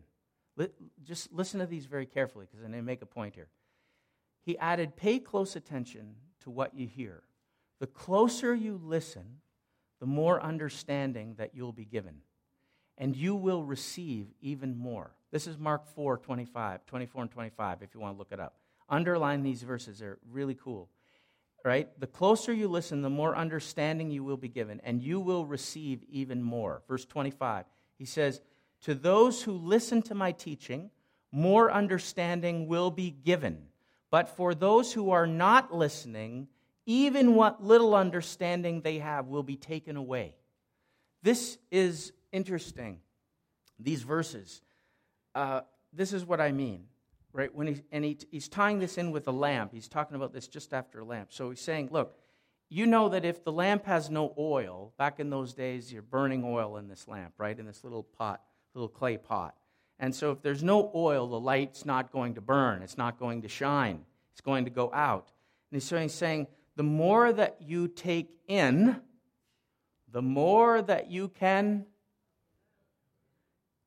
Just 1.03 1.33
listen 1.33 1.61
to 1.61 1.67
these 1.67 1.87
very 1.87 2.05
carefully 2.05 2.45
because 2.45 2.63
I'm 2.63 2.73
going 2.73 2.83
to 2.83 2.87
make 2.87 3.01
a 3.01 3.07
point 3.07 3.35
here. 3.35 3.49
He 4.43 4.59
added, 4.59 4.97
Pay 4.97 5.19
close 5.19 5.57
attention 5.57 6.15
to 6.41 6.51
what 6.51 6.75
you 6.75 6.87
hear. 6.87 7.23
The 7.79 7.87
closer 7.87 8.55
you 8.55 8.79
listen, 8.85 9.41
the 9.99 10.07
more 10.07 10.43
understanding 10.43 11.37
that 11.39 11.55
you'll 11.55 11.73
be 11.73 11.87
given. 11.87 12.17
And 12.99 13.17
you 13.17 13.35
will 13.35 13.65
receive 13.65 14.27
even 14.43 14.77
more. 14.77 15.13
This 15.31 15.47
is 15.47 15.57
Mark 15.57 15.87
4 15.95 16.19
25, 16.19 16.85
24 16.85 17.23
and 17.23 17.31
25, 17.31 17.79
if 17.81 17.95
you 17.95 18.01
want 18.01 18.15
to 18.15 18.19
look 18.19 18.33
it 18.33 18.41
up. 18.41 18.57
Underline 18.91 19.43
these 19.43 19.63
verses, 19.63 20.01
they're 20.01 20.19
really 20.31 20.55
cool. 20.55 20.91
Right? 21.65 21.89
The 22.01 22.07
closer 22.07 22.53
you 22.53 22.69
listen, 22.69 23.03
the 23.03 23.11
more 23.11 23.37
understanding 23.37 24.11
you 24.11 24.25
will 24.25 24.39
be 24.39 24.49
given, 24.49 24.81
and 24.83 25.03
you 25.03 25.21
will 25.21 25.45
receive 25.45 26.03
even 26.09 26.43
more. 26.43 26.83
Verse 26.89 27.05
25, 27.05 27.67
he 27.99 28.07
says, 28.07 28.41
To 28.83 28.95
those 28.95 29.43
who 29.43 29.53
listen 29.53 30.01
to 30.03 30.15
my 30.15 30.33
teaching, 30.33 30.91
more 31.33 31.71
understanding 31.71 32.67
will 32.67 32.91
be 32.91 33.11
given. 33.11 33.67
But 34.11 34.29
for 34.29 34.55
those 34.55 34.93
who 34.93 35.11
are 35.11 35.27
not 35.27 35.75
listening, 35.75 36.49
even 36.87 37.35
what 37.35 37.63
little 37.63 37.95
understanding 37.95 38.81
they 38.81 38.99
have 38.99 39.27
will 39.27 39.43
be 39.43 39.57
taken 39.57 39.97
away. 39.97 40.35
This 41.23 41.59
is 41.71 42.13
interesting, 42.33 43.01
these 43.79 44.03
verses. 44.03 44.63
Uh, 45.35 45.61
this 45.93 46.13
is 46.13 46.25
what 46.25 46.41
I 46.41 46.53
mean, 46.53 46.85
right? 47.33 47.55
When 47.55 47.67
he, 47.69 47.83
and 47.93 48.05
he, 48.05 48.19
he's 48.31 48.49
tying 48.49 48.79
this 48.79 48.99
in 48.99 49.11
with 49.11 49.29
a 49.29 49.33
lamp. 49.33 49.73
He's 49.73 49.89
talking 49.89 50.17
about 50.17 50.33
this 50.33 50.49
just 50.49 50.73
after 50.73 51.01
a 51.01 51.05
lamp. 51.05 51.33
So 51.33 51.51
he's 51.51 51.61
saying, 51.61 51.91
look, 51.93 52.17
you 52.69 52.87
know 52.87 53.09
that 53.09 53.25
if 53.25 53.45
the 53.45 53.53
lamp 53.53 53.85
has 53.87 54.11
no 54.11 54.33
oil, 54.39 54.93
back 54.97 55.19
in 55.21 55.31
those 55.31 55.53
days, 55.53 55.93
you're 55.93 56.03
burning 56.03 56.45
oil 56.45 56.77
in 56.77 56.89
this 56.89 57.09
lamp, 57.09 57.35
right? 57.39 57.59
In 57.59 57.67
this 57.67 57.83
little 57.83 58.05
pot, 58.05 58.43
little 58.75 58.89
clay 58.89 59.17
pot. 59.17 59.55
And 59.99 60.15
so 60.15 60.31
if 60.31 60.41
there's 60.41 60.63
no 60.63 60.91
oil, 60.95 61.27
the 61.27 61.41
light's 61.41 61.85
not 61.85 62.11
going 62.13 62.35
to 62.35 62.41
burn, 62.41 62.83
it's 62.83 62.97
not 62.97 63.19
going 63.19 63.43
to 63.43 63.49
shine, 63.49 64.05
it's 64.33 64.41
going 64.41 64.65
to 64.65 64.71
go 64.71 64.91
out. 64.95 65.31
And 65.73 65.83
so 65.83 65.99
he's 65.99 66.15
saying, 66.15 66.47
the 66.77 66.83
more 66.83 67.33
that 67.33 67.59
you 67.61 67.89
take 67.89 68.31
in, 68.49 69.01
the 70.11 70.23
more 70.23 70.81
that 70.83 71.11
you 71.11 71.29
can. 71.29 71.87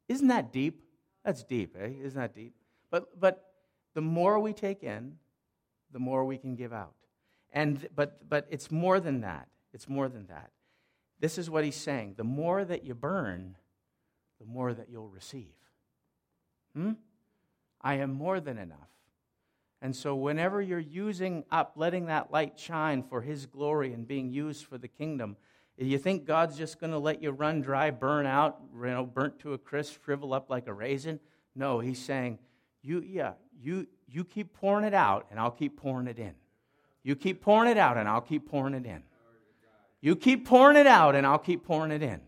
Isn't 0.08 0.28
that 0.28 0.52
deep? 0.52 0.82
That's 1.24 1.44
deep, 1.44 1.76
eh? 1.80 1.89
Isn't 2.04 2.20
that 2.20 2.36
deep? 2.36 2.54
But, 2.94 3.20
but 3.20 3.44
the 3.96 4.02
more 4.02 4.38
we 4.38 4.54
take 4.54 4.84
in, 4.84 5.16
the 5.91 5.98
more 5.98 6.26
we 6.26 6.38
can 6.38 6.56
give 6.56 6.72
out. 6.72 6.94
And, 7.52 7.88
but, 7.96 8.30
but 8.30 8.46
it's 8.52 8.70
more 8.70 9.00
than 9.00 9.22
that. 9.22 9.48
It's 9.74 9.89
more 9.89 10.08
than 10.08 10.28
that. 10.28 10.52
This 11.20 11.39
is 11.39 11.50
what 11.50 11.64
he's 11.64 11.76
saying. 11.76 12.14
The 12.18 12.24
more 12.24 12.64
that 12.64 12.86
you 12.86 12.94
burn, 12.94 13.56
the 14.39 14.46
more 14.46 14.76
that 14.76 14.89
you'll 14.91 15.10
receive. 15.10 15.56
Hmm? 16.76 16.91
I 17.82 17.96
am 17.96 18.14
more 18.14 18.39
than 18.39 18.60
enough. 18.60 18.78
And 19.82 19.96
so, 19.96 20.14
whenever 20.16 20.62
you're 20.62 20.78
using 20.78 21.46
up, 21.50 21.74
letting 21.76 22.06
that 22.06 22.32
light 22.32 22.60
shine 22.60 23.02
for 23.02 23.22
His 23.22 23.48
glory 23.48 23.91
and 23.91 24.08
being 24.08 24.30
used 24.30 24.66
for 24.66 24.78
the 24.78 24.88
kingdom, 24.88 25.36
you 25.78 25.98
think 25.98 26.26
God's 26.26 26.58
just 26.58 26.80
going 26.80 26.91
to 26.91 27.00
let 27.00 27.24
you 27.24 27.32
run 27.32 27.62
dry, 27.62 27.89
burn 27.89 28.28
out, 28.28 28.62
you 28.76 28.86
know, 28.86 29.04
burnt 29.04 29.39
to 29.39 29.54
a 29.54 29.58
crisp, 29.58 30.06
shrivel 30.06 30.32
up 30.32 30.50
like 30.52 30.68
a 30.68 30.74
raisin? 30.74 31.20
No, 31.56 31.80
He's 31.80 32.00
saying, 32.00 32.38
you, 32.84 33.03
yeah, 33.07 33.34
you, 33.61 33.88
you 34.07 34.23
keep 34.23 34.53
pouring 34.53 34.86
it 34.86 34.93
out, 34.93 35.25
and 35.31 35.39
I'll 35.39 35.51
keep 35.51 35.77
pouring 35.77 36.07
it 36.07 36.19
in. 36.19 36.34
You 37.01 37.15
keep 37.15 37.41
pouring 37.41 37.71
it 37.71 37.77
out, 37.77 37.97
and 37.97 38.07
I'll 38.07 38.21
keep 38.21 38.47
pouring 38.47 38.73
it 38.73 38.86
in. 38.86 39.03
You 40.01 40.15
keep 40.15 40.45
pouring 40.45 40.77
it 40.77 40.86
out, 40.86 41.15
and 41.15 41.25
I'll 41.25 41.39
keep 41.39 41.65
pouring 41.65 41.91
it 41.91 42.03
in. 42.03 42.21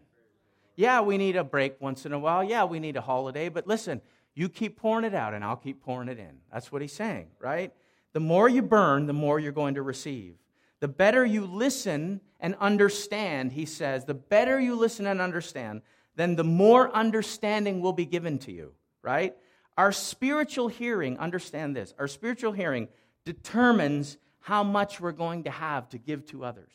Yeah, 0.78 1.02
we 1.02 1.18
need 1.18 1.36
a 1.36 1.44
break 1.44 1.80
once 1.80 2.06
in 2.06 2.14
a 2.14 2.20
while. 2.20 2.44
Yeah, 2.44 2.64
we 2.64 2.80
need 2.80 2.96
a 2.96 3.02
holiday. 3.02 3.50
But 3.50 3.68
listen, 3.68 4.02
you 4.34 4.50
keep 4.50 4.78
pouring 4.78 5.06
it 5.06 5.14
out, 5.14 5.34
and 5.34 5.44
I'll 5.44 5.56
keep 5.56 5.82
pouring 5.84 6.10
it 6.10 6.20
in. 6.20 6.40
That's 6.52 6.72
what 6.72 6.82
he's 6.82 6.94
saying, 6.94 7.28
right? 7.40 7.74
The 8.14 8.20
more 8.22 8.48
you 8.48 8.62
burn, 8.62 9.08
the 9.08 9.14
more 9.14 9.40
you're 9.40 9.52
going 9.52 9.76
to 9.76 9.82
receive. 9.82 10.36
The 10.80 10.88
better 10.88 11.26
you 11.26 11.46
listen 11.46 12.22
and 12.40 12.56
understand, 12.60 13.54
he 13.54 13.66
says, 13.66 14.06
the 14.06 14.14
better 14.14 14.60
you 14.60 14.76
listen 14.76 15.06
and 15.06 15.22
understand, 15.22 15.82
then 16.16 16.36
the 16.36 16.44
more 16.44 16.94
understanding 16.94 17.82
will 17.82 17.94
be 17.94 18.06
given 18.06 18.38
to 18.40 18.52
you, 18.52 18.74
right? 19.02 19.36
Our 19.78 19.92
spiritual 19.92 20.68
hearing, 20.70 21.18
understand 21.18 21.76
this, 21.76 21.94
our 22.00 22.08
spiritual 22.08 22.54
hearing 22.54 22.88
determines 23.26 24.18
how 24.40 24.64
much 24.64 25.02
we're 25.02 25.12
going 25.12 25.44
to 25.44 25.52
have 25.52 25.90
to 25.90 25.98
give 25.98 26.26
to 26.28 26.46
others. 26.46 26.72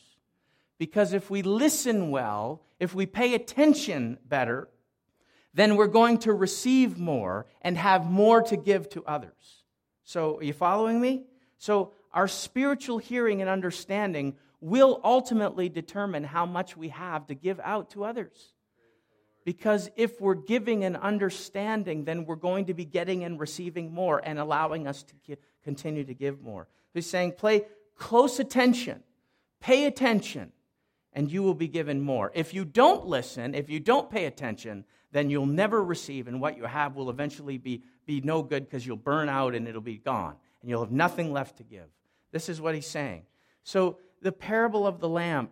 Because 0.77 1.13
if 1.13 1.29
we 1.29 1.41
listen 1.41 2.11
well, 2.11 2.63
if 2.79 2.93
we 2.93 3.05
pay 3.05 3.33
attention 3.33 4.17
better, 4.27 4.67
then 5.53 5.75
we're 5.75 5.87
going 5.87 6.17
to 6.19 6.33
receive 6.33 6.99
more 6.99 7.45
and 7.61 7.77
have 7.77 8.09
more 8.09 8.41
to 8.43 8.57
give 8.57 8.89
to 8.89 9.03
others. 9.05 9.63
So, 10.03 10.37
are 10.37 10.43
you 10.43 10.53
following 10.53 10.99
me? 10.99 11.23
So, 11.57 11.93
our 12.13 12.27
spiritual 12.27 12.97
hearing 12.97 13.41
and 13.41 13.49
understanding 13.49 14.35
will 14.59 14.99
ultimately 15.03 15.69
determine 15.69 16.23
how 16.23 16.45
much 16.45 16.75
we 16.75 16.89
have 16.89 17.27
to 17.27 17.35
give 17.35 17.59
out 17.61 17.91
to 17.91 18.03
others. 18.03 18.53
Because 19.43 19.89
if 19.95 20.21
we're 20.21 20.35
giving 20.35 20.83
and 20.83 20.95
understanding, 20.97 22.05
then 22.05 22.25
we're 22.25 22.35
going 22.35 22.65
to 22.65 22.73
be 22.73 22.85
getting 22.85 23.23
and 23.23 23.39
receiving 23.39 23.91
more 23.91 24.21
and 24.23 24.37
allowing 24.37 24.87
us 24.87 25.03
to 25.03 25.37
continue 25.63 26.03
to 26.03 26.13
give 26.13 26.41
more. 26.41 26.67
He's 26.93 27.09
saying, 27.09 27.33
play 27.33 27.65
close 27.97 28.39
attention, 28.39 29.03
pay 29.59 29.85
attention, 29.85 30.51
and 31.13 31.31
you 31.31 31.43
will 31.43 31.53
be 31.53 31.67
given 31.67 32.01
more. 32.01 32.31
If 32.33 32.53
you 32.53 32.65
don't 32.65 33.05
listen, 33.05 33.55
if 33.55 33.69
you 33.69 33.79
don't 33.79 34.09
pay 34.09 34.25
attention, 34.25 34.85
then 35.11 35.29
you'll 35.29 35.45
never 35.45 35.83
receive, 35.83 36.27
and 36.27 36.39
what 36.39 36.57
you 36.57 36.63
have 36.63 36.95
will 36.95 37.09
eventually 37.09 37.57
be, 37.57 37.83
be 38.05 38.21
no 38.21 38.41
good 38.41 38.65
because 38.65 38.85
you'll 38.85 38.95
burn 38.95 39.27
out 39.27 39.55
and 39.55 39.67
it'll 39.67 39.81
be 39.81 39.97
gone, 39.97 40.35
and 40.61 40.69
you'll 40.69 40.83
have 40.83 40.91
nothing 40.91 41.33
left 41.33 41.57
to 41.57 41.63
give. 41.63 41.87
This 42.31 42.47
is 42.47 42.61
what 42.61 42.75
he's 42.75 42.87
saying. 42.87 43.23
So, 43.63 43.97
the 44.21 44.31
parable 44.31 44.85
of 44.85 44.99
the 44.99 45.09
lamp, 45.09 45.51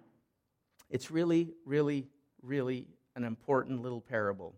it's 0.90 1.10
really, 1.10 1.54
really, 1.66 2.08
really 2.42 2.88
an 3.16 3.24
important 3.24 3.82
little 3.82 4.02
parable, 4.02 4.56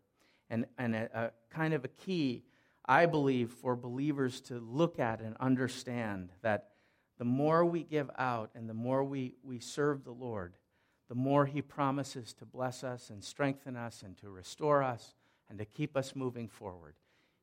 and, 0.49 0.65
and 0.77 0.95
a, 0.95 1.09
a 1.13 1.31
kind 1.53 1.73
of 1.73 1.85
a 1.85 1.89
key, 1.89 2.43
I 2.85 3.05
believe, 3.05 3.51
for 3.51 3.75
believers 3.75 4.41
to 4.41 4.59
look 4.59 4.99
at 4.99 5.21
and 5.21 5.35
understand 5.39 6.29
that 6.41 6.69
the 7.17 7.25
more 7.25 7.63
we 7.63 7.83
give 7.83 8.09
out 8.17 8.49
and 8.55 8.69
the 8.69 8.73
more 8.73 9.03
we, 9.03 9.35
we 9.43 9.59
serve 9.59 10.03
the 10.03 10.11
Lord, 10.11 10.53
the 11.07 11.15
more 11.15 11.45
He 11.45 11.61
promises 11.61 12.33
to 12.33 12.45
bless 12.45 12.83
us 12.83 13.09
and 13.09 13.23
strengthen 13.23 13.75
us 13.75 14.01
and 14.03 14.17
to 14.17 14.29
restore 14.29 14.81
us 14.81 15.13
and 15.49 15.59
to 15.59 15.65
keep 15.65 15.95
us 15.95 16.15
moving 16.15 16.47
forward. 16.47 16.95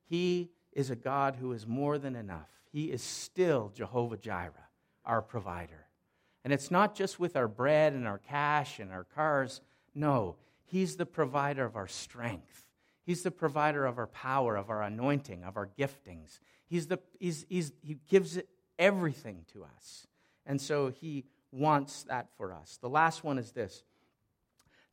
He 0.05 0.49
is 0.73 0.89
a 0.89 0.95
God 0.95 1.35
who 1.35 1.53
is 1.53 1.67
more 1.67 1.97
than 1.97 2.15
enough. 2.15 2.49
He 2.71 2.91
is 2.91 3.01
still 3.01 3.71
Jehovah 3.73 4.17
Jireh, 4.17 4.67
our 5.05 5.21
provider. 5.21 5.87
And 6.43 6.53
it's 6.53 6.71
not 6.71 6.95
just 6.95 7.19
with 7.19 7.35
our 7.35 7.47
bread 7.47 7.93
and 7.93 8.07
our 8.07 8.17
cash 8.17 8.79
and 8.79 8.91
our 8.91 9.03
cars. 9.03 9.61
No, 9.93 10.35
He's 10.69 10.95
the 10.95 11.05
provider 11.05 11.65
of 11.65 11.75
our 11.75 11.87
strength. 11.87 12.65
He's 13.05 13.23
the 13.23 13.31
provider 13.31 13.85
of 13.85 13.97
our 13.97 14.07
power, 14.07 14.55
of 14.55 14.69
our 14.69 14.83
anointing, 14.83 15.43
of 15.43 15.57
our 15.57 15.67
giftings. 15.77 16.39
He's 16.67 16.87
the, 16.87 16.99
he's, 17.19 17.45
he's, 17.49 17.71
he 17.81 17.97
gives 18.07 18.37
everything 18.77 19.45
to 19.53 19.63
us. 19.63 20.05
And 20.45 20.61
so 20.61 20.89
He 20.89 21.25
wants 21.51 22.03
that 22.03 22.27
for 22.37 22.53
us. 22.53 22.77
The 22.81 22.89
last 22.89 23.23
one 23.23 23.39
is 23.39 23.51
this 23.51 23.83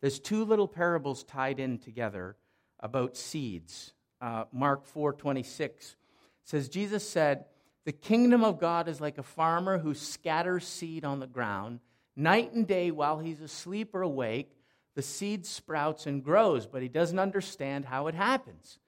there's 0.01 0.19
two 0.19 0.45
little 0.45 0.69
parables 0.69 1.25
tied 1.25 1.61
in 1.61 1.79
together 1.79 2.37
about 2.81 3.17
seeds. 3.17 3.93
Uh, 4.21 4.45
Mark 4.53 4.87
4 4.87 5.13
26 5.13 5.97
says, 6.45 6.69
Jesus 6.71 7.09
said, 7.09 7.45
The 7.85 7.93
kingdom 7.93 8.45
of 8.45 8.59
God 8.59 8.89
is 8.89 9.01
like 9.01 9.19
a 9.19 9.23
farmer 9.23 9.79
who 9.79 9.95
scatters 9.95 10.67
seed 10.67 11.05
on 11.05 11.21
the 11.21 11.27
ground. 11.27 11.81
Night 12.17 12.55
and 12.55 12.67
day, 12.67 12.91
while 12.91 13.19
he's 13.19 13.43
asleep 13.43 13.95
or 13.95 14.01
awake, 14.01 14.56
the 14.97 15.03
seed 15.03 15.45
sprouts 15.45 16.07
and 16.07 16.25
grows, 16.25 16.67
but 16.67 16.81
he 16.83 16.89
doesn't 16.89 17.19
understand 17.19 17.85
how 17.85 18.07
it 18.07 18.15
happens. 18.15 18.79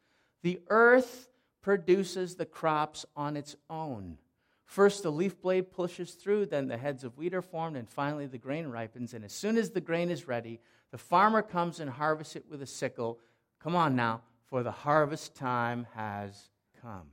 The 0.43 0.61
earth 0.69 1.29
produces 1.61 2.35
the 2.35 2.47
crops 2.47 3.05
on 3.15 3.37
its 3.37 3.55
own. 3.69 4.17
First, 4.65 5.03
the 5.03 5.13
leaf 5.13 5.41
blade 5.41 5.71
pushes 5.71 6.15
through, 6.15 6.47
then 6.47 6.67
the 6.67 6.79
heads 6.79 7.05
of 7.05 7.19
wheat 7.19 7.35
are 7.35 7.43
formed, 7.43 7.77
and 7.77 7.89
finally 7.89 8.27
the 8.27 8.39
grain 8.39 8.69
ripens. 8.69 9.13
And 9.13 9.23
as 9.23 9.35
soon 9.35 9.59
as 9.59 9.71
the 9.71 9.83
grain 9.83 10.11
is 10.11 10.27
ready, 10.27 10.61
the 10.91 10.99
farmer 10.99 11.43
comes 11.43 11.79
and 11.79 11.91
harvests 11.91 12.37
it 12.37 12.47
with 12.51 12.63
a 12.63 12.67
sickle. 12.67 13.19
Come 13.63 13.77
on 13.77 13.95
now, 13.95 14.23
for 14.47 14.63
the 14.63 14.71
harvest 14.71 15.35
time 15.35 15.87
has 15.95 16.49
come. 16.81 17.09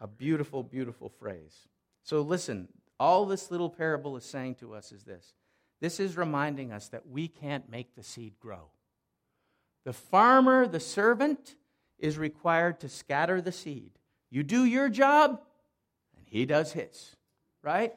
A 0.00 0.06
beautiful, 0.06 0.62
beautiful 0.62 1.08
phrase. 1.08 1.66
So 2.02 2.20
listen, 2.20 2.68
all 3.00 3.24
this 3.24 3.50
little 3.50 3.70
parable 3.70 4.18
is 4.18 4.24
saying 4.24 4.56
to 4.56 4.74
us 4.74 4.92
is 4.92 5.04
this 5.04 5.32
this 5.82 5.98
is 5.98 6.16
reminding 6.16 6.70
us 6.70 6.88
that 6.90 7.08
we 7.08 7.26
can't 7.26 7.68
make 7.68 7.96
the 7.96 8.04
seed 8.04 8.34
grow. 8.38 8.70
The 9.84 9.92
farmer, 9.92 10.68
the 10.68 10.78
servant, 10.78 11.56
is 11.98 12.16
required 12.16 12.78
to 12.80 12.88
scatter 12.88 13.40
the 13.40 13.50
seed. 13.50 13.90
You 14.30 14.44
do 14.44 14.64
your 14.64 14.88
job, 14.88 15.40
and 16.16 16.24
he 16.28 16.46
does 16.46 16.72
his, 16.72 17.16
right? 17.64 17.92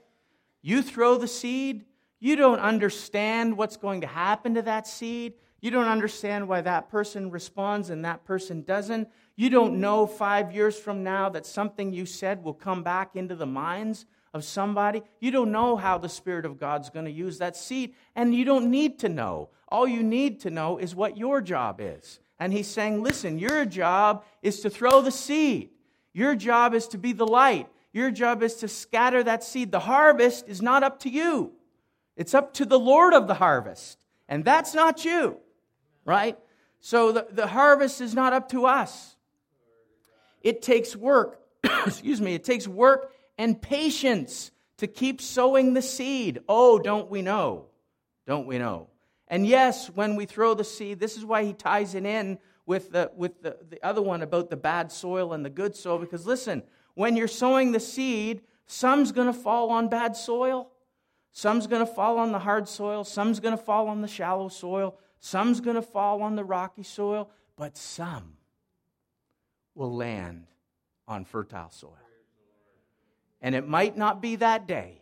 You 0.64 0.82
throw 0.82 1.20
the 1.20 1.28
seed, 1.28 1.86
you 2.20 2.36
don't 2.36 2.60
understand 2.60 3.56
what's 3.56 3.78
going 3.78 4.02
to 4.02 4.08
happen 4.08 4.56
to 4.56 4.64
that 4.64 4.88
seed. 4.88 5.34
You 5.62 5.70
don't 5.70 5.88
understand 5.88 6.48
why 6.48 6.62
that 6.62 6.90
person 6.90 7.30
responds 7.30 7.92
and 7.92 8.04
that 8.04 8.26
person 8.26 8.64
doesn't. 8.64 9.10
You 9.36 9.52
don't 9.52 9.80
know 9.80 10.08
five 10.08 10.52
years 10.52 10.76
from 10.76 11.04
now 11.04 11.30
that 11.30 11.46
something 11.46 11.94
you 11.94 12.08
said 12.08 12.44
will 12.44 12.56
come 12.56 12.82
back 12.82 13.16
into 13.16 13.36
the 13.36 13.46
minds 13.46 14.08
of 14.36 14.44
somebody. 14.44 15.02
You 15.22 15.32
don't 15.32 15.54
know 15.54 15.78
how 15.78 15.98
the 15.98 16.10
Spirit 16.10 16.46
of 16.46 16.60
God's 16.60 16.90
going 16.90 17.06
to 17.06 17.12
use 17.12 17.38
that 17.38 17.56
seed, 17.56 17.96
and 18.18 18.36
you 18.36 18.44
don't 18.44 18.70
need 18.70 19.00
to 19.00 19.10
know. 19.10 19.48
All 19.70 19.88
you 19.88 20.04
need 20.04 20.42
to 20.42 20.50
know 20.50 20.78
is 20.78 20.94
what 20.94 21.18
your 21.18 21.40
job 21.40 21.80
is. 21.80 22.20
And 22.38 22.52
he's 22.52 22.68
saying, 22.68 23.02
listen, 23.02 23.40
your 23.40 23.64
job 23.64 24.26
is 24.44 24.60
to 24.60 24.70
throw 24.70 25.02
the 25.02 25.12
seed. 25.12 25.70
Your 26.12 26.36
job 26.36 26.74
is 26.74 26.90
to 26.90 26.98
be 26.98 27.14
the 27.14 27.26
light. 27.26 27.70
Your 27.94 28.12
job 28.12 28.44
is 28.44 28.56
to 28.56 28.68
scatter 28.68 29.24
that 29.24 29.42
seed. 29.42 29.72
The 29.72 29.80
harvest 29.80 30.50
is 30.50 30.62
not 30.62 30.84
up 30.84 31.00
to 31.00 31.10
you, 31.10 31.54
it's 32.18 32.34
up 32.34 32.54
to 32.56 32.66
the 32.66 32.80
Lord 32.80 33.14
of 33.14 33.28
the 33.28 33.36
harvest. 33.36 33.98
And 34.28 34.44
that's 34.44 34.74
not 34.74 35.06
you, 35.06 35.38
right? 36.04 36.38
So 36.82 37.12
the, 37.14 37.28
the 37.32 37.48
harvest 37.48 38.02
is 38.02 38.14
not 38.14 38.34
up 38.34 38.50
to 38.50 38.66
us. 38.66 39.16
It 40.42 40.62
takes 40.62 40.96
work, 40.96 41.40
excuse 41.86 42.20
me, 42.20 42.34
it 42.34 42.44
takes 42.44 42.68
work 42.68 43.12
and 43.38 43.62
patience 43.62 44.52
to 44.78 44.88
keep 44.88 45.22
sowing 45.22 45.74
the 45.74 45.82
seed. 45.82 46.40
Oh, 46.48 46.80
don't 46.80 47.10
we 47.10 47.22
know? 47.22 47.66
Don't 48.26 48.48
we 48.48 48.58
know? 48.58 48.90
And 49.28 49.46
yes, 49.48 49.88
when 49.90 50.16
we 50.16 50.26
throw 50.26 50.54
the 50.54 50.64
seed, 50.64 51.00
this 51.00 51.18
is 51.18 51.26
why 51.26 51.44
he 51.44 51.54
ties 51.54 51.96
it 51.96 52.06
in 52.06 52.38
with 52.66 52.92
the, 52.92 53.12
with 53.16 53.42
the, 53.42 53.58
the 53.70 53.84
other 53.86 54.02
one 54.02 54.22
about 54.22 54.50
the 54.50 54.58
bad 54.58 54.92
soil 54.92 55.34
and 55.34 55.46
the 55.46 55.50
good 55.50 55.76
soil, 55.76 55.98
because 55.98 56.26
listen, 56.26 56.64
when 56.96 57.16
you're 57.16 57.28
sowing 57.28 57.72
the 57.72 57.80
seed, 57.80 58.42
some's 58.66 59.12
going 59.12 59.28
to 59.28 59.34
fall 59.34 59.70
on 59.70 59.88
bad 59.88 60.16
soil, 60.16 60.72
some's 61.32 61.68
going 61.68 61.86
to 61.86 61.92
fall 61.92 62.18
on 62.18 62.32
the 62.32 62.40
hard 62.40 62.68
soil, 62.68 63.04
some's 63.04 63.40
going 63.40 63.56
to 63.56 63.64
fall 63.64 63.88
on 63.88 64.02
the 64.02 64.08
shallow 64.08 64.48
soil, 64.48 64.98
some's 65.20 65.60
going 65.60 65.76
to 65.76 65.82
fall 65.82 66.22
on 66.22 66.36
the 66.36 66.44
rocky 66.44 66.84
soil, 66.84 67.30
but 67.56 67.78
some 67.78 68.34
will 69.76 69.94
land 69.94 70.48
on 71.08 71.26
fertile 71.26 71.70
soil. 71.70 72.05
And 73.42 73.56
it 73.56 73.68
might 73.68 73.98
not 73.98 74.22
be 74.22 74.38
that 74.38 74.68
day. 74.68 75.02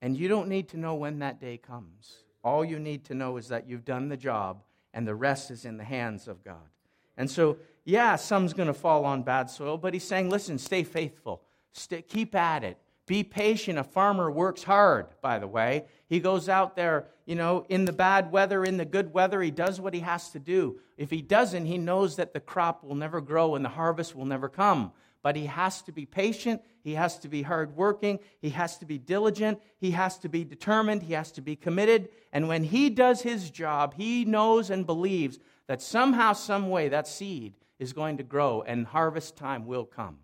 And 0.00 0.16
you 0.16 0.28
don't 0.28 0.48
need 0.48 0.68
to 0.68 0.76
know 0.76 0.94
when 0.94 1.18
that 1.20 1.40
day 1.40 1.56
comes. 1.56 2.18
All 2.44 2.64
you 2.64 2.78
need 2.78 3.04
to 3.06 3.14
know 3.14 3.36
is 3.36 3.48
that 3.48 3.68
you've 3.68 3.84
done 3.84 4.08
the 4.08 4.16
job 4.16 4.62
and 4.94 5.06
the 5.06 5.14
rest 5.14 5.50
is 5.50 5.64
in 5.64 5.76
the 5.76 5.84
hands 5.84 6.28
of 6.28 6.44
God. 6.44 6.68
And 7.16 7.28
so 7.28 7.58
yeah, 7.88 8.16
some's 8.16 8.52
going 8.52 8.66
to 8.66 8.74
fall 8.74 9.06
on 9.06 9.22
bad 9.22 9.48
soil, 9.48 9.78
but 9.78 9.94
he's 9.94 10.04
saying, 10.04 10.28
listen, 10.28 10.58
stay 10.58 10.82
faithful. 10.82 11.42
Stay, 11.72 12.02
keep 12.02 12.34
at 12.34 12.62
it. 12.62 12.76
Be 13.06 13.24
patient. 13.24 13.78
A 13.78 13.82
farmer 13.82 14.30
works 14.30 14.62
hard, 14.62 15.06
by 15.22 15.38
the 15.38 15.46
way. 15.46 15.86
He 16.06 16.20
goes 16.20 16.50
out 16.50 16.76
there, 16.76 17.06
you 17.24 17.34
know, 17.34 17.64
in 17.70 17.86
the 17.86 17.92
bad 17.94 18.30
weather, 18.30 18.62
in 18.62 18.76
the 18.76 18.84
good 18.84 19.14
weather, 19.14 19.40
he 19.40 19.50
does 19.50 19.80
what 19.80 19.94
he 19.94 20.00
has 20.00 20.28
to 20.32 20.38
do. 20.38 20.80
If 20.98 21.08
he 21.08 21.22
doesn't, 21.22 21.64
he 21.64 21.78
knows 21.78 22.16
that 22.16 22.34
the 22.34 22.40
crop 22.40 22.84
will 22.84 22.94
never 22.94 23.22
grow 23.22 23.54
and 23.54 23.64
the 23.64 23.70
harvest 23.70 24.14
will 24.14 24.26
never 24.26 24.50
come. 24.50 24.92
But 25.22 25.36
he 25.36 25.46
has 25.46 25.82
to 25.82 25.92
be 25.92 26.06
patient, 26.06 26.62
he 26.82 26.94
has 26.94 27.18
to 27.18 27.28
be 27.28 27.42
hardworking, 27.42 28.20
he 28.40 28.50
has 28.50 28.78
to 28.78 28.86
be 28.86 28.98
diligent, 28.98 29.60
he 29.78 29.90
has 29.90 30.18
to 30.18 30.28
be 30.28 30.44
determined, 30.44 31.02
he 31.02 31.14
has 31.14 31.32
to 31.32 31.40
be 31.40 31.56
committed. 31.56 32.08
And 32.32 32.48
when 32.48 32.64
he 32.64 32.88
does 32.88 33.22
his 33.22 33.50
job, 33.50 33.94
he 33.94 34.24
knows 34.24 34.70
and 34.70 34.86
believes 34.86 35.38
that 35.66 35.82
somehow, 35.82 36.32
some 36.32 36.70
way, 36.70 36.88
that 36.88 37.08
seed 37.08 37.54
is 37.78 37.92
going 37.92 38.16
to 38.18 38.22
grow 38.22 38.62
and 38.62 38.86
harvest 38.86 39.36
time 39.36 39.66
will 39.66 39.84
come. 39.84 40.18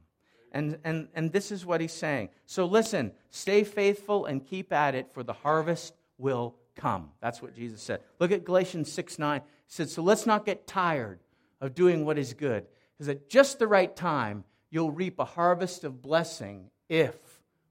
And, 0.53 0.79
and, 0.85 1.09
and 1.15 1.33
this 1.33 1.51
is 1.51 1.67
what 1.67 1.81
he's 1.81 1.93
saying. 1.93 2.29
So 2.47 2.65
listen, 2.65 3.13
stay 3.31 3.65
faithful 3.65 4.27
and 4.27 4.47
keep 4.47 4.73
at 4.73 4.95
it, 4.95 5.13
for 5.13 5.25
the 5.25 5.33
harvest 5.33 5.95
will 6.19 6.55
come. 6.77 7.11
That's 7.21 7.43
what 7.43 7.55
Jesus 7.55 7.83
said. 7.83 8.01
Look 8.21 8.31
at 8.31 8.45
Galatians 8.45 8.91
6 8.93 9.19
9. 9.19 9.41
He 9.41 9.47
said, 9.67 9.91
So 9.91 10.03
let's 10.03 10.27
not 10.27 10.47
get 10.47 10.67
tired 10.67 11.19
of 11.61 11.75
doing 11.75 12.05
what 12.05 12.19
is 12.19 12.35
good, 12.35 12.67
because 12.93 13.09
at 13.09 13.29
just 13.29 13.59
the 13.59 13.67
right 13.67 13.95
time, 13.95 14.45
you'll 14.75 14.91
reap 14.91 15.21
a 15.21 15.25
harvest 15.25 15.85
of 15.85 16.03
blessing 16.03 16.69
if 16.89 17.15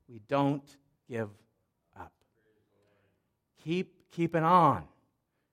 we 0.07 0.21
don't 0.29 0.77
give 1.09 1.29
up. 1.99 2.13
Keep 3.65 4.09
keeping 4.11 4.43
on, 4.43 4.85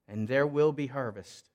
and 0.07 0.29
there 0.29 0.47
will 0.47 0.71
be 0.71 0.87
harvest. 0.87 1.51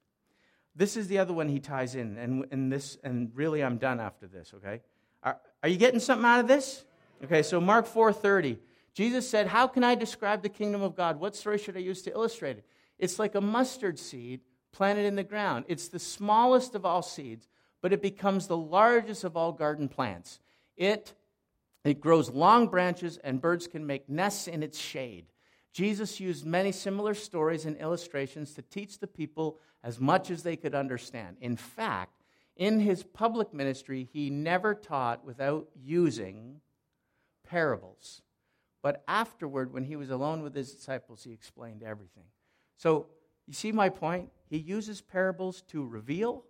This 0.76 0.98
is 0.98 1.08
the 1.08 1.20
other 1.20 1.32
one 1.32 1.48
he 1.48 1.62
ties 1.62 1.96
in, 1.96 2.18
and, 2.18 2.46
and 2.52 2.70
this, 2.70 2.98
and 3.06 3.32
really 3.34 3.64
I'm 3.64 3.78
done 3.78 4.02
after 4.02 4.28
this, 4.28 4.54
okay? 4.56 4.82
Are, 5.24 5.40
are 5.64 5.70
you 5.70 5.78
getting 5.78 6.02
something 6.02 6.26
out 6.26 6.42
of 6.42 6.48
this? 6.50 6.84
Okay, 7.24 7.42
so 7.42 7.62
Mark 7.62 7.88
4:30. 7.88 8.58
Jesus 8.94 9.30
said, 9.30 9.48
How 9.48 9.66
can 9.66 9.86
I 9.86 9.96
describe 9.96 10.42
the 10.42 10.50
kingdom 10.50 10.82
of 10.82 10.98
God? 10.98 11.22
What 11.22 11.38
story 11.38 11.58
should 11.58 11.78
I 11.78 11.82
use 11.82 12.02
to 12.02 12.12
illustrate 12.12 12.58
it? 12.58 12.66
It's 13.00 13.18
like 13.18 13.36
a 13.36 13.42
mustard 13.42 13.98
seed 13.98 14.42
planted 14.74 15.06
in 15.06 15.16
the 15.16 15.24
ground. 15.24 15.66
It's 15.70 15.88
the 15.88 16.00
smallest 16.00 16.76
of 16.76 16.86
all 16.86 17.02
seeds, 17.02 17.48
but 17.86 17.94
it 17.94 18.02
becomes 18.02 18.48
the 18.48 18.58
largest 18.58 19.24
of 19.24 19.38
all 19.38 19.52
garden 19.52 19.88
plants. 19.88 20.40
It, 20.76 21.14
it 21.84 22.02
grows 22.02 22.32
long 22.32 22.66
branches, 22.66 23.20
and 23.24 23.40
birds 23.40 23.68
can 23.68 23.86
make 23.86 24.10
nests 24.10 24.48
in 24.48 24.64
its 24.64 24.80
shade. 24.80 25.28
Jesus 25.72 26.20
used 26.20 26.48
many 26.48 26.72
similar 26.72 27.14
stories 27.14 27.64
and 27.64 27.78
illustrations 27.78 28.56
to 28.56 28.64
teach 28.64 28.98
the 28.98 29.06
people 29.06 29.60
as 29.84 30.00
much 30.00 30.32
as 30.32 30.42
they 30.42 30.56
could 30.56 30.74
understand. 30.74 31.38
In 31.42 31.56
fact, 31.56 32.24
in 32.56 32.80
his 32.80 33.04
public 33.04 33.54
ministry, 33.54 34.10
he 34.12 34.32
never 34.32 34.74
taught 34.74 35.24
without 35.24 35.68
using 35.80 36.62
parables. 37.48 38.24
But 38.82 39.04
afterward, 39.08 39.72
when 39.72 39.84
he 39.84 39.96
was 39.96 40.10
alone 40.10 40.42
with 40.42 40.56
his 40.56 40.74
disciples, 40.74 41.24
he 41.24 41.34
explained 41.34 41.84
everything. 41.84 42.26
So, 42.78 43.10
you 43.46 43.54
see 43.54 43.72
my 43.72 43.90
point? 43.90 44.32
He 44.50 44.58
uses 44.58 45.02
parables 45.02 45.62
to 45.68 45.86
reveal, 45.86 46.46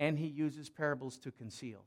and 0.00 0.18
he 0.18 0.26
uses 0.26 0.68
parables 0.68 1.18
to 1.18 1.30
conceal. 1.30 1.84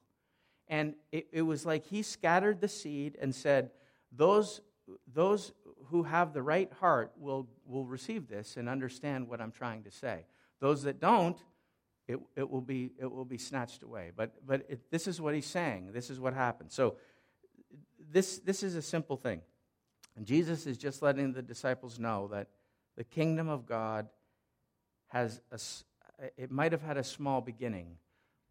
And 0.69 0.93
it, 1.11 1.27
it 1.33 1.41
was 1.41 1.65
like 1.65 1.83
he 1.85 2.03
scattered 2.03 2.61
the 2.61 2.69
seed 2.69 3.17
and 3.19 3.35
said, 3.35 3.71
Those, 4.11 4.61
those 5.13 5.51
who 5.87 6.03
have 6.03 6.31
the 6.31 6.41
right 6.41 6.71
heart 6.79 7.11
will, 7.19 7.49
will 7.65 7.85
receive 7.85 8.29
this 8.29 8.55
and 8.55 8.69
understand 8.69 9.27
what 9.27 9.41
I'm 9.41 9.51
trying 9.51 9.83
to 9.83 9.91
say. 9.91 10.25
Those 10.61 10.83
that 10.83 11.01
don't, 11.01 11.37
it, 12.07 12.19
it, 12.35 12.49
will, 12.49 12.61
be, 12.61 12.91
it 12.99 13.11
will 13.11 13.25
be 13.25 13.37
snatched 13.37 13.83
away. 13.83 14.11
But, 14.15 14.33
but 14.45 14.65
it, 14.69 14.91
this 14.91 15.07
is 15.07 15.19
what 15.19 15.33
he's 15.33 15.45
saying. 15.45 15.91
This 15.91 16.09
is 16.09 16.19
what 16.19 16.33
happens. 16.33 16.73
So, 16.73 16.95
this, 18.11 18.37
this 18.39 18.61
is 18.61 18.75
a 18.75 18.81
simple 18.81 19.17
thing. 19.17 19.41
And 20.15 20.25
Jesus 20.25 20.67
is 20.67 20.77
just 20.77 21.01
letting 21.01 21.33
the 21.33 21.41
disciples 21.41 21.97
know 21.97 22.27
that 22.31 22.47
the 22.95 23.03
kingdom 23.03 23.49
of 23.49 23.65
God 23.65 24.07
has 25.07 25.41
a, 25.51 25.57
it 26.37 26.51
might 26.51 26.71
have 26.71 26.81
had 26.81 26.97
a 26.97 27.03
small 27.03 27.41
beginning, 27.41 27.97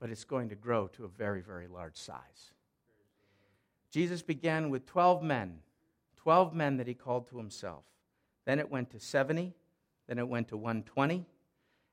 but 0.03 0.11
it's 0.11 0.25
going 0.25 0.49
to 0.49 0.57
grow 0.57 0.89
to 0.89 1.05
a 1.05 1.09
very, 1.09 1.41
very 1.41 1.69
large 1.69 1.97
size. 1.97 2.51
Jesus 3.93 4.21
began 4.21 4.69
with 4.69 4.85
12 4.85 5.23
men, 5.23 5.61
12 6.17 6.53
men 6.53 6.77
that 6.79 6.89
he 6.89 6.95
called 6.95 7.29
to 7.29 7.37
himself. 7.37 7.85
Then 8.45 8.59
it 8.59 8.69
went 8.69 8.91
to 8.91 8.99
70, 8.99 9.55
then 10.09 10.19
it 10.19 10.27
went 10.27 10.49
to 10.49 10.57
120, 10.57 11.25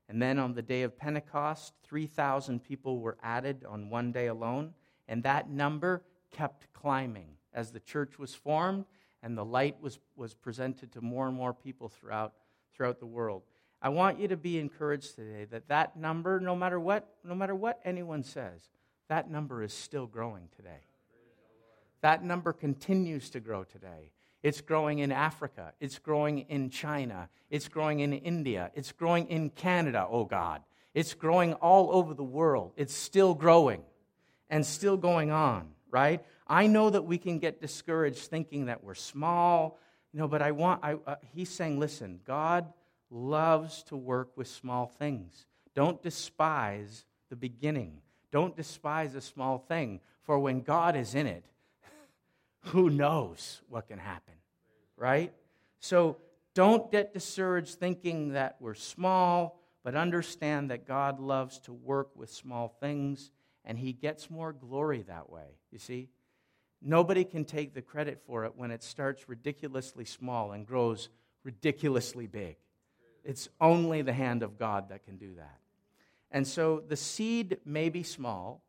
and 0.08 0.20
then 0.20 0.40
on 0.40 0.54
the 0.54 0.60
day 0.60 0.82
of 0.82 0.98
Pentecost, 0.98 1.72
3,000 1.84 2.64
people 2.64 2.98
were 2.98 3.16
added 3.22 3.64
on 3.64 3.90
one 3.90 4.10
day 4.10 4.26
alone. 4.26 4.74
And 5.06 5.22
that 5.22 5.48
number 5.48 6.02
kept 6.32 6.66
climbing 6.72 7.36
as 7.54 7.70
the 7.70 7.78
church 7.78 8.18
was 8.18 8.34
formed 8.34 8.86
and 9.22 9.38
the 9.38 9.44
light 9.44 9.80
was, 9.80 10.00
was 10.16 10.34
presented 10.34 10.90
to 10.92 11.00
more 11.00 11.28
and 11.28 11.36
more 11.36 11.54
people 11.54 11.88
throughout, 11.88 12.32
throughout 12.74 12.98
the 12.98 13.06
world. 13.06 13.42
I 13.82 13.88
want 13.88 14.20
you 14.20 14.28
to 14.28 14.36
be 14.36 14.58
encouraged 14.58 15.14
today 15.14 15.46
that 15.50 15.68
that 15.68 15.96
number, 15.96 16.38
no 16.38 16.54
matter 16.54 16.78
what, 16.78 17.08
no 17.24 17.34
matter 17.34 17.54
what 17.54 17.80
anyone 17.84 18.22
says, 18.22 18.68
that 19.08 19.30
number 19.30 19.62
is 19.62 19.72
still 19.72 20.06
growing 20.06 20.48
today. 20.54 20.84
That 22.02 22.22
number 22.24 22.52
continues 22.52 23.30
to 23.30 23.40
grow 23.40 23.64
today. 23.64 24.12
It's 24.42 24.60
growing 24.60 25.00
in 25.00 25.12
Africa. 25.12 25.72
It's 25.80 25.98
growing 25.98 26.40
in 26.48 26.70
China. 26.70 27.28
It's 27.50 27.68
growing 27.68 28.00
in 28.00 28.12
India. 28.12 28.70
It's 28.74 28.92
growing 28.92 29.28
in 29.28 29.50
Canada, 29.50 30.06
oh 30.08 30.24
God. 30.24 30.62
It's 30.94 31.14
growing 31.14 31.54
all 31.54 31.90
over 31.92 32.14
the 32.14 32.24
world. 32.24 32.72
It's 32.76 32.94
still 32.94 33.34
growing 33.34 33.82
and 34.48 34.64
still 34.64 34.96
going 34.96 35.30
on, 35.30 35.68
right? 35.90 36.24
I 36.46 36.66
know 36.66 36.90
that 36.90 37.02
we 37.02 37.18
can 37.18 37.38
get 37.38 37.60
discouraged 37.60 38.18
thinking 38.18 38.66
that 38.66 38.82
we're 38.82 38.94
small, 38.94 39.78
you 40.12 40.18
know, 40.18 40.26
but 40.26 40.42
I 40.42 40.50
want, 40.50 40.82
I, 40.82 40.94
uh, 41.06 41.16
he's 41.34 41.50
saying, 41.50 41.78
listen, 41.78 42.20
God 42.26 42.66
loves 43.10 43.82
to 43.84 43.96
work 43.96 44.30
with 44.36 44.48
small 44.48 44.86
things. 44.86 45.46
Don't 45.74 46.02
despise 46.02 47.04
the 47.28 47.36
beginning. 47.36 48.00
Don't 48.30 48.56
despise 48.56 49.14
a 49.14 49.20
small 49.20 49.58
thing, 49.58 50.00
for 50.22 50.38
when 50.38 50.60
God 50.60 50.96
is 50.96 51.14
in 51.14 51.26
it, 51.26 51.44
who 52.66 52.90
knows 52.90 53.60
what 53.68 53.88
can 53.88 53.98
happen, 53.98 54.34
right? 54.96 55.32
So 55.80 56.18
don't 56.54 56.90
get 56.90 57.12
discouraged 57.12 57.78
thinking 57.78 58.32
that 58.32 58.56
we're 58.60 58.74
small, 58.74 59.60
but 59.82 59.94
understand 59.94 60.70
that 60.70 60.86
God 60.86 61.18
loves 61.18 61.58
to 61.60 61.72
work 61.72 62.10
with 62.14 62.30
small 62.30 62.68
things, 62.68 63.30
and 63.64 63.78
He 63.78 63.92
gets 63.92 64.30
more 64.30 64.52
glory 64.52 65.02
that 65.02 65.30
way. 65.30 65.56
You 65.70 65.78
see? 65.78 66.08
Nobody 66.82 67.24
can 67.24 67.44
take 67.44 67.74
the 67.74 67.82
credit 67.82 68.22
for 68.26 68.44
it 68.44 68.52
when 68.56 68.70
it 68.70 68.82
starts 68.82 69.28
ridiculously 69.28 70.04
small 70.04 70.52
and 70.52 70.66
grows 70.66 71.08
ridiculously 71.44 72.26
big. 72.26 72.56
It's 73.24 73.48
only 73.60 74.02
the 74.02 74.12
hand 74.12 74.42
of 74.42 74.58
God 74.58 74.88
that 74.88 75.04
can 75.04 75.16
do 75.16 75.34
that. 75.36 75.58
And 76.30 76.46
so 76.46 76.82
the 76.86 76.96
seed 76.96 77.58
may 77.64 77.88
be 77.88 78.02
small, 78.02 78.62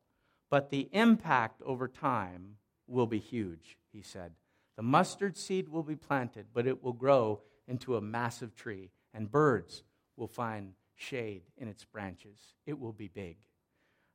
but 0.50 0.70
the 0.70 0.90
impact 0.92 1.62
over 1.62 1.88
time 1.88 2.58
will 2.88 3.06
be 3.08 3.20
huge 3.20 3.78
he 3.92 4.02
said. 4.02 4.34
The 4.76 4.84
mustard 4.84 5.38
seed 5.38 5.70
will 5.70 5.84
be 5.84 5.96
planted, 5.96 6.48
but 6.54 6.68
it 6.68 6.84
will 6.84 6.94
grow 6.94 7.42
into 7.68 7.98
a 7.98 8.02
massive 8.02 8.56
tree, 8.56 8.90
and 9.14 9.32
birds 9.32 9.84
will 10.16 10.28
find 10.28 10.74
shade 10.96 11.44
in 11.58 11.68
its 11.68 11.84
branches. 11.84 12.40
It 12.66 12.80
will 12.80 12.94
be 12.94 13.08
big. 13.08 13.38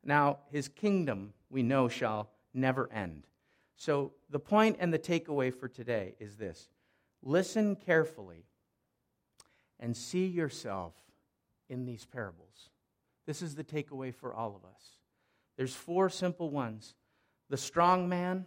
Now, 0.04 0.38
his 0.50 0.68
kingdom, 0.68 1.32
we 1.50 1.62
know, 1.62 1.88
shall 1.88 2.30
never 2.54 2.90
end. 2.92 3.26
So, 3.76 4.12
the 4.30 4.38
point 4.38 4.76
and 4.80 4.92
the 4.92 4.98
takeaway 4.98 5.52
for 5.52 5.68
today 5.68 6.14
is 6.18 6.36
this 6.36 6.68
listen 7.22 7.76
carefully 7.76 8.44
and 9.80 9.96
see 9.96 10.26
yourself 10.26 10.94
in 11.68 11.84
these 11.84 12.04
parables. 12.04 12.70
This 13.26 13.42
is 13.42 13.54
the 13.54 13.64
takeaway 13.64 14.14
for 14.14 14.34
all 14.34 14.54
of 14.56 14.64
us. 14.64 14.82
There's 15.56 15.74
four 15.74 16.08
simple 16.08 16.50
ones 16.50 16.94
the 17.48 17.56
strong 17.56 18.08
man, 18.08 18.46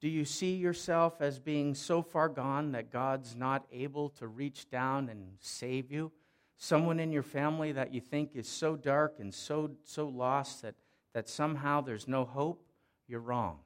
do 0.00 0.08
you 0.08 0.24
see 0.24 0.56
yourself 0.56 1.20
as 1.20 1.38
being 1.38 1.74
so 1.74 2.02
far 2.02 2.28
gone 2.28 2.72
that 2.72 2.90
God's 2.92 3.34
not 3.34 3.64
able 3.72 4.10
to 4.10 4.26
reach 4.26 4.68
down 4.68 5.08
and 5.08 5.36
save 5.40 5.90
you? 5.90 6.12
Someone 6.58 6.98
in 7.00 7.12
your 7.12 7.22
family 7.22 7.72
that 7.72 7.94
you 7.94 8.00
think 8.00 8.34
is 8.34 8.48
so 8.48 8.76
dark 8.76 9.16
and 9.20 9.32
so, 9.32 9.70
so 9.84 10.08
lost 10.08 10.62
that, 10.62 10.74
that 11.14 11.28
somehow 11.28 11.80
there's 11.80 12.08
no 12.08 12.24
hope? 12.24 12.66
You're 13.06 13.20
wrong. 13.20 13.58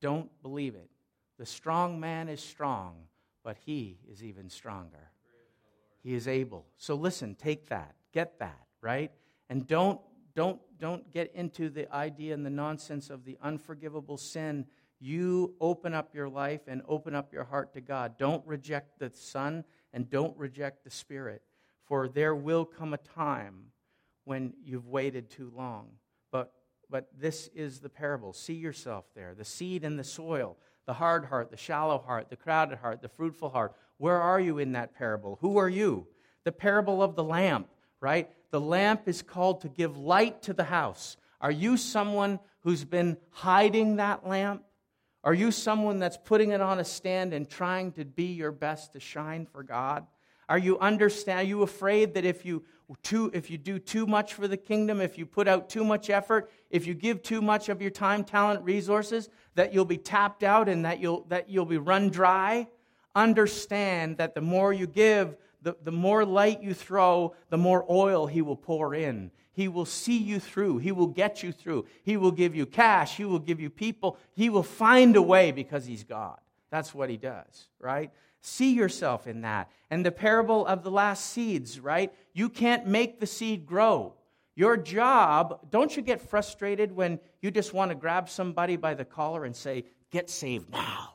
Don't 0.00 0.30
believe 0.42 0.74
it. 0.74 0.90
The 1.38 1.46
strong 1.46 2.00
man 2.00 2.28
is 2.28 2.40
strong, 2.40 2.94
but 3.48 3.56
he 3.64 3.96
is 4.12 4.22
even 4.22 4.50
stronger. 4.50 5.10
He 6.02 6.12
is 6.12 6.28
able. 6.28 6.66
So 6.76 6.94
listen, 6.94 7.34
take 7.34 7.70
that, 7.70 7.94
get 8.12 8.38
that, 8.40 8.66
right? 8.82 9.10
And 9.48 9.66
don't 9.66 9.98
don't, 10.34 10.60
don't 10.78 11.10
get 11.10 11.34
into 11.34 11.70
the 11.70 11.90
idea 11.90 12.34
and 12.34 12.44
the 12.44 12.50
nonsense 12.50 13.08
of 13.08 13.24
the 13.24 13.38
unforgivable 13.40 14.18
sin. 14.18 14.66
You 15.00 15.54
open 15.62 15.94
up 15.94 16.14
your 16.14 16.28
life 16.28 16.60
and 16.66 16.82
open 16.86 17.14
up 17.14 17.32
your 17.32 17.44
heart 17.44 17.72
to 17.72 17.80
God. 17.80 18.18
Don't 18.18 18.46
reject 18.46 18.98
the 18.98 19.10
Son 19.14 19.64
and 19.94 20.10
don't 20.10 20.36
reject 20.36 20.84
the 20.84 20.90
Spirit, 20.90 21.40
for 21.86 22.06
there 22.06 22.34
will 22.34 22.66
come 22.66 22.92
a 22.92 22.98
time 22.98 23.72
when 24.24 24.52
you've 24.62 24.88
waited 24.88 25.30
too 25.30 25.50
long. 25.56 25.88
But 26.30 26.52
but 26.90 27.08
this 27.18 27.48
is 27.54 27.80
the 27.80 27.88
parable. 27.88 28.34
See 28.34 28.54
yourself 28.54 29.06
there. 29.14 29.34
The 29.34 29.46
seed 29.46 29.84
in 29.84 29.96
the 29.96 30.04
soil, 30.04 30.58
the 30.88 30.94
hard 30.94 31.26
heart, 31.26 31.50
the 31.50 31.56
shallow 31.58 31.98
heart, 31.98 32.30
the 32.30 32.36
crowded 32.36 32.78
heart, 32.78 33.02
the 33.02 33.10
fruitful 33.10 33.50
heart. 33.50 33.74
Where 33.98 34.22
are 34.22 34.40
you 34.40 34.56
in 34.56 34.72
that 34.72 34.94
parable? 34.94 35.36
Who 35.42 35.58
are 35.58 35.68
you? 35.68 36.06
The 36.44 36.50
parable 36.50 37.02
of 37.02 37.14
the 37.14 37.22
lamp, 37.22 37.68
right? 38.00 38.30
The 38.52 38.60
lamp 38.60 39.02
is 39.06 39.20
called 39.20 39.60
to 39.60 39.68
give 39.68 39.98
light 39.98 40.40
to 40.44 40.54
the 40.54 40.64
house. 40.64 41.18
Are 41.42 41.50
you 41.50 41.76
someone 41.76 42.40
who's 42.60 42.86
been 42.86 43.18
hiding 43.28 43.96
that 43.96 44.26
lamp? 44.26 44.62
Are 45.22 45.34
you 45.34 45.50
someone 45.50 45.98
that's 45.98 46.16
putting 46.16 46.52
it 46.52 46.62
on 46.62 46.78
a 46.78 46.84
stand 46.86 47.34
and 47.34 47.46
trying 47.46 47.92
to 47.92 48.06
be 48.06 48.32
your 48.32 48.50
best 48.50 48.94
to 48.94 49.00
shine 49.00 49.44
for 49.44 49.62
God? 49.62 50.06
Are 50.48 50.56
you 50.56 50.78
understand? 50.78 51.40
Are 51.40 51.42
you 51.42 51.64
afraid 51.64 52.14
that 52.14 52.24
if 52.24 52.46
you 52.46 52.64
too, 53.02 53.30
if 53.34 53.50
you 53.50 53.58
do 53.58 53.78
too 53.78 54.06
much 54.06 54.32
for 54.32 54.48
the 54.48 54.56
kingdom, 54.56 55.02
if 55.02 55.18
you 55.18 55.26
put 55.26 55.48
out 55.48 55.68
too 55.68 55.84
much 55.84 56.08
effort, 56.08 56.50
if 56.70 56.86
you 56.86 56.94
give 56.94 57.22
too 57.22 57.40
much 57.40 57.68
of 57.68 57.80
your 57.80 57.90
time, 57.90 58.24
talent, 58.24 58.62
resources, 58.62 59.28
that 59.54 59.72
you'll 59.72 59.84
be 59.84 59.98
tapped 59.98 60.42
out 60.42 60.68
and 60.68 60.84
that 60.84 61.00
you'll 61.00 61.24
that 61.28 61.48
you'll 61.48 61.66
be 61.66 61.78
run 61.78 62.10
dry? 62.10 62.68
Understand 63.14 64.18
that 64.18 64.34
the 64.34 64.40
more 64.40 64.72
you 64.72 64.86
give, 64.86 65.36
the, 65.62 65.76
the 65.82 65.92
more 65.92 66.24
light 66.24 66.62
you 66.62 66.74
throw, 66.74 67.34
the 67.50 67.58
more 67.58 67.84
oil 67.90 68.26
he 68.26 68.42
will 68.42 68.56
pour 68.56 68.94
in. 68.94 69.30
He 69.52 69.66
will 69.66 69.86
see 69.86 70.18
you 70.18 70.38
through. 70.38 70.78
He 70.78 70.92
will 70.92 71.08
get 71.08 71.42
you 71.42 71.50
through. 71.50 71.86
He 72.04 72.16
will 72.16 72.30
give 72.30 72.54
you 72.54 72.64
cash. 72.64 73.16
He 73.16 73.24
will 73.24 73.40
give 73.40 73.58
you 73.60 73.70
people. 73.70 74.16
He 74.34 74.50
will 74.50 74.62
find 74.62 75.16
a 75.16 75.22
way 75.22 75.50
because 75.50 75.84
he's 75.84 76.04
God. 76.04 76.38
That's 76.70 76.94
what 76.94 77.10
he 77.10 77.16
does, 77.16 77.68
right? 77.80 78.12
See 78.40 78.74
yourself 78.74 79.26
in 79.26 79.40
that. 79.40 79.68
And 79.90 80.06
the 80.06 80.12
parable 80.12 80.64
of 80.64 80.84
the 80.84 80.92
last 80.92 81.32
seeds, 81.32 81.80
right? 81.80 82.14
You 82.32 82.48
can't 82.48 82.86
make 82.86 83.18
the 83.18 83.26
seed 83.26 83.66
grow. 83.66 84.14
Your 84.58 84.76
job, 84.76 85.70
don't 85.70 85.96
you 85.96 86.02
get 86.02 86.20
frustrated 86.20 86.90
when 86.90 87.20
you 87.40 87.52
just 87.52 87.72
want 87.72 87.92
to 87.92 87.94
grab 87.94 88.28
somebody 88.28 88.74
by 88.74 88.94
the 88.94 89.04
collar 89.04 89.44
and 89.44 89.54
say, 89.54 89.84
Get 90.10 90.28
saved 90.28 90.68
now? 90.72 91.14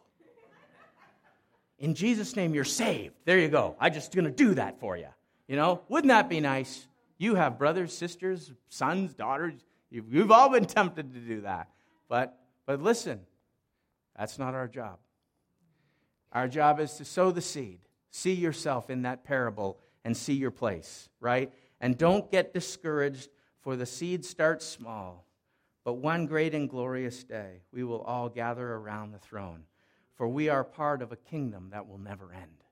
In 1.77 1.93
Jesus' 1.93 2.37
name, 2.37 2.53
you're 2.53 2.63
saved. 2.63 3.15
There 3.25 3.37
you 3.37 3.49
go. 3.49 3.75
I'm 3.81 3.93
just 3.93 4.15
going 4.15 4.23
to 4.23 4.31
do 4.31 4.53
that 4.53 4.79
for 4.79 4.95
you. 4.95 5.09
You 5.49 5.57
know, 5.57 5.81
wouldn't 5.89 6.07
that 6.07 6.29
be 6.29 6.39
nice? 6.39 6.87
You 7.17 7.35
have 7.35 7.59
brothers, 7.59 7.91
sisters, 7.91 8.53
sons, 8.69 9.13
daughters. 9.13 9.55
You've 9.91 10.31
all 10.31 10.47
been 10.49 10.63
tempted 10.63 11.13
to 11.13 11.19
do 11.19 11.41
that. 11.41 11.67
But, 12.07 12.39
but 12.65 12.81
listen, 12.81 13.19
that's 14.17 14.39
not 14.39 14.53
our 14.53 14.69
job. 14.69 14.99
Our 16.31 16.47
job 16.47 16.79
is 16.79 16.93
to 16.93 17.03
sow 17.03 17.31
the 17.31 17.41
seed. 17.41 17.81
See 18.09 18.35
yourself 18.35 18.89
in 18.89 19.01
that 19.01 19.25
parable 19.25 19.79
and 20.05 20.15
see 20.15 20.33
your 20.33 20.51
place, 20.51 21.09
right? 21.19 21.51
And 21.83 21.97
don't 21.97 22.31
get 22.31 22.53
discouraged, 22.53 23.27
for 23.59 23.75
the 23.75 23.85
seed 23.85 24.23
starts 24.23 24.65
small. 24.65 25.27
But 25.83 25.95
one 25.95 26.27
great 26.27 26.55
and 26.55 26.69
glorious 26.69 27.25
day, 27.25 27.63
we 27.73 27.83
will 27.83 27.99
all 28.03 28.29
gather 28.29 28.65
around 28.65 29.11
the 29.11 29.19
throne, 29.19 29.65
for 30.15 30.25
we 30.25 30.47
are 30.47 30.63
part 30.63 31.01
of 31.01 31.11
a 31.11 31.17
kingdom 31.17 31.71
that 31.73 31.85
will 31.85 31.97
never 31.97 32.31
end. 32.31 32.63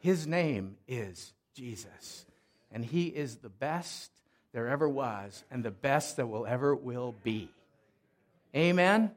His 0.00 0.26
name 0.26 0.78
is 0.88 1.32
Jesus, 1.54 2.26
and 2.72 2.84
He 2.84 3.06
is 3.06 3.36
the 3.36 3.48
best 3.48 4.10
there 4.52 4.66
ever 4.66 4.88
was 4.88 5.44
and 5.48 5.64
the 5.64 5.70
best 5.70 6.16
that 6.16 6.26
will 6.26 6.44
ever 6.44 6.74
will 6.74 7.14
be. 7.22 7.48
Amen. 8.52 9.12